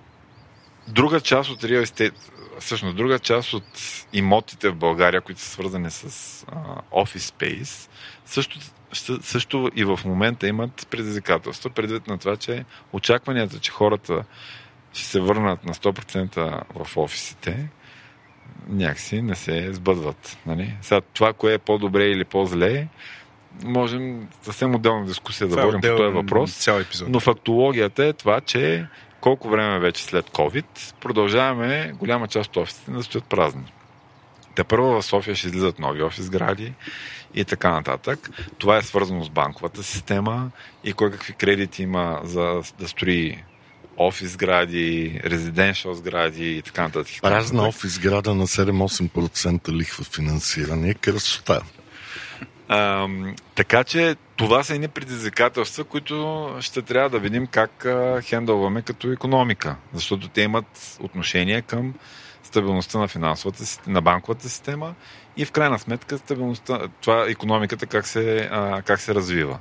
друга 0.89 1.21
част 1.21 1.51
от 1.51 1.65
реал 1.65 1.83
естейт, 1.83 2.15
всъщност 2.61 2.97
друга 2.97 3.19
част 3.19 3.53
от 3.53 3.65
имотите 4.13 4.69
в 4.71 4.75
България, 4.75 5.21
които 5.21 5.41
са 5.41 5.51
свързани 5.51 5.91
с 5.91 6.45
а, 6.49 6.57
офис 6.91 7.27
спейс, 7.27 7.91
също, 8.25 8.59
също, 9.23 9.71
и 9.75 9.85
в 9.85 10.01
момента 10.05 10.49
имат 10.49 10.87
предизвикателства, 10.91 11.71
предвид 11.71 12.07
на 12.07 12.19
това, 12.19 12.37
че 12.37 12.65
очакванията, 12.93 13.59
че 13.59 13.71
хората 13.71 14.25
ще 14.93 15.07
се 15.07 15.21
върнат 15.21 15.65
на 15.65 15.75
100% 15.75 16.63
в 16.75 16.97
офисите, 16.97 17.69
някакси 18.69 19.23
не 19.23 19.35
се 19.35 19.73
сбъдват. 19.73 20.39
Нали? 20.47 20.77
Сега, 20.83 21.01
това, 21.01 21.33
кое 21.33 21.55
е 21.55 21.59
по-добре 21.59 22.05
или 22.05 22.25
по-зле, 22.25 22.89
можем 23.65 24.29
съвсем 24.43 24.75
отделна 24.75 25.07
дискусия 25.07 25.49
да 25.49 25.51
Това 25.51 25.63
е 25.63 25.67
водим 25.67 25.81
по 25.81 25.97
този 25.97 26.15
въпрос. 26.15 26.53
Цял 26.53 26.81
епизод. 26.81 27.09
Но 27.09 27.21
фактологията 27.21 28.05
е 28.05 28.13
това, 28.13 28.41
че 28.41 28.87
колко 29.27 29.49
време 29.49 29.79
вече 29.79 30.05
след 30.05 30.31
COVID 30.31 30.95
продължаваме 31.01 31.93
голяма 31.99 32.29
част 32.29 32.51
от 32.51 32.57
офисите 32.57 32.91
да 32.91 33.03
стоят 33.03 33.25
празни. 33.25 33.73
Те 34.55 34.65
първо 34.65 34.87
в 34.87 35.03
София 35.03 35.35
ще 35.35 35.47
излизат 35.47 35.79
нови 35.79 36.03
офис 36.03 36.25
сгради 36.25 36.73
и 37.35 37.45
така 37.45 37.71
нататък. 37.71 38.31
Това 38.59 38.77
е 38.77 38.83
свързано 38.83 39.25
с 39.25 39.31
банковата 39.31 39.83
система 39.83 40.51
и 40.85 40.93
кой 40.93 41.11
какви 41.11 41.33
кредити 41.33 41.83
има 41.83 42.21
за 42.25 42.63
да 42.79 42.89
строи 42.89 43.45
офис 43.97 44.31
сгради, 44.31 45.21
резиденшъл 45.25 45.95
сгради 45.95 46.57
и 46.57 46.63
така 46.63 46.83
нататък. 46.83 47.15
Празна 47.23 47.69
офис 47.69 47.95
сграда 47.95 48.35
на 48.35 48.47
7-8% 48.47 49.73
лихва 49.73 50.05
финансиране 50.05 50.91
е 50.91 50.95
красота. 50.95 51.63
А, 52.69 53.09
така 53.55 53.85
че 53.85 54.17
това 54.37 54.63
са 54.63 54.75
едни 54.75 54.89
предизвикателства, 54.89 55.85
които 55.85 56.49
ще 56.61 56.83
трябва 56.83 57.11
да 57.11 57.19
видим 57.19 57.47
как 57.47 57.85
а, 57.85 58.21
хендълваме 58.23 58.83
като 58.83 59.13
економика, 59.13 59.77
защото 59.93 60.29
те 60.29 60.43
имат 60.43 60.99
отношение 61.01 61.63
към 61.63 61.95
стабилността 62.43 62.99
на 62.99 63.09
финансовата, 63.09 63.65
на 63.87 64.03
банковата 64.03 64.49
система 64.49 64.95
и 65.37 65.45
в 65.45 65.53
крайна 65.53 65.79
сметка 65.79 66.19
стабилността, 66.19 66.81
това 67.01 67.27
економиката 67.29 67.87
как 67.87 68.07
се, 68.07 68.49
а, 68.53 68.83
как 68.83 69.01
се 69.01 69.15
развива. 69.15 69.59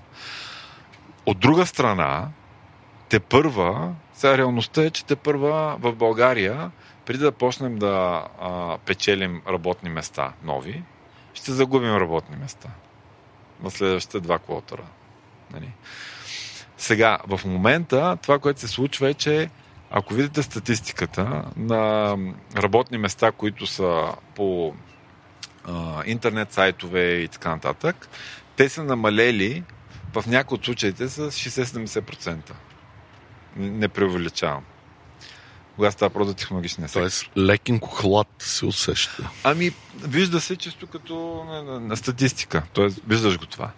От 1.26 1.40
друга 1.40 1.66
страна, 1.66 2.28
те 3.10 3.20
първа, 3.20 3.94
сега 4.14 4.38
реалността 4.38 4.84
е, 4.84 4.90
че 4.90 5.06
те 5.06 5.16
първа 5.16 5.78
в 5.80 5.96
България, 5.96 6.72
преди 7.06 7.20
да 7.20 7.32
почнем 7.32 7.78
да 7.78 8.26
а, 8.42 8.78
печелим 8.78 9.42
работни 9.50 9.90
места 9.90 10.34
нови, 10.44 10.84
ще 11.34 11.52
загубим 11.52 11.96
работни 11.96 12.38
места 12.38 12.70
в 13.62 13.72
следващите 13.72 14.20
два 14.20 14.40
квотера. 14.40 14.86
Нали? 15.54 15.72
Сега, 16.78 17.18
в 17.28 17.42
момента 17.46 18.18
това, 18.22 18.40
което 18.40 18.60
се 18.60 18.68
случва 18.68 19.10
е, 19.10 19.14
че 19.14 19.50
ако 19.92 20.14
видите 20.14 20.44
статистиката 20.44 21.44
на 21.58 22.18
работни 22.58 22.98
места, 22.98 23.32
които 23.32 23.68
са 23.68 24.14
по 24.36 24.74
а, 25.66 26.04
интернет 26.06 26.52
сайтове 26.52 27.14
и 27.14 27.28
така 27.28 27.50
нататък, 27.50 28.10
те 28.56 28.70
са 28.70 28.84
намалели 28.84 29.64
в 30.14 30.28
някои 30.28 30.56
от 30.56 30.66
случаите 30.66 31.08
с 31.08 31.32
60-70%. 31.32 32.52
Не 33.56 33.88
преувеличавам. 33.88 34.64
Кога 35.76 35.92
става 35.92 36.10
про 36.10 36.26
за 36.26 36.34
технологичния 36.34 36.88
сектор. 36.88 37.00
Тоест, 37.00 37.30
лекенко 37.38 37.90
хлад 37.90 38.28
се 38.40 38.66
усеща. 38.66 39.30
Ами, 39.44 39.72
вижда 40.04 40.42
се 40.42 40.56
често 40.56 40.88
като 40.88 41.46
на, 41.50 41.64
на, 41.64 41.80
на 41.80 41.98
статистика. 41.98 42.64
Тоест, 42.74 43.02
виждаш 43.08 43.40
го 43.40 43.46
това. 43.46 43.72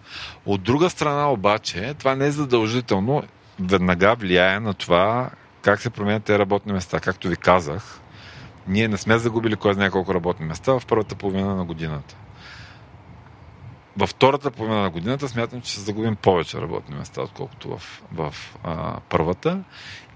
От 0.46 0.62
друга 0.62 0.90
страна 0.90 1.32
обаче, 1.32 1.94
това 1.98 2.14
не 2.14 2.26
е 2.26 2.30
задължително 2.30 3.22
веднага 3.60 4.14
влияе 4.14 4.60
на 4.60 4.74
това 4.74 5.30
как 5.62 5.80
се 5.80 5.90
променят 5.90 6.24
тези 6.24 6.38
работни 6.38 6.72
места. 6.72 7.00
Както 7.00 7.28
ви 7.28 7.36
казах, 7.36 8.00
ние 8.68 8.88
не 8.88 8.96
сме 8.96 9.18
загубили 9.18 9.56
кой 9.56 9.74
знае 9.74 9.90
колко 9.90 10.14
работни 10.14 10.46
места 10.46 10.72
в 10.72 10.86
първата 10.86 11.14
половина 11.14 11.54
на 11.54 11.64
годината. 11.64 12.16
Във 13.98 14.10
втората 14.10 14.50
половина 14.50 14.82
на 14.82 14.90
годината 14.90 15.28
смятам, 15.28 15.60
че 15.60 15.72
ще 15.72 15.80
загубим 15.80 16.16
повече 16.16 16.60
работни 16.60 16.96
места, 16.96 17.22
отколкото 17.22 17.68
в, 17.68 18.02
в 18.12 18.34
а, 18.64 19.00
първата. 19.08 19.64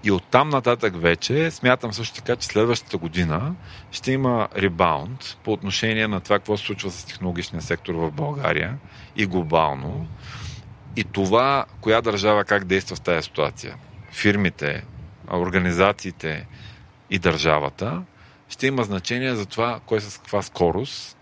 И 0.03 0.11
оттам 0.11 0.49
нататък 0.49 1.01
вече 1.01 1.51
смятам 1.51 1.93
също 1.93 2.15
така, 2.15 2.35
че 2.35 2.47
следващата 2.47 2.97
година 2.97 3.55
ще 3.91 4.11
има 4.11 4.47
ребаунд 4.57 5.37
по 5.43 5.51
отношение 5.51 6.07
на 6.07 6.19
това, 6.19 6.39
какво 6.39 6.57
се 6.57 6.65
случва 6.65 6.91
с 6.91 7.05
технологичния 7.05 7.61
сектор 7.61 7.93
в 7.93 8.11
България 8.11 8.77
и 9.15 9.25
глобално. 9.25 10.07
И 10.95 11.03
това, 11.03 11.65
коя 11.81 12.01
държава 12.01 12.45
как 12.45 12.65
действа 12.65 12.95
в 12.95 13.01
тази 13.01 13.23
ситуация. 13.23 13.75
Фирмите, 14.11 14.85
организациите 15.33 16.47
и 17.09 17.19
държавата 17.19 18.03
ще 18.49 18.67
има 18.67 18.83
значение 18.83 19.35
за 19.35 19.45
това, 19.45 19.79
кой 19.85 20.01
с 20.01 20.17
каква 20.17 20.41
скорост 20.41 21.17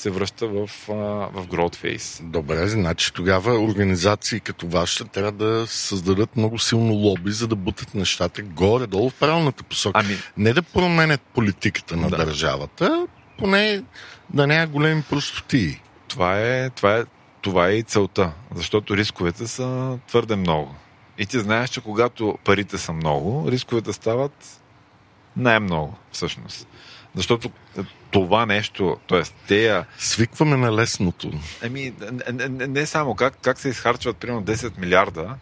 се 0.00 0.10
връща 0.10 0.46
в, 0.46 0.66
в 0.86 1.46
growth 1.46 1.76
phase. 1.76 2.22
Добре, 2.22 2.68
значи 2.68 3.12
тогава 3.12 3.60
организации 3.60 4.40
като 4.40 4.66
вашата 4.66 5.10
трябва 5.10 5.32
да 5.32 5.66
създадат 5.66 6.36
много 6.36 6.58
силно 6.58 6.92
лоби, 6.92 7.32
за 7.32 7.48
да 7.48 7.56
бутат 7.56 7.94
нещата 7.94 8.42
горе-долу 8.42 9.10
в 9.10 9.14
правилната 9.14 9.62
посока. 9.62 10.00
Ами... 10.04 10.16
Не 10.36 10.52
да 10.52 10.62
променят 10.62 11.20
политиката 11.20 11.96
на 11.96 12.10
да. 12.10 12.16
държавата, 12.16 13.06
поне 13.38 13.82
да 14.34 14.46
няма 14.46 14.66
големи 14.66 15.02
простоти. 15.02 15.80
Това 16.08 16.40
е, 16.40 16.70
това, 16.70 16.96
е, 16.96 17.04
това 17.42 17.68
е 17.68 17.72
и 17.72 17.82
целта, 17.82 18.32
защото 18.54 18.96
рисковете 18.96 19.46
са 19.46 19.98
твърде 20.08 20.36
много. 20.36 20.74
И 21.18 21.26
ти 21.26 21.38
знаеш, 21.38 21.70
че 21.70 21.80
когато 21.80 22.38
парите 22.44 22.78
са 22.78 22.92
много, 22.92 23.50
рисковете 23.50 23.92
стават 23.92 24.60
най-много, 25.36 25.96
всъщност. 26.12 26.66
Защото 27.14 27.50
това 28.10 28.46
нещо, 28.46 28.96
т.е. 29.08 29.22
тея... 29.48 29.86
Свикваме 29.98 30.56
на 30.56 30.72
лесното. 30.72 31.30
Еми, 31.62 31.92
не, 32.32 32.48
не, 32.48 32.66
не 32.66 32.86
само 32.86 33.14
как, 33.14 33.34
как 33.42 33.58
се 33.58 33.68
изхарчват 33.68 34.16
примерно 34.16 34.42
10 34.42 34.78
милиарда, 34.78 35.36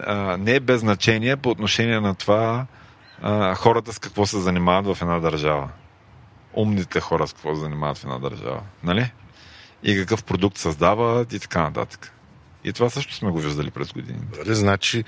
а, 0.00 0.36
не 0.36 0.54
е 0.54 0.60
без 0.60 0.80
значение 0.80 1.36
по 1.36 1.50
отношение 1.50 2.00
на 2.00 2.14
това 2.14 2.66
а, 3.22 3.54
хората 3.54 3.92
с 3.92 3.98
какво 3.98 4.26
се 4.26 4.40
занимават 4.40 4.96
в 4.96 5.02
една 5.02 5.20
държава. 5.20 5.68
Умните 6.54 7.00
хора 7.00 7.26
с 7.26 7.32
какво 7.32 7.54
се 7.54 7.60
занимават 7.60 7.98
в 7.98 8.04
една 8.04 8.18
държава. 8.18 8.62
Нали? 8.84 9.12
И 9.82 9.96
какъв 9.96 10.24
продукт 10.24 10.58
създават 10.58 11.32
и 11.32 11.40
така 11.40 11.62
нататък. 11.62 12.12
И 12.64 12.72
това 12.72 12.90
също 12.90 13.14
сме 13.14 13.30
го 13.30 13.40
виждали 13.40 13.70
през 13.70 13.92
годините. 13.92 14.54
Значи, 14.54 15.04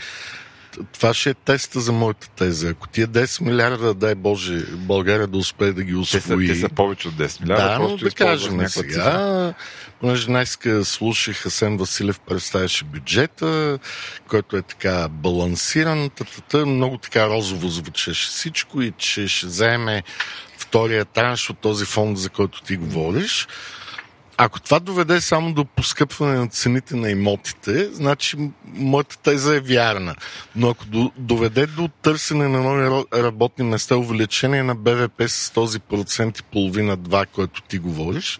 това 0.92 1.14
ще 1.14 1.30
е 1.30 1.34
теста 1.34 1.80
за 1.80 1.92
моята 1.92 2.28
теза. 2.28 2.68
Ако 2.68 2.88
тия 2.88 3.08
10 3.08 3.40
милиарда, 3.40 3.94
дай 3.94 4.14
Боже, 4.14 4.66
България 4.72 5.26
да 5.26 5.38
успее 5.38 5.72
да 5.72 5.84
ги 5.84 5.94
освои. 5.94 6.46
Те 6.46 6.54
са, 6.54 6.54
те 6.54 6.60
са 6.60 6.68
повече 6.68 7.08
от 7.08 7.14
10 7.14 7.40
милиарда. 7.40 7.68
Да, 7.68 7.78
но 7.78 7.96
да 7.96 8.10
кажем 8.10 8.68
сега, 8.68 9.54
понеже 10.00 10.26
днес 10.26 10.58
слушах 10.82 11.46
Асен 11.46 11.76
Василев 11.76 12.20
представяше 12.20 12.84
бюджета, 12.84 13.78
който 14.28 14.56
е 14.56 14.62
така 14.62 15.08
балансиран, 15.08 16.10
тата, 16.10 16.66
много 16.66 16.98
така 16.98 17.26
розово 17.26 17.68
звучеше 17.68 18.28
всичко 18.28 18.82
и 18.82 18.92
че 18.98 19.28
ще 19.28 19.46
вземе 19.46 20.02
втория 20.58 21.04
транш 21.04 21.50
от 21.50 21.58
този 21.58 21.84
фонд, 21.84 22.18
за 22.18 22.28
който 22.28 22.62
ти 22.62 22.76
говориш. 22.76 23.48
Ако 24.40 24.60
това 24.60 24.80
доведе 24.80 25.20
само 25.20 25.52
до 25.52 25.64
поскъпване 25.64 26.34
на 26.38 26.48
цените 26.48 26.96
на 26.96 27.10
имотите, 27.10 27.92
значи 27.92 28.36
моята 28.64 29.18
теза 29.18 29.56
е 29.56 29.60
вярна. 29.60 30.14
Но 30.56 30.68
ако 30.70 30.84
доведе 31.16 31.66
до 31.66 31.88
търсене 31.88 32.48
на 32.48 32.62
нови 32.62 33.04
работни 33.14 33.64
места, 33.64 33.96
увеличение 33.96 34.62
на 34.62 34.74
БВП 34.74 35.22
с 35.28 35.50
този 35.50 35.80
процент 35.80 36.38
и 36.38 36.42
половина-два, 36.42 37.26
който 37.26 37.62
ти 37.62 37.78
говориш, 37.78 38.38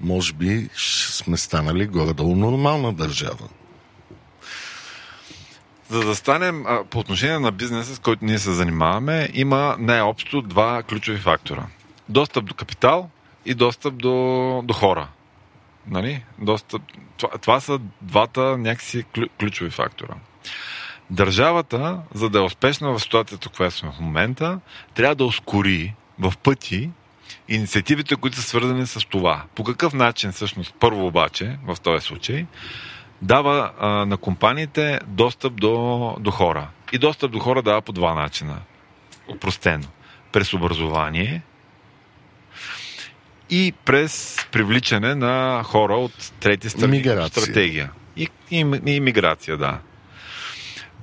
може 0.00 0.32
би 0.32 0.68
сме 0.76 1.36
станали 1.36 1.86
горе-долу 1.86 2.36
нормална 2.36 2.92
държава. 2.92 3.48
За 5.88 6.04
да 6.04 6.14
станем 6.14 6.64
по 6.90 6.98
отношение 6.98 7.38
на 7.38 7.52
бизнеса, 7.52 7.94
с 7.94 7.98
който 7.98 8.24
ние 8.24 8.38
се 8.38 8.52
занимаваме, 8.52 9.28
има 9.34 9.76
най-общо 9.78 10.42
два 10.42 10.82
ключови 10.82 11.18
фактора. 11.18 11.66
Достъп 12.08 12.44
до 12.44 12.54
капитал 12.54 13.10
и 13.46 13.54
достъп 13.54 13.94
до, 13.94 14.62
до 14.64 14.74
хора. 14.74 15.08
Нали? 15.90 16.24
Доста, 16.38 16.78
това, 17.16 17.28
това 17.28 17.60
са 17.60 17.80
двата 18.02 18.58
някакси 18.58 19.04
ключови 19.40 19.70
фактора. 19.70 20.14
Държавата, 21.10 22.00
за 22.14 22.30
да 22.30 22.38
е 22.38 22.42
успешна 22.42 22.92
в 22.92 23.02
ситуацията, 23.02 23.48
която 23.48 23.76
сме 23.76 23.90
в 23.90 24.00
момента, 24.00 24.60
трябва 24.94 25.14
да 25.14 25.24
ускори 25.24 25.94
в 26.18 26.32
пъти 26.42 26.90
инициативите, 27.48 28.16
които 28.16 28.36
са 28.36 28.42
свързани 28.42 28.86
с 28.86 29.08
това. 29.08 29.42
По 29.54 29.64
какъв 29.64 29.94
начин, 29.94 30.32
всъщност, 30.32 30.74
първо 30.80 31.06
обаче, 31.06 31.58
в 31.66 31.80
този 31.80 32.06
случай, 32.06 32.46
дава 33.22 33.72
а, 33.78 33.88
на 33.88 34.16
компаниите 34.16 35.00
достъп 35.06 35.60
до, 35.60 36.16
до 36.20 36.30
хора. 36.30 36.68
И 36.92 36.98
достъп 36.98 37.32
до 37.32 37.38
хора 37.38 37.62
дава 37.62 37.82
по 37.82 37.92
два 37.92 38.14
начина. 38.14 38.60
Опростено. 39.28 39.86
През 40.32 40.54
образование 40.54 41.42
и 43.50 43.72
през 43.84 44.36
привличане 44.52 45.14
на 45.14 45.62
хора 45.64 45.94
от 45.94 46.32
трети 46.40 46.70
страни. 46.70 46.96
Миграция. 46.96 47.42
Стратегия. 47.42 47.90
И, 48.16 48.28
и, 48.50 48.58
и 48.86 49.00
миграция, 49.00 49.56
да. 49.56 49.78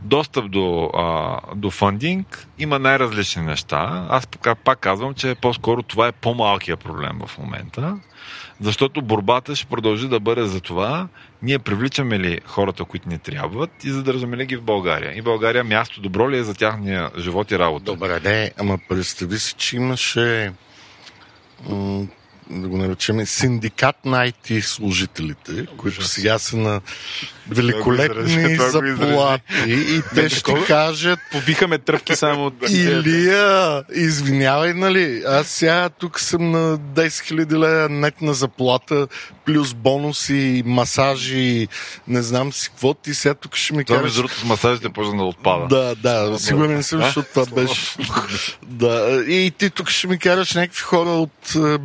Достъп 0.02 0.52
до, 0.52 0.92
а, 0.94 1.40
до 1.56 1.72
фандинг 1.72 2.48
има 2.60 2.80
най-различни 2.80 3.42
неща. 3.42 4.08
Аз 4.10 4.28
пак, 4.28 4.60
пак 4.64 4.80
казвам, 4.80 5.14
че 5.14 5.36
по-скоро 5.42 5.84
това 5.84 6.08
е 6.08 6.12
по-малкият 6.12 6.80
проблем 6.80 7.20
в 7.28 7.38
момента, 7.38 7.98
защото 8.62 9.02
борбата 9.02 9.56
ще 9.56 9.68
продължи 9.68 10.08
да 10.08 10.20
бъде 10.20 10.44
за 10.44 10.62
това, 10.62 11.08
ние 11.42 11.60
привличаме 11.60 12.20
ли 12.20 12.40
хората, 12.46 12.86
които 12.86 13.10
ни 13.10 13.20
трябват 13.20 13.84
и 13.84 13.90
задържаме 13.90 14.38
ли 14.38 14.46
ги 14.46 14.56
в 14.56 14.64
България. 14.64 15.18
И 15.18 15.22
България 15.22 15.64
място 15.64 16.02
добро 16.02 16.32
ли 16.32 16.38
е 16.38 16.44
за 16.44 16.54
тяхния 16.54 17.12
живот 17.18 17.52
и 17.52 17.60
работа? 17.60 17.86
Добре, 17.86 18.20
не, 18.24 18.52
ама 18.58 18.78
представи 18.90 19.40
си, 19.40 19.54
че 19.58 19.76
имаше 19.76 20.54
да 22.50 22.68
го 22.68 22.78
наречем, 22.78 23.26
синдикат 23.26 24.06
на 24.06 24.18
IT 24.18 24.62
служителите, 24.62 25.68
които 25.78 26.04
сега 26.04 26.40
са 26.40 26.58
на 26.58 26.82
великолепни 27.50 28.56
заплати 28.72 29.44
и 29.68 30.02
те 30.16 30.30
ще 30.30 30.66
кажат 30.68 31.20
Побихаме 31.32 31.78
тръпки 31.78 32.16
само 32.16 32.46
от... 32.46 32.54
Илия, 32.70 33.84
извинявай, 33.96 34.74
нали, 34.74 35.24
аз 35.28 35.48
сега 35.48 35.90
тук 35.90 36.20
съм 36.20 36.52
на 36.52 36.78
10 36.78 37.08
000 37.08 37.60
лея 37.60 37.90
нетна 37.90 38.34
заплата, 38.34 39.08
плюс 39.46 39.74
бонуси, 39.74 40.64
масажи, 40.66 41.68
не 42.08 42.22
знам 42.22 42.54
си 42.54 42.70
какво, 42.70 42.94
ти 42.94 43.14
сега 43.14 43.34
тук 43.34 43.56
ще 43.56 43.74
ми 43.74 43.86
Това 43.86 43.98
кажеш... 43.98 44.04
между 44.04 44.22
другото 44.22 44.40
с 44.40 44.44
масажите 44.44 44.90
почна 44.90 45.18
да 45.18 45.24
отпада. 45.24 45.68
Да, 45.68 45.96
да, 45.96 46.40
сигурен 46.40 46.84
съм, 46.84 47.02
защото 47.02 47.30
това 47.34 47.62
беше... 47.62 47.98
да, 48.64 49.24
и 49.28 49.52
ти 49.58 49.70
тук 49.70 49.90
ще 49.90 50.08
ми 50.08 50.20
караш 50.20 50.54
някакви 50.54 50.82
хора 50.82 51.10
от 51.10 51.56
е, 51.56 51.78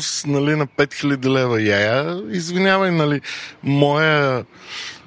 Беларус, 0.00 0.24
нали, 0.26 0.56
на 0.56 0.66
5000 0.66 1.28
лева 1.28 1.62
яя. 1.62 2.22
Извинявай, 2.30 2.90
нали, 2.90 3.20
моя 3.62 4.44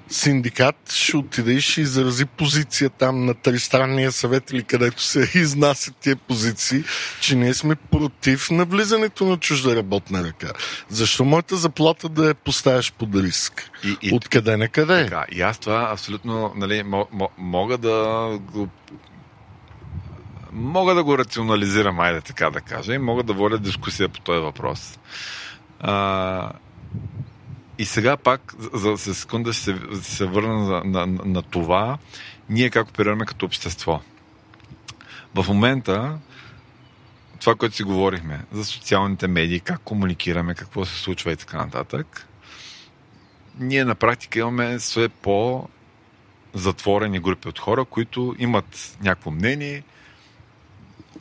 синдикат 0.10 0.92
ще 0.92 1.18
отиде 1.18 1.52
и 1.52 1.62
ще 1.62 1.82
изрази 1.82 2.26
позиция 2.26 2.90
там 2.90 3.26
на 3.26 3.34
тристранния 3.34 4.12
съвет 4.12 4.52
или 4.52 4.64
където 4.64 5.02
се 5.02 5.32
изнасят 5.40 5.96
тия 5.96 6.16
позиции, 6.16 6.84
че 7.22 7.36
ние 7.36 7.54
сме 7.54 7.76
против 7.76 8.52
навлизането 8.52 9.26
на 9.26 9.38
чужда 9.38 9.76
работна 9.76 10.24
ръка. 10.24 10.52
Защо 10.90 11.26
моята 11.26 11.56
заплата 11.56 12.10
да 12.10 12.28
я 12.28 12.36
поставяш 12.36 12.94
под 12.94 13.16
риск? 13.16 13.70
И, 13.84 13.98
и, 14.02 14.16
Откъде 14.16 14.58
на 14.58 14.68
къде? 14.68 15.04
Така, 15.04 15.26
и 15.32 15.42
аз 15.42 15.58
това 15.58 15.90
абсолютно 15.92 16.54
нали, 16.56 16.84
мо, 16.84 17.08
мо, 17.12 17.30
мога 17.38 17.78
да 17.78 18.28
го 18.54 18.70
мога 20.54 20.96
да 20.96 21.04
го 21.04 21.18
рационализирам, 21.18 22.00
айде 22.00 22.22
така 22.22 22.50
да 22.50 22.62
кажа, 22.62 22.94
и 22.94 22.98
мога 22.98 23.24
да 23.24 23.34
водя 23.34 23.58
дискусия 23.58 24.10
по 24.10 24.20
този 24.20 24.40
въпрос. 24.40 25.00
А, 25.80 26.52
и 27.78 27.86
сега 27.86 28.18
пак, 28.18 28.54
за, 28.74 28.96
за 28.96 29.16
секунда 29.16 29.54
ще 29.54 29.64
се, 29.64 29.78
се 30.02 30.26
върна 30.26 30.60
на, 30.60 30.84
на, 30.84 31.06
на, 31.26 31.42
това, 31.42 31.98
ние 32.50 32.70
как 32.70 32.90
оперираме 32.90 33.26
като 33.26 33.46
общество. 33.46 34.02
В 35.36 35.46
момента, 35.48 36.20
това, 37.40 37.56
което 37.56 37.76
си 37.76 37.84
говорихме, 37.84 38.46
за 38.52 38.66
социалните 38.66 39.28
медии, 39.28 39.60
как 39.60 39.82
комуникираме, 39.82 40.56
какво 40.56 40.86
се 40.86 41.00
случва 41.00 41.32
и 41.32 41.36
така 41.36 41.58
нататък, 41.58 42.28
ние 43.60 43.86
на 43.86 43.96
практика 43.96 44.40
имаме 44.40 44.78
все 44.78 45.10
по 45.10 45.68
затворени 46.54 47.20
групи 47.20 47.48
от 47.48 47.60
хора, 47.60 47.86
които 47.86 48.36
имат 48.40 48.98
някакво 49.02 49.32
мнение 49.32 49.84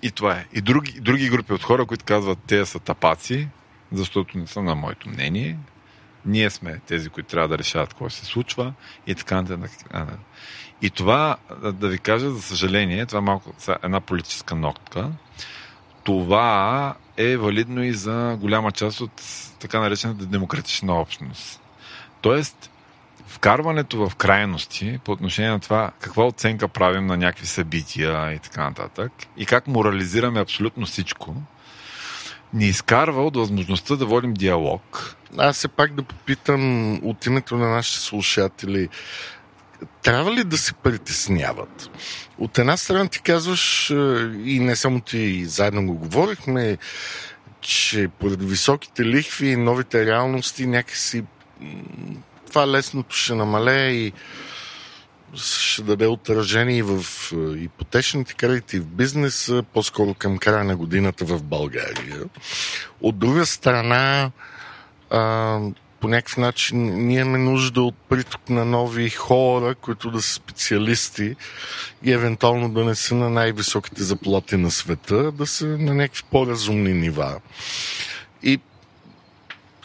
и 0.02 0.10
това 0.10 0.32
е. 0.36 0.46
И 0.52 0.60
други, 0.60 1.00
други 1.00 1.28
групи 1.28 1.52
от 1.52 1.62
хора, 1.62 1.86
които 1.86 2.04
казват, 2.04 2.38
те 2.46 2.66
са 2.66 2.78
тапаци, 2.78 3.48
защото 3.92 4.38
не 4.38 4.46
са 4.46 4.62
на 4.62 4.74
моето 4.74 5.08
мнение. 5.08 5.58
Ние 6.26 6.50
сме 6.50 6.78
тези, 6.86 7.08
които 7.08 7.28
трябва 7.28 7.48
да 7.48 7.58
решават 7.58 7.88
какво 7.90 8.10
се 8.10 8.24
случва 8.24 8.72
и 9.06 9.14
така 9.14 9.42
нататък. 9.42 9.70
И 10.82 10.90
това, 10.90 11.36
да- 11.72 11.88
ви 11.88 11.98
кажа, 11.98 12.30
за 12.30 12.42
съжаление, 12.42 13.06
това 13.06 13.18
е 13.18 13.22
малко 13.22 13.52
една 13.82 14.00
политическа 14.00 14.54
нотка. 14.54 15.10
Това 16.04 16.94
е 17.16 17.36
валидно 17.36 17.82
и 17.84 17.92
за 17.92 18.36
голяма 18.40 18.72
част 18.72 19.00
от 19.00 19.22
така 19.60 19.80
наречената 19.80 20.26
демократична 20.26 20.94
общност. 21.00 21.60
Тоест, 22.20 22.70
вкарването 23.32 24.09
в 24.09 24.16
крайности 24.16 24.98
по 25.04 25.12
отношение 25.12 25.50
на 25.50 25.60
това 25.60 25.92
каква 26.00 26.26
оценка 26.26 26.68
правим 26.68 27.06
на 27.06 27.16
някакви 27.16 27.46
събития 27.46 28.32
и 28.32 28.38
така 28.38 28.64
нататък 28.64 29.12
и 29.36 29.46
как 29.46 29.66
морализираме 29.66 30.40
абсолютно 30.40 30.86
всичко, 30.86 31.34
ни 32.54 32.66
изкарва 32.66 33.26
от 33.26 33.36
възможността 33.36 33.96
да 33.96 34.06
водим 34.06 34.34
диалог. 34.34 35.16
Аз 35.38 35.56
все 35.56 35.68
пак 35.68 35.94
да 35.94 36.02
попитам 36.02 36.94
от 37.09 37.26
името 37.26 37.56
на 37.56 37.68
нашите 37.68 38.00
слушатели, 38.00 38.88
трябва 40.02 40.32
ли 40.32 40.44
да 40.44 40.59
се 40.59 40.72
притесняват? 40.72 41.90
От 42.38 42.59
една 42.59 42.76
страна 42.76 43.09
ти 43.09 43.22
казваш, 43.22 43.90
е, 43.90 43.94
и 44.44 44.60
не 44.60 44.76
само 44.76 45.00
ти 45.00 45.44
заедно 45.44 45.86
го 45.86 45.94
говорихме, 45.94 46.78
че 47.60 48.09
поради 48.09 48.46
високите 48.46 49.04
лихви 49.04 49.48
и 49.48 49.56
новите 49.56 50.06
реалности 50.06 50.66
някакси 50.66 51.24
това 52.52 52.68
лесното 52.68 53.16
ще 53.16 53.34
намалее 53.34 53.90
и 53.90 54.12
ще 55.34 55.82
даде 55.82 56.06
отражение 56.06 56.76
и 56.76 56.82
в 56.82 57.04
е, 57.32 57.36
ипотечните 57.58 58.34
кредити, 58.34 58.76
и 58.76 58.80
в 58.80 58.86
бизнеса, 58.86 59.64
по-скоро 59.72 60.14
към 60.14 60.38
края 60.38 60.64
на 60.64 60.76
годината 60.76 61.24
в 61.24 61.42
България. 61.42 62.20
От 63.00 63.18
друга 63.18 63.46
страна, 63.46 64.30
а, 65.10 65.58
по 66.00 66.08
някакъв 66.08 66.36
начин 66.36 67.06
ние 67.06 67.20
имаме 67.20 67.38
нужда 67.38 67.82
от 67.82 67.94
приток 68.08 68.50
на 68.50 68.64
нови 68.64 69.10
хора, 69.10 69.74
които 69.74 70.10
да 70.10 70.22
са 70.22 70.34
специалисти 70.34 71.36
и 72.02 72.12
евентуално 72.12 72.68
да 72.68 72.84
не 72.84 72.94
са 72.94 73.14
на 73.14 73.30
най-високите 73.30 74.02
заплати 74.02 74.56
на 74.56 74.70
света, 74.70 75.32
да 75.32 75.46
са 75.46 75.66
на 75.66 75.94
някакви 75.94 76.22
по-разумни 76.30 76.92
нива. 76.92 77.40
И 78.42 78.60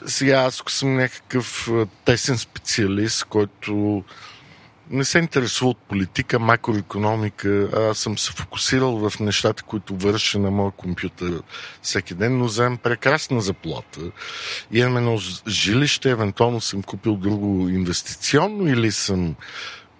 сега 0.06 0.38
аз 0.38 0.64
съм 0.68 0.96
някакъв 0.96 1.70
а, 1.72 1.86
тесен 2.06 2.38
специалист, 2.38 3.24
който 3.24 4.04
не 4.90 5.06
се 5.06 5.20
интересува 5.20 5.70
от 5.70 5.78
политика, 5.78 6.40
макроекономика. 6.40 7.70
Аз 7.90 7.98
съм 7.98 8.18
се 8.18 8.32
фокусирал 8.32 9.10
в 9.10 9.20
нещата, 9.20 9.64
които 9.64 9.96
върша 9.96 10.40
на 10.40 10.52
моя 10.52 10.72
компютър 10.72 11.42
всеки 11.82 12.14
ден, 12.14 12.38
но 12.38 12.46
вземам 12.46 12.78
прекрасна 12.78 13.42
заплата. 13.42 14.00
Имам 14.72 14.98
едно 14.98 15.20
жилище, 15.48 16.10
евентуално 16.12 16.62
съм 16.62 16.84
купил 16.84 17.16
друго 17.16 17.70
инвестиционно 17.70 18.68
или 18.68 18.92
съм 18.92 19.36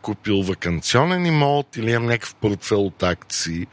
купил 0.02 0.42
вакансионен 0.42 1.26
имот 1.26 1.76
или 1.76 1.92
имам 1.92 2.06
някакъв 2.06 2.36
портфел 2.36 2.86
от 2.86 3.04
акции. 3.04 3.68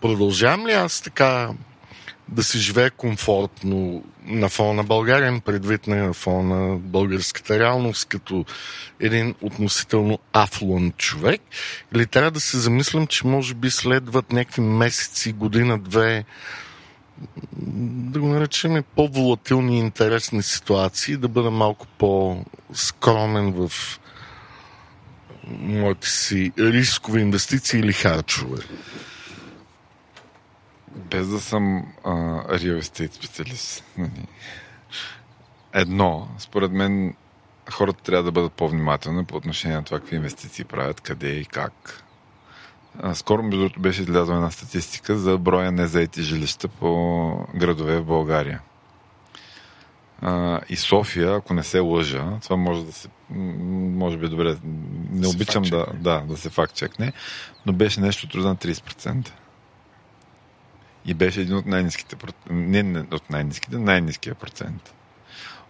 Продължавам 0.00 0.66
ли 0.66 0.72
аз 0.72 1.00
така 1.00 1.50
да 2.28 2.42
си 2.44 2.58
живее 2.58 2.90
комфортно 2.90 4.04
на 4.24 4.48
фона 4.48 4.72
на 4.72 4.84
България, 4.84 5.40
предвид 5.44 5.86
на 5.86 6.12
фона 6.12 6.68
на 6.68 6.76
българската 6.76 7.58
реалност, 7.58 8.08
като 8.08 8.44
един 9.00 9.34
относително 9.40 10.18
афлуент 10.32 10.96
човек, 10.96 11.40
или 11.94 12.06
трябва 12.06 12.30
да 12.30 12.40
се 12.40 12.58
замислям, 12.58 13.06
че 13.06 13.26
може 13.26 13.54
би 13.54 13.70
следват 13.70 14.32
някакви 14.32 14.60
месеци, 14.60 15.32
година, 15.32 15.78
две, 15.78 16.24
да 18.12 18.20
го 18.20 18.28
наречем 18.28 18.84
по-волатилни 18.96 19.76
и 19.76 19.80
интересни 19.80 20.42
ситуации, 20.42 21.16
да 21.16 21.28
бъда 21.28 21.50
малко 21.50 21.86
по-скромен 21.86 23.52
в 23.52 23.72
моите 25.50 26.08
си 26.08 26.52
рискови 26.58 27.20
инвестиции 27.20 27.80
или 27.80 27.92
харчове. 27.92 28.62
Без 30.94 31.28
да 31.28 31.40
съм 31.40 31.86
а, 32.04 32.10
real 32.58 32.80
estate 32.80 33.14
специалист. 33.14 33.84
Едно, 35.72 36.28
според 36.38 36.72
мен, 36.72 37.14
хората 37.72 38.02
трябва 38.02 38.22
да 38.22 38.32
бъдат 38.32 38.52
по-внимателни 38.52 39.24
по 39.24 39.36
отношение 39.36 39.76
на 39.76 39.84
това 39.84 39.98
какви 39.98 40.16
инвестиции 40.16 40.64
правят, 40.64 41.00
къде 41.00 41.28
и 41.28 41.44
как. 41.44 42.04
А, 43.02 43.14
скоро, 43.14 43.42
между 43.42 43.58
другото, 43.58 43.80
беше 43.80 44.02
излязла 44.02 44.34
една 44.34 44.50
статистика 44.50 45.18
за 45.18 45.38
броя 45.38 45.72
незаети 45.72 46.22
жилища 46.22 46.68
по 46.68 47.46
градове 47.54 48.00
в 48.00 48.04
България. 48.04 48.60
А, 50.22 50.60
и 50.68 50.76
София, 50.76 51.34
ако 51.34 51.54
не 51.54 51.62
се 51.62 51.80
лъжа, 51.80 52.38
това 52.42 52.56
може 52.56 52.84
да 52.84 52.92
се. 52.92 53.08
Може 53.30 54.16
би 54.16 54.26
е 54.26 54.28
добре. 54.28 54.56
Не 55.10 55.26
се 55.26 55.36
обичам 55.36 55.62
да, 55.62 55.86
да, 55.94 56.20
да 56.20 56.36
се 56.36 56.50
факт 56.50 56.74
чекне, 56.74 57.12
но 57.66 57.72
беше 57.72 58.00
нещо 58.00 58.38
на 58.38 58.56
30%. 58.56 59.30
И 61.06 61.14
беше 61.14 61.40
един 61.40 61.56
от 61.56 61.66
най-низките, 61.66 62.16
не 62.50 63.04
от 63.12 63.30
най-низките, 63.30 63.78
най-низкия 63.78 64.34
процент. 64.34 64.94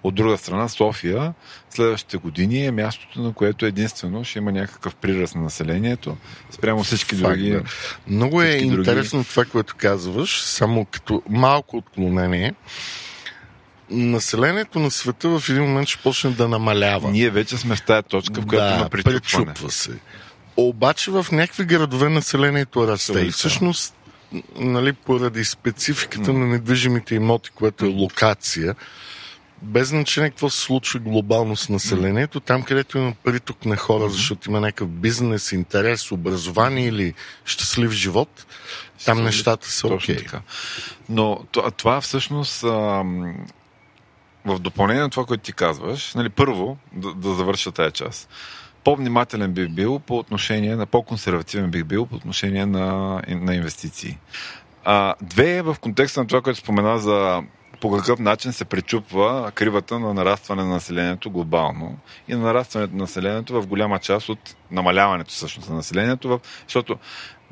От 0.02 0.15
друга 0.15 0.39
страна, 0.39 0.69
София 0.69 1.35
следващите 1.70 2.16
години 2.16 2.66
е 2.66 2.70
мястото, 2.70 3.20
на 3.20 3.32
което 3.32 3.66
единствено 3.66 4.24
ще 4.24 4.39
има 4.39 4.52
някакъв 4.52 4.94
приръст 4.94 5.35
на 5.35 5.43
населението 5.43 6.16
спрямо 6.51 6.82
всички 6.85 7.16
Факт, 7.16 7.39
други. 7.39 7.51
да. 7.51 7.62
Много 8.06 8.43
е 8.43 8.51
други- 8.56 8.65
интересно 8.65 9.24
това, 9.24 9.44
което 9.44 9.74
казваш, 9.78 10.43
само 10.43 10.85
като 10.85 11.23
малко 11.28 11.77
отклонение. 11.77 12.55
Населението 13.90 14.78
на 14.78 14.90
света 14.90 15.28
в 15.28 15.48
един 15.48 15.62
момент 15.62 15.89
ще 15.89 16.02
почне 16.02 16.31
да 16.31 16.48
намалява. 16.48 17.11
Ние 17.11 17.31
вече 17.31 17.56
сме 17.56 17.77
в 17.77 17.82
тая 17.82 18.02
точка, 18.02 18.40
в 18.40 18.47
която 18.47 18.74
да, 18.74 18.77
има 18.81 18.89
пречупване. 18.89 19.20
пречупва 19.47 19.70
се. 19.70 19.90
Обаче 20.56 21.11
в 21.11 21.27
някакви 21.32 21.65
градове 21.65 22.09
населението 22.09 22.89
расте. 22.89 23.20
И 23.20 23.31
всъщност, 23.31 23.94
нали, 24.56 24.92
поради 24.92 25.44
спецификата 25.44 26.32
на 26.32 26.46
недвижимите 26.46 27.14
имоти, 27.14 27.51
което 27.51 27.84
е 27.84 27.88
локация, 27.88 28.74
без 29.62 29.88
значение 29.88 30.30
какво 30.30 30.51
се 30.51 30.60
случва 30.60 31.01
глобално 31.01 31.56
с 31.56 31.68
населението, 31.68 32.40
там 32.40 32.62
където 32.62 32.98
има 32.98 33.12
приток 33.24 33.64
на 33.64 33.76
хора, 33.76 34.09
защото 34.09 34.51
има 34.51 34.60
някакъв 34.60 34.88
бизнес, 34.88 35.52
интерес, 35.52 36.12
образование 36.12 36.86
или 36.86 37.14
щастлив 37.44 37.90
живот, 37.90 38.46
там 39.05 39.24
нещата 39.24 39.70
са 39.70 39.86
окей. 39.86 40.16
така. 40.16 40.40
Но 41.09 41.44
това, 41.52 41.70
това 41.70 42.01
всъщност 42.01 42.64
ам, 42.64 43.36
в 44.44 44.59
допълнение 44.59 45.02
на 45.02 45.10
това, 45.10 45.24
което 45.24 45.42
ти 45.42 45.52
казваш, 45.52 46.14
нали, 46.14 46.28
първо, 46.28 46.78
да, 46.92 47.14
да 47.14 47.34
завърша 47.34 47.72
тая 47.72 47.90
част. 47.90 48.28
По-внимателен 48.85 49.52
бих 49.52 49.69
бил 49.69 49.98
по 49.98 50.19
отношение 50.19 50.77
на, 50.77 50.86
по-консервативен 50.86 51.70
бих 51.70 51.85
бил 51.85 52.06
по 52.06 52.16
отношение 52.16 52.66
на, 52.66 53.20
на 53.28 53.55
инвестиции. 53.55 54.19
А, 54.85 55.15
две, 55.23 55.62
в 55.62 55.77
контекста 55.81 56.20
на 56.20 56.27
това, 56.27 56.40
което 56.40 56.61
спомена 56.61 56.98
за 56.98 57.43
по 57.81 57.97
какъв 57.97 58.19
начин 58.19 58.52
се 58.52 58.65
пречупва 58.65 59.52
кривата 59.55 59.98
на 59.98 60.15
нарастване 60.15 60.62
на 60.62 60.69
населението 60.69 61.31
глобално 61.31 61.98
и 62.28 62.35
на 62.35 62.39
нарастването 62.39 62.94
на 62.94 63.01
населението 63.01 63.62
в 63.62 63.66
голяма 63.66 63.98
част 63.98 64.28
от 64.28 64.56
намаляването 64.70 65.31
всъщност 65.31 65.69
на 65.69 65.77
населението, 65.77 66.40
защото 66.66 66.98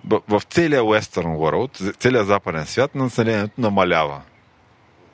в, 0.04 0.20
в 0.28 0.42
целия 0.50 0.82
Western 0.82 1.36
World, 1.36 1.96
целия 1.96 2.24
западен 2.24 2.66
свят, 2.66 2.94
населението 2.94 3.60
намалява. 3.60 4.22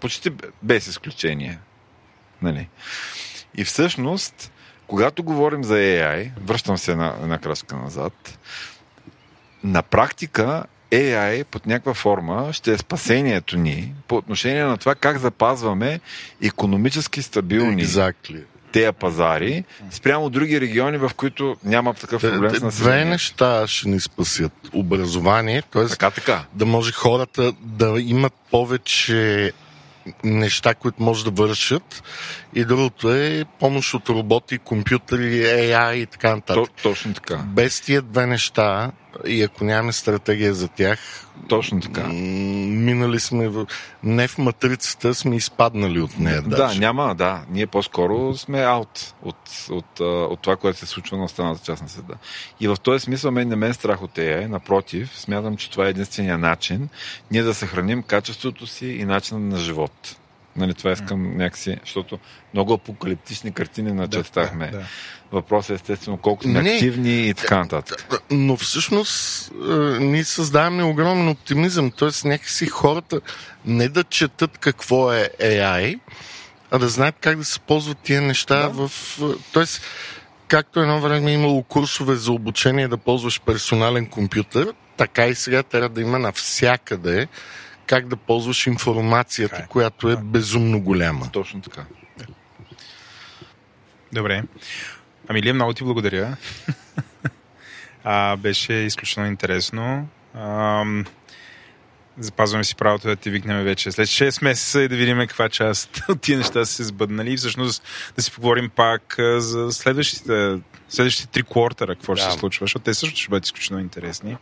Почти 0.00 0.30
без 0.62 0.86
изключение. 0.86 1.58
Нали? 2.42 2.68
И 3.56 3.64
всъщност, 3.64 4.52
когато 4.88 5.22
говорим 5.22 5.64
за 5.64 5.74
AI, 5.74 6.30
връщам 6.44 6.78
се 6.78 6.92
една, 6.92 7.14
една 7.22 7.38
крачка 7.38 7.76
назад, 7.76 8.38
на 9.64 9.82
практика 9.82 10.64
AI 10.90 11.44
под 11.44 11.66
някаква 11.66 11.94
форма 11.94 12.52
ще 12.52 12.72
е 12.72 12.78
спасението 12.78 13.56
ни 13.56 13.94
по 14.08 14.16
отношение 14.16 14.64
на 14.64 14.76
това 14.76 14.94
как 14.94 15.18
запазваме 15.18 16.00
економически 16.42 17.22
стабилни 17.22 17.86
exactly. 17.86 18.42
тези 18.72 18.92
пазари 18.92 19.64
спрямо 19.90 20.30
други 20.30 20.60
региони, 20.60 20.98
в 20.98 21.10
които 21.16 21.56
няма 21.64 21.94
такъв 21.94 22.22
проблем 22.22 22.50
с 22.50 22.62
населението. 22.62 22.82
Две 22.82 23.04
неща 23.04 23.66
ще 23.66 23.88
ни 23.88 24.00
спасят. 24.00 24.52
Образование, 24.72 25.62
т.е. 25.62 25.86
Така, 25.86 26.10
така. 26.10 26.44
да 26.54 26.66
може 26.66 26.92
хората 26.92 27.52
да 27.62 28.00
имат 28.00 28.34
повече 28.50 29.52
неща, 30.24 30.74
които 30.74 31.02
може 31.02 31.24
да 31.24 31.30
вършат. 31.30 32.02
И 32.54 32.64
другото 32.64 33.14
е 33.14 33.44
помощ 33.58 33.94
от 33.94 34.08
роботи, 34.08 34.58
компютъри, 34.58 35.42
AI 35.42 35.94
и 35.94 36.06
така 36.06 36.36
нататък. 36.36 36.70
То, 36.76 36.82
точно 36.82 37.14
така. 37.14 37.36
Без 37.36 37.80
тия 37.80 38.02
две 38.02 38.26
неща 38.26 38.92
и 39.26 39.42
ако 39.42 39.64
нямаме 39.64 39.92
стратегия 39.92 40.54
за 40.54 40.68
тях, 40.68 41.26
точно 41.48 41.80
така. 41.80 42.08
Минали 42.08 43.20
сме 43.20 43.48
в... 43.48 43.66
не 44.02 44.28
в 44.28 44.38
матрицата, 44.38 45.14
сме 45.14 45.36
изпаднали 45.36 46.00
от 46.00 46.18
нея. 46.18 46.42
Да, 46.42 46.56
даже. 46.56 46.80
няма, 46.80 47.14
да. 47.14 47.42
Ние 47.50 47.66
по-скоро 47.66 48.36
сме 48.36 48.60
аут 48.60 49.14
от, 49.22 49.36
от, 49.70 50.00
от, 50.00 50.00
от 50.30 50.40
това, 50.40 50.56
което 50.56 50.78
се 50.78 50.86
случва 50.86 51.16
на 51.16 51.24
останалата 51.24 51.64
част 51.64 51.82
на 51.82 51.88
света. 51.88 52.14
И 52.60 52.68
в 52.68 52.76
този 52.82 53.04
смисъл 53.04 53.30
мен 53.30 53.48
не 53.48 53.56
мен 53.56 53.74
страх 53.74 54.02
от 54.02 54.16
AI, 54.16 54.46
напротив, 54.46 55.18
смятам, 55.18 55.56
че 55.56 55.70
това 55.70 55.86
е 55.86 55.90
единствения 55.90 56.38
начин 56.38 56.88
ние 57.30 57.42
да 57.42 57.54
съхраним 57.54 58.02
качеството 58.02 58.66
си 58.66 58.86
и 58.86 59.04
начина 59.04 59.40
на 59.40 59.56
живот. 59.56 60.16
Нали, 60.56 60.74
това 60.74 60.92
искам 60.92 61.36
някакси, 61.36 61.78
защото 61.84 62.18
много 62.54 62.72
апокалиптични 62.72 63.52
картини 63.52 63.92
начертахме. 63.92 64.66
Да, 64.66 64.72
да, 64.72 64.78
да. 64.78 64.86
Въпросът 65.32 65.70
е 65.70 65.74
естествено 65.74 66.16
колко 66.16 66.42
сме 66.42 66.62
не, 66.62 66.70
активни 66.70 67.28
и 67.28 67.34
така 67.34 67.58
нататък. 67.58 68.22
Но 68.30 68.56
всъщност 68.56 69.50
ние 70.00 70.24
създаваме 70.24 70.82
огромен 70.82 71.28
оптимизъм. 71.28 71.90
Тоест 71.90 72.24
някакси 72.24 72.66
хората 72.66 73.20
не 73.64 73.88
да 73.88 74.04
четат 74.04 74.58
какво 74.58 75.12
е 75.12 75.28
AI, 75.40 76.00
а 76.70 76.78
да 76.78 76.88
знаят 76.88 77.14
как 77.20 77.38
да 77.38 77.44
се 77.44 77.60
ползват 77.60 77.98
тия 77.98 78.22
неща 78.22 78.68
да. 78.68 78.68
в... 78.68 78.92
Тоест, 79.52 79.82
както 80.48 80.80
едно 80.80 81.00
време 81.00 81.30
е 81.30 81.34
имало 81.34 81.62
курсове 81.62 82.16
за 82.16 82.32
обучение 82.32 82.88
да 82.88 82.96
ползваш 82.96 83.40
персонален 83.40 84.06
компютър, 84.06 84.72
така 84.96 85.26
и 85.26 85.34
сега 85.34 85.62
трябва 85.62 85.88
да 85.88 86.00
има 86.00 86.18
навсякъде 86.18 87.28
как 87.88 88.08
да 88.08 88.16
ползваш 88.16 88.66
информацията, 88.66 89.56
е. 89.56 89.66
която 89.66 90.10
е 90.10 90.16
безумно 90.16 90.80
голяма. 90.80 91.30
Точно 91.32 91.60
така. 91.60 91.84
Добре. 94.12 94.42
Ами, 95.28 95.42
Лия, 95.42 95.54
много 95.54 95.72
ти 95.72 95.84
благодаря. 95.84 96.36
а, 98.04 98.36
беше 98.36 98.72
изключително 98.72 99.28
интересно. 99.28 100.08
А, 100.34 100.84
запазваме 102.18 102.64
си 102.64 102.76
правото 102.76 103.08
да 103.08 103.16
ти 103.16 103.30
викнем 103.30 103.64
вече 103.64 103.92
след 103.92 104.08
6 104.08 104.44
месеца 104.44 104.82
и 104.82 104.88
да 104.88 104.96
видим 104.96 105.18
каква 105.18 105.48
част 105.48 106.02
от 106.08 106.20
тия 106.20 106.38
неща 106.38 106.64
са 106.64 106.72
се 106.72 106.84
сбъднали 106.84 107.32
и 107.32 107.36
всъщност 107.36 107.82
да 108.16 108.22
си 108.22 108.32
поговорим 108.32 108.70
пак 108.70 109.14
за 109.38 109.72
следващите, 109.72 110.58
следващите 110.88 111.28
три 111.28 111.42
квартера, 111.42 111.94
какво 111.94 112.14
да. 112.14 112.20
ще 112.20 112.30
се 112.30 112.38
случва, 112.38 112.64
защото 112.64 112.84
те 112.84 112.94
също 112.94 113.20
ще 113.20 113.30
бъдат 113.30 113.46
изключително 113.46 113.82
интересни 113.82 114.36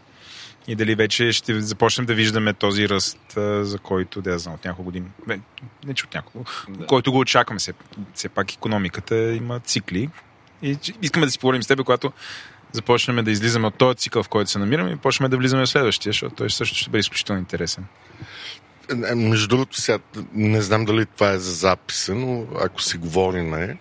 и 0.69 0.75
дали 0.75 0.95
вече 0.95 1.33
ще 1.33 1.61
започнем 1.61 2.07
да 2.07 2.15
виждаме 2.15 2.53
този 2.53 2.89
ръст, 2.89 3.19
за 3.61 3.79
който, 3.79 4.23
да 4.23 4.31
я 4.31 4.39
знам, 4.39 4.55
от 4.55 4.65
няколко 4.65 4.85
години. 4.85 5.07
Не, 5.27 5.41
не 5.87 5.95
че 5.95 6.05
от 6.05 6.15
няколко, 6.15 6.51
да. 6.69 6.87
който 6.87 7.13
го 7.13 7.19
очакваме. 7.19 7.59
Все, 7.59 7.73
все 8.15 8.29
пак 8.29 8.55
економиката 8.55 9.17
има 9.17 9.61
цикли. 9.61 10.11
И 10.63 10.79
искаме 11.03 11.27
да 11.27 11.33
си 11.33 11.39
поговорим 11.39 11.63
с 11.63 11.67
теб, 11.67 11.79
когато 11.79 12.13
започнем 12.73 13.25
да 13.25 13.31
излизаме 13.31 13.67
от 13.67 13.75
този 13.75 13.97
цикъл, 13.97 14.23
в 14.23 14.29
който 14.29 14.51
се 14.51 14.59
намираме 14.59 14.91
и 14.91 14.97
почнем 14.97 15.31
да 15.31 15.37
влизаме 15.37 15.63
в 15.63 15.69
следващия, 15.69 16.13
защото 16.13 16.35
той 16.35 16.51
също 16.51 16.77
ще 16.77 16.91
бъде 16.91 17.01
изключително 17.01 17.41
интересен. 17.41 17.85
Е, 18.91 19.15
между 19.15 19.49
другото, 19.49 19.81
сега 19.81 19.99
не 20.33 20.63
знам 20.63 20.85
дали 20.85 21.07
това 21.07 21.31
е 21.31 21.39
за 21.39 21.53
записа, 21.53 22.15
но 22.15 22.47
ако 22.61 22.83
си 22.83 22.99
говорим, 22.99 23.77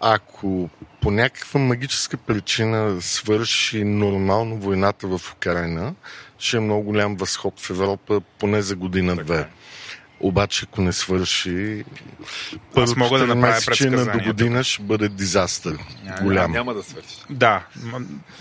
ако 0.00 0.70
по 1.00 1.10
някаква 1.10 1.60
магическа 1.60 2.16
причина 2.16 3.02
свърши 3.02 3.84
нормално 3.84 4.56
войната 4.56 5.06
в 5.06 5.20
Украина, 5.32 5.94
ще 6.38 6.56
е 6.56 6.60
много 6.60 6.82
голям 6.82 7.16
възход 7.16 7.60
в 7.60 7.70
Европа 7.70 8.20
поне 8.38 8.62
за 8.62 8.76
година-две. 8.76 9.40
Е. 9.40 9.46
Обаче, 10.20 10.66
ако 10.68 10.82
не 10.82 10.92
свърши, 10.92 11.84
първото 12.74 12.98
мога 12.98 13.18
да 13.18 13.26
направя 13.26 13.90
на 13.90 14.12
до 14.12 14.24
година 14.24 14.64
ще 14.64 14.82
бъде 14.82 15.08
дизастър. 15.08 15.78
Голям. 16.22 16.52
Няма 16.52 16.74
да 16.74 16.82
свърши. 16.82 17.16
Да. 17.30 17.66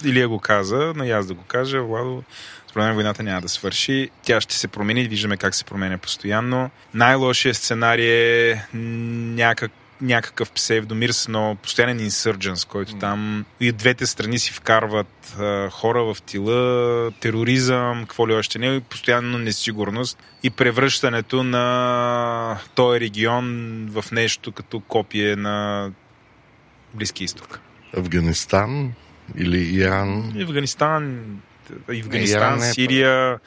Илия 0.04 0.28
го 0.28 0.40
каза, 0.40 0.94
но 0.96 1.04
и 1.04 1.12
аз 1.12 1.28
да 1.28 1.34
го 1.34 1.44
кажа. 1.44 1.82
Владо, 1.82 2.24
според 2.70 2.86
мен 2.86 2.96
войната 2.96 3.24
няма 3.24 3.42
да 3.42 3.50
свърши. 3.50 4.10
Тя 4.24 4.42
ще 4.42 4.56
се 4.56 4.68
промени. 4.68 5.08
Виждаме 5.08 5.38
как 5.38 5.56
се 5.56 5.64
променя 5.64 5.98
постоянно. 5.98 6.70
Най-лошият 6.94 7.58
сценарий 7.58 8.12
е 8.52 8.66
някак 8.72 9.72
някакъв 10.02 10.52
псевдомир 10.52 11.10
с 11.10 11.28
но 11.28 11.58
постоянен 11.64 12.00
инсърдженс, 12.00 12.66
който 12.66 12.92
mm. 12.92 13.00
там 13.00 13.46
и 13.60 13.70
от 13.70 13.78
двете 13.78 14.06
страни 14.06 14.40
си 14.40 14.54
вкарват 14.54 15.36
а, 15.40 15.70
хора 15.70 16.04
в 16.04 16.22
тила, 16.22 17.12
тероризъм, 17.12 18.00
какво 18.00 18.28
ли 18.28 18.34
още 18.34 18.60
не, 18.60 18.76
и 18.76 18.80
постоянно 18.80 19.38
несигурност 19.38 20.18
и 20.44 20.50
превръщането 20.50 21.44
на 21.44 22.58
този 22.76 23.00
регион 23.00 23.46
в 23.92 24.12
нещо 24.12 24.52
като 24.52 24.80
копие 24.80 25.36
на 25.36 25.90
Близки 26.94 27.24
изток. 27.24 27.60
Афганистан 27.98 28.94
или 29.38 29.76
Иран? 29.76 30.34
Афганистан, 30.42 31.26
Афганистан, 31.90 32.58
е... 32.58 32.62
Сирия, 32.62 33.40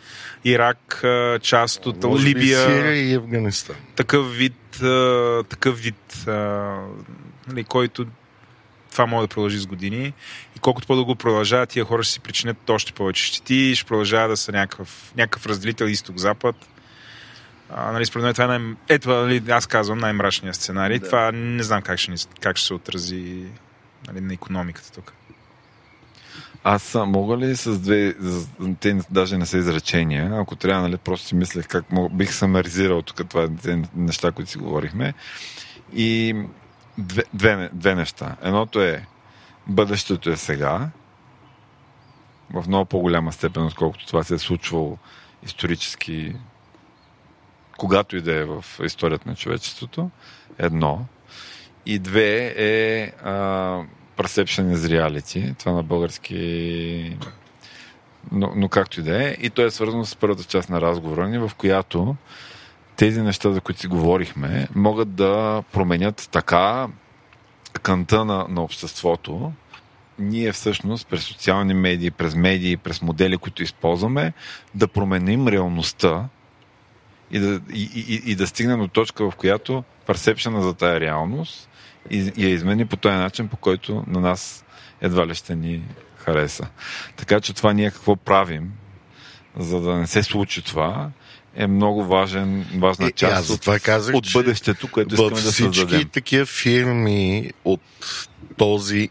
Ирак, 0.44 1.04
част 1.42 1.86
от 1.86 2.04
Може 2.04 2.26
Либия. 2.26 2.58
Сирия 2.58 3.10
и 3.10 3.14
Афганистан. 3.14 3.76
Такъв 3.96 4.36
вид, 4.36 4.82
такъв 5.48 5.80
вид 5.80 6.24
нали, 7.48 7.64
който 7.68 8.06
това 8.92 9.06
може 9.06 9.28
да 9.28 9.34
продължи 9.34 9.58
с 9.58 9.66
години. 9.66 10.12
И 10.56 10.58
колкото 10.60 10.86
по-дълго 10.86 11.14
продължава, 11.14 11.66
тия 11.66 11.84
хора 11.84 12.02
ще 12.02 12.12
си 12.12 12.20
причинят 12.20 12.70
още 12.70 12.92
повече 12.92 13.24
щети, 13.24 13.74
ще 13.76 13.88
продължава 13.88 14.28
да 14.28 14.36
са 14.36 14.52
някакъв, 14.52 15.12
някакъв 15.16 15.46
разделител 15.46 15.86
изток-запад. 15.86 16.56
А, 17.70 17.92
нали, 17.92 18.06
според 18.06 18.24
мен 18.24 18.34
това 18.34 18.44
е 18.44 18.58
най- 18.58 18.74
Ето, 18.88 19.08
нали, 19.08 19.42
аз 19.48 19.66
казвам 19.66 19.98
най-мрачният 19.98 20.56
сценарий. 20.56 20.98
Да. 20.98 21.06
Това 21.06 21.32
не 21.32 21.62
знам 21.62 21.82
как 21.82 21.98
ще, 21.98 22.12
как 22.40 22.56
ще 22.56 22.66
се 22.66 22.74
отрази 22.74 23.44
нали, 24.06 24.20
на 24.20 24.34
економиката 24.34 24.92
тук. 24.92 25.12
Аз 26.64 26.94
мога 27.06 27.36
ли 27.36 27.56
с 27.56 27.78
две, 27.78 28.14
те 28.80 29.00
даже 29.10 29.38
не 29.38 29.46
са 29.46 29.58
изречения, 29.58 30.40
ако 30.40 30.56
трябва, 30.56 30.82
нали, 30.82 30.96
просто 30.96 31.26
си 31.26 31.34
мислех 31.34 31.68
как 31.68 31.92
мога, 31.92 32.08
бих 32.08 32.34
самаризирал 32.34 33.02
тук 33.02 33.28
това 33.28 33.48
те 33.62 33.82
неща, 33.94 34.32
които 34.32 34.50
си 34.50 34.58
говорихме. 34.58 35.14
И 35.92 36.36
две, 36.98 37.22
две, 37.34 37.70
две 37.72 37.94
неща. 37.94 38.36
Едното 38.42 38.82
е 38.82 39.06
бъдещето 39.66 40.30
е 40.30 40.36
сега, 40.36 40.90
в 42.54 42.64
много 42.68 42.84
по-голяма 42.84 43.32
степен, 43.32 43.62
отколкото 43.62 44.06
това 44.06 44.22
се 44.22 44.34
е 44.34 44.38
случвало 44.38 44.98
исторически, 45.42 46.36
когато 47.78 48.16
и 48.16 48.22
да 48.22 48.34
е 48.34 48.44
в 48.44 48.64
историята 48.84 49.28
на 49.28 49.34
човечеството. 49.34 50.10
Едно. 50.58 51.06
И 51.86 51.98
две 51.98 52.54
е 52.56 53.12
а, 53.24 53.82
Perception 54.18 54.74
is 54.74 54.76
Reality. 54.76 55.58
Това 55.58 55.72
на 55.72 55.82
български... 55.82 57.16
Но, 58.32 58.52
но 58.56 58.68
както 58.68 59.00
и 59.00 59.02
да 59.02 59.28
е. 59.28 59.36
И 59.40 59.50
то 59.50 59.64
е 59.64 59.70
свързано 59.70 60.04
с 60.04 60.16
първата 60.16 60.44
част 60.44 60.70
на 60.70 60.80
разговора 60.80 61.28
ни, 61.28 61.38
в 61.38 61.50
която 61.56 62.16
тези 62.96 63.22
неща, 63.22 63.52
за 63.52 63.60
които 63.60 63.80
си 63.80 63.86
говорихме, 63.86 64.68
могат 64.74 65.14
да 65.14 65.62
променят 65.72 66.28
така 66.32 66.88
канта 67.82 68.24
на, 68.24 68.46
на 68.48 68.62
обществото. 68.62 69.52
Ние 70.18 70.52
всъщност 70.52 71.08
през 71.08 71.22
социални 71.22 71.74
медии, 71.74 72.10
през 72.10 72.34
медии, 72.34 72.76
през 72.76 73.02
модели, 73.02 73.36
които 73.36 73.62
използваме, 73.62 74.32
да 74.74 74.88
променим 74.88 75.48
реалността 75.48 76.28
и 77.30 77.38
да, 77.38 77.60
и, 77.72 77.82
и, 77.82 78.30
и 78.30 78.34
да 78.34 78.46
стигнем 78.46 78.80
до 78.80 78.88
точка, 78.88 79.30
в 79.30 79.36
която 79.36 79.84
персепшена 80.06 80.62
за 80.62 80.74
тая 80.74 81.00
реалност 81.00 81.67
и, 82.10 82.32
и 82.36 82.44
я 82.44 82.50
измени 82.50 82.86
по 82.86 82.96
този 82.96 83.14
начин, 83.14 83.48
по 83.48 83.56
който 83.56 84.04
на 84.06 84.20
нас 84.20 84.64
едва 85.00 85.26
ли 85.26 85.34
ще 85.34 85.54
ни 85.54 85.82
хареса. 86.16 86.66
Така 87.16 87.40
че 87.40 87.52
това 87.52 87.72
ние 87.72 87.90
какво 87.90 88.16
правим, 88.16 88.72
за 89.56 89.80
да 89.80 89.94
не 89.94 90.06
се 90.06 90.22
случи 90.22 90.62
това, 90.62 91.10
е 91.54 91.66
много 91.66 92.04
важен, 92.04 92.66
важна 92.78 93.10
част 93.10 93.32
аз 93.32 93.40
от, 93.40 93.46
затова 93.46 93.78
казах, 93.78 94.14
от 94.14 94.26
бъдещето, 94.32 94.90
което 94.90 95.14
искаме 95.14 95.30
да 95.30 95.36
всички 95.36 95.78
създадем. 95.78 96.08
такива 96.08 96.46
фирми 96.46 97.50
от 97.64 97.80
този 98.56 99.08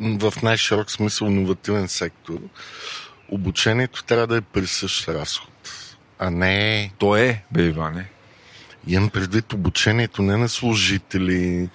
в 0.00 0.32
най-широк 0.42 0.90
смисъл 0.90 1.26
иновативен 1.26 1.88
сектор, 1.88 2.38
обучението 3.28 4.04
трябва 4.04 4.26
да 4.26 4.36
е 4.36 4.40
присъщ 4.40 5.08
разход, 5.08 5.50
а 6.18 6.30
не 6.30 6.90
То 6.98 7.16
е, 7.16 7.44
бе, 7.52 7.62
Иване. 7.62 8.08
Имам 8.86 9.10
предвид 9.10 9.52
обучението 9.52 10.22
не 10.22 10.36
на 10.36 10.48
служители, 10.48 11.68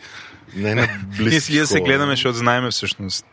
не 0.55 0.75
на 0.75 0.87
близки 1.17 1.51
Ние 1.51 1.61
да 1.61 1.67
се 1.67 1.81
гледаме, 1.81 2.11
защото 2.11 2.37
знаеме 2.37 2.71
всъщност. 2.71 3.25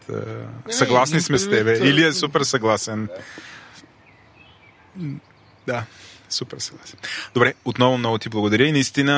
е, 0.68 0.72
Съгласни 0.72 1.20
сме 1.20 1.38
с 1.38 1.50
тебе. 1.50 1.78
Или 1.82 2.04
е 2.04 2.12
супер 2.12 2.40
съгласен. 2.40 3.08
Да, 5.66 5.84
супер 6.30 6.58
съгласен. 6.58 6.98
Добре, 7.34 7.54
отново 7.64 7.98
много 7.98 8.18
ти 8.18 8.28
благодаря 8.28 8.66
и 8.66 8.72
наистина 8.72 9.12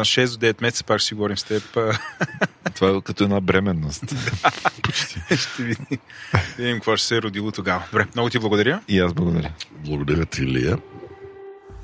а, 0.00 0.04
6 0.04 0.38
до 0.38 0.46
9 0.46 0.62
месеца 0.62 0.84
пак 0.84 0.98
ще 0.98 1.08
си 1.08 1.14
говорим 1.14 1.36
с 1.38 1.44
теб. 1.44 1.62
Това 2.74 2.90
е 2.90 3.00
като 3.04 3.24
една 3.24 3.40
бременност. 3.40 4.04
Ще 5.36 5.62
видим, 5.62 5.98
видим 6.58 6.76
какво 6.76 6.96
ще 6.96 7.06
се 7.06 7.16
е 7.16 7.22
родило 7.22 7.52
тогава. 7.52 7.82
Добре, 7.92 8.06
много 8.14 8.30
ти 8.30 8.38
благодаря. 8.38 8.80
И 8.88 9.00
аз 9.00 9.12
благодаря. 9.12 9.52
Благодаря 9.70 10.26
ти, 10.26 10.42
Илия. 10.42 10.78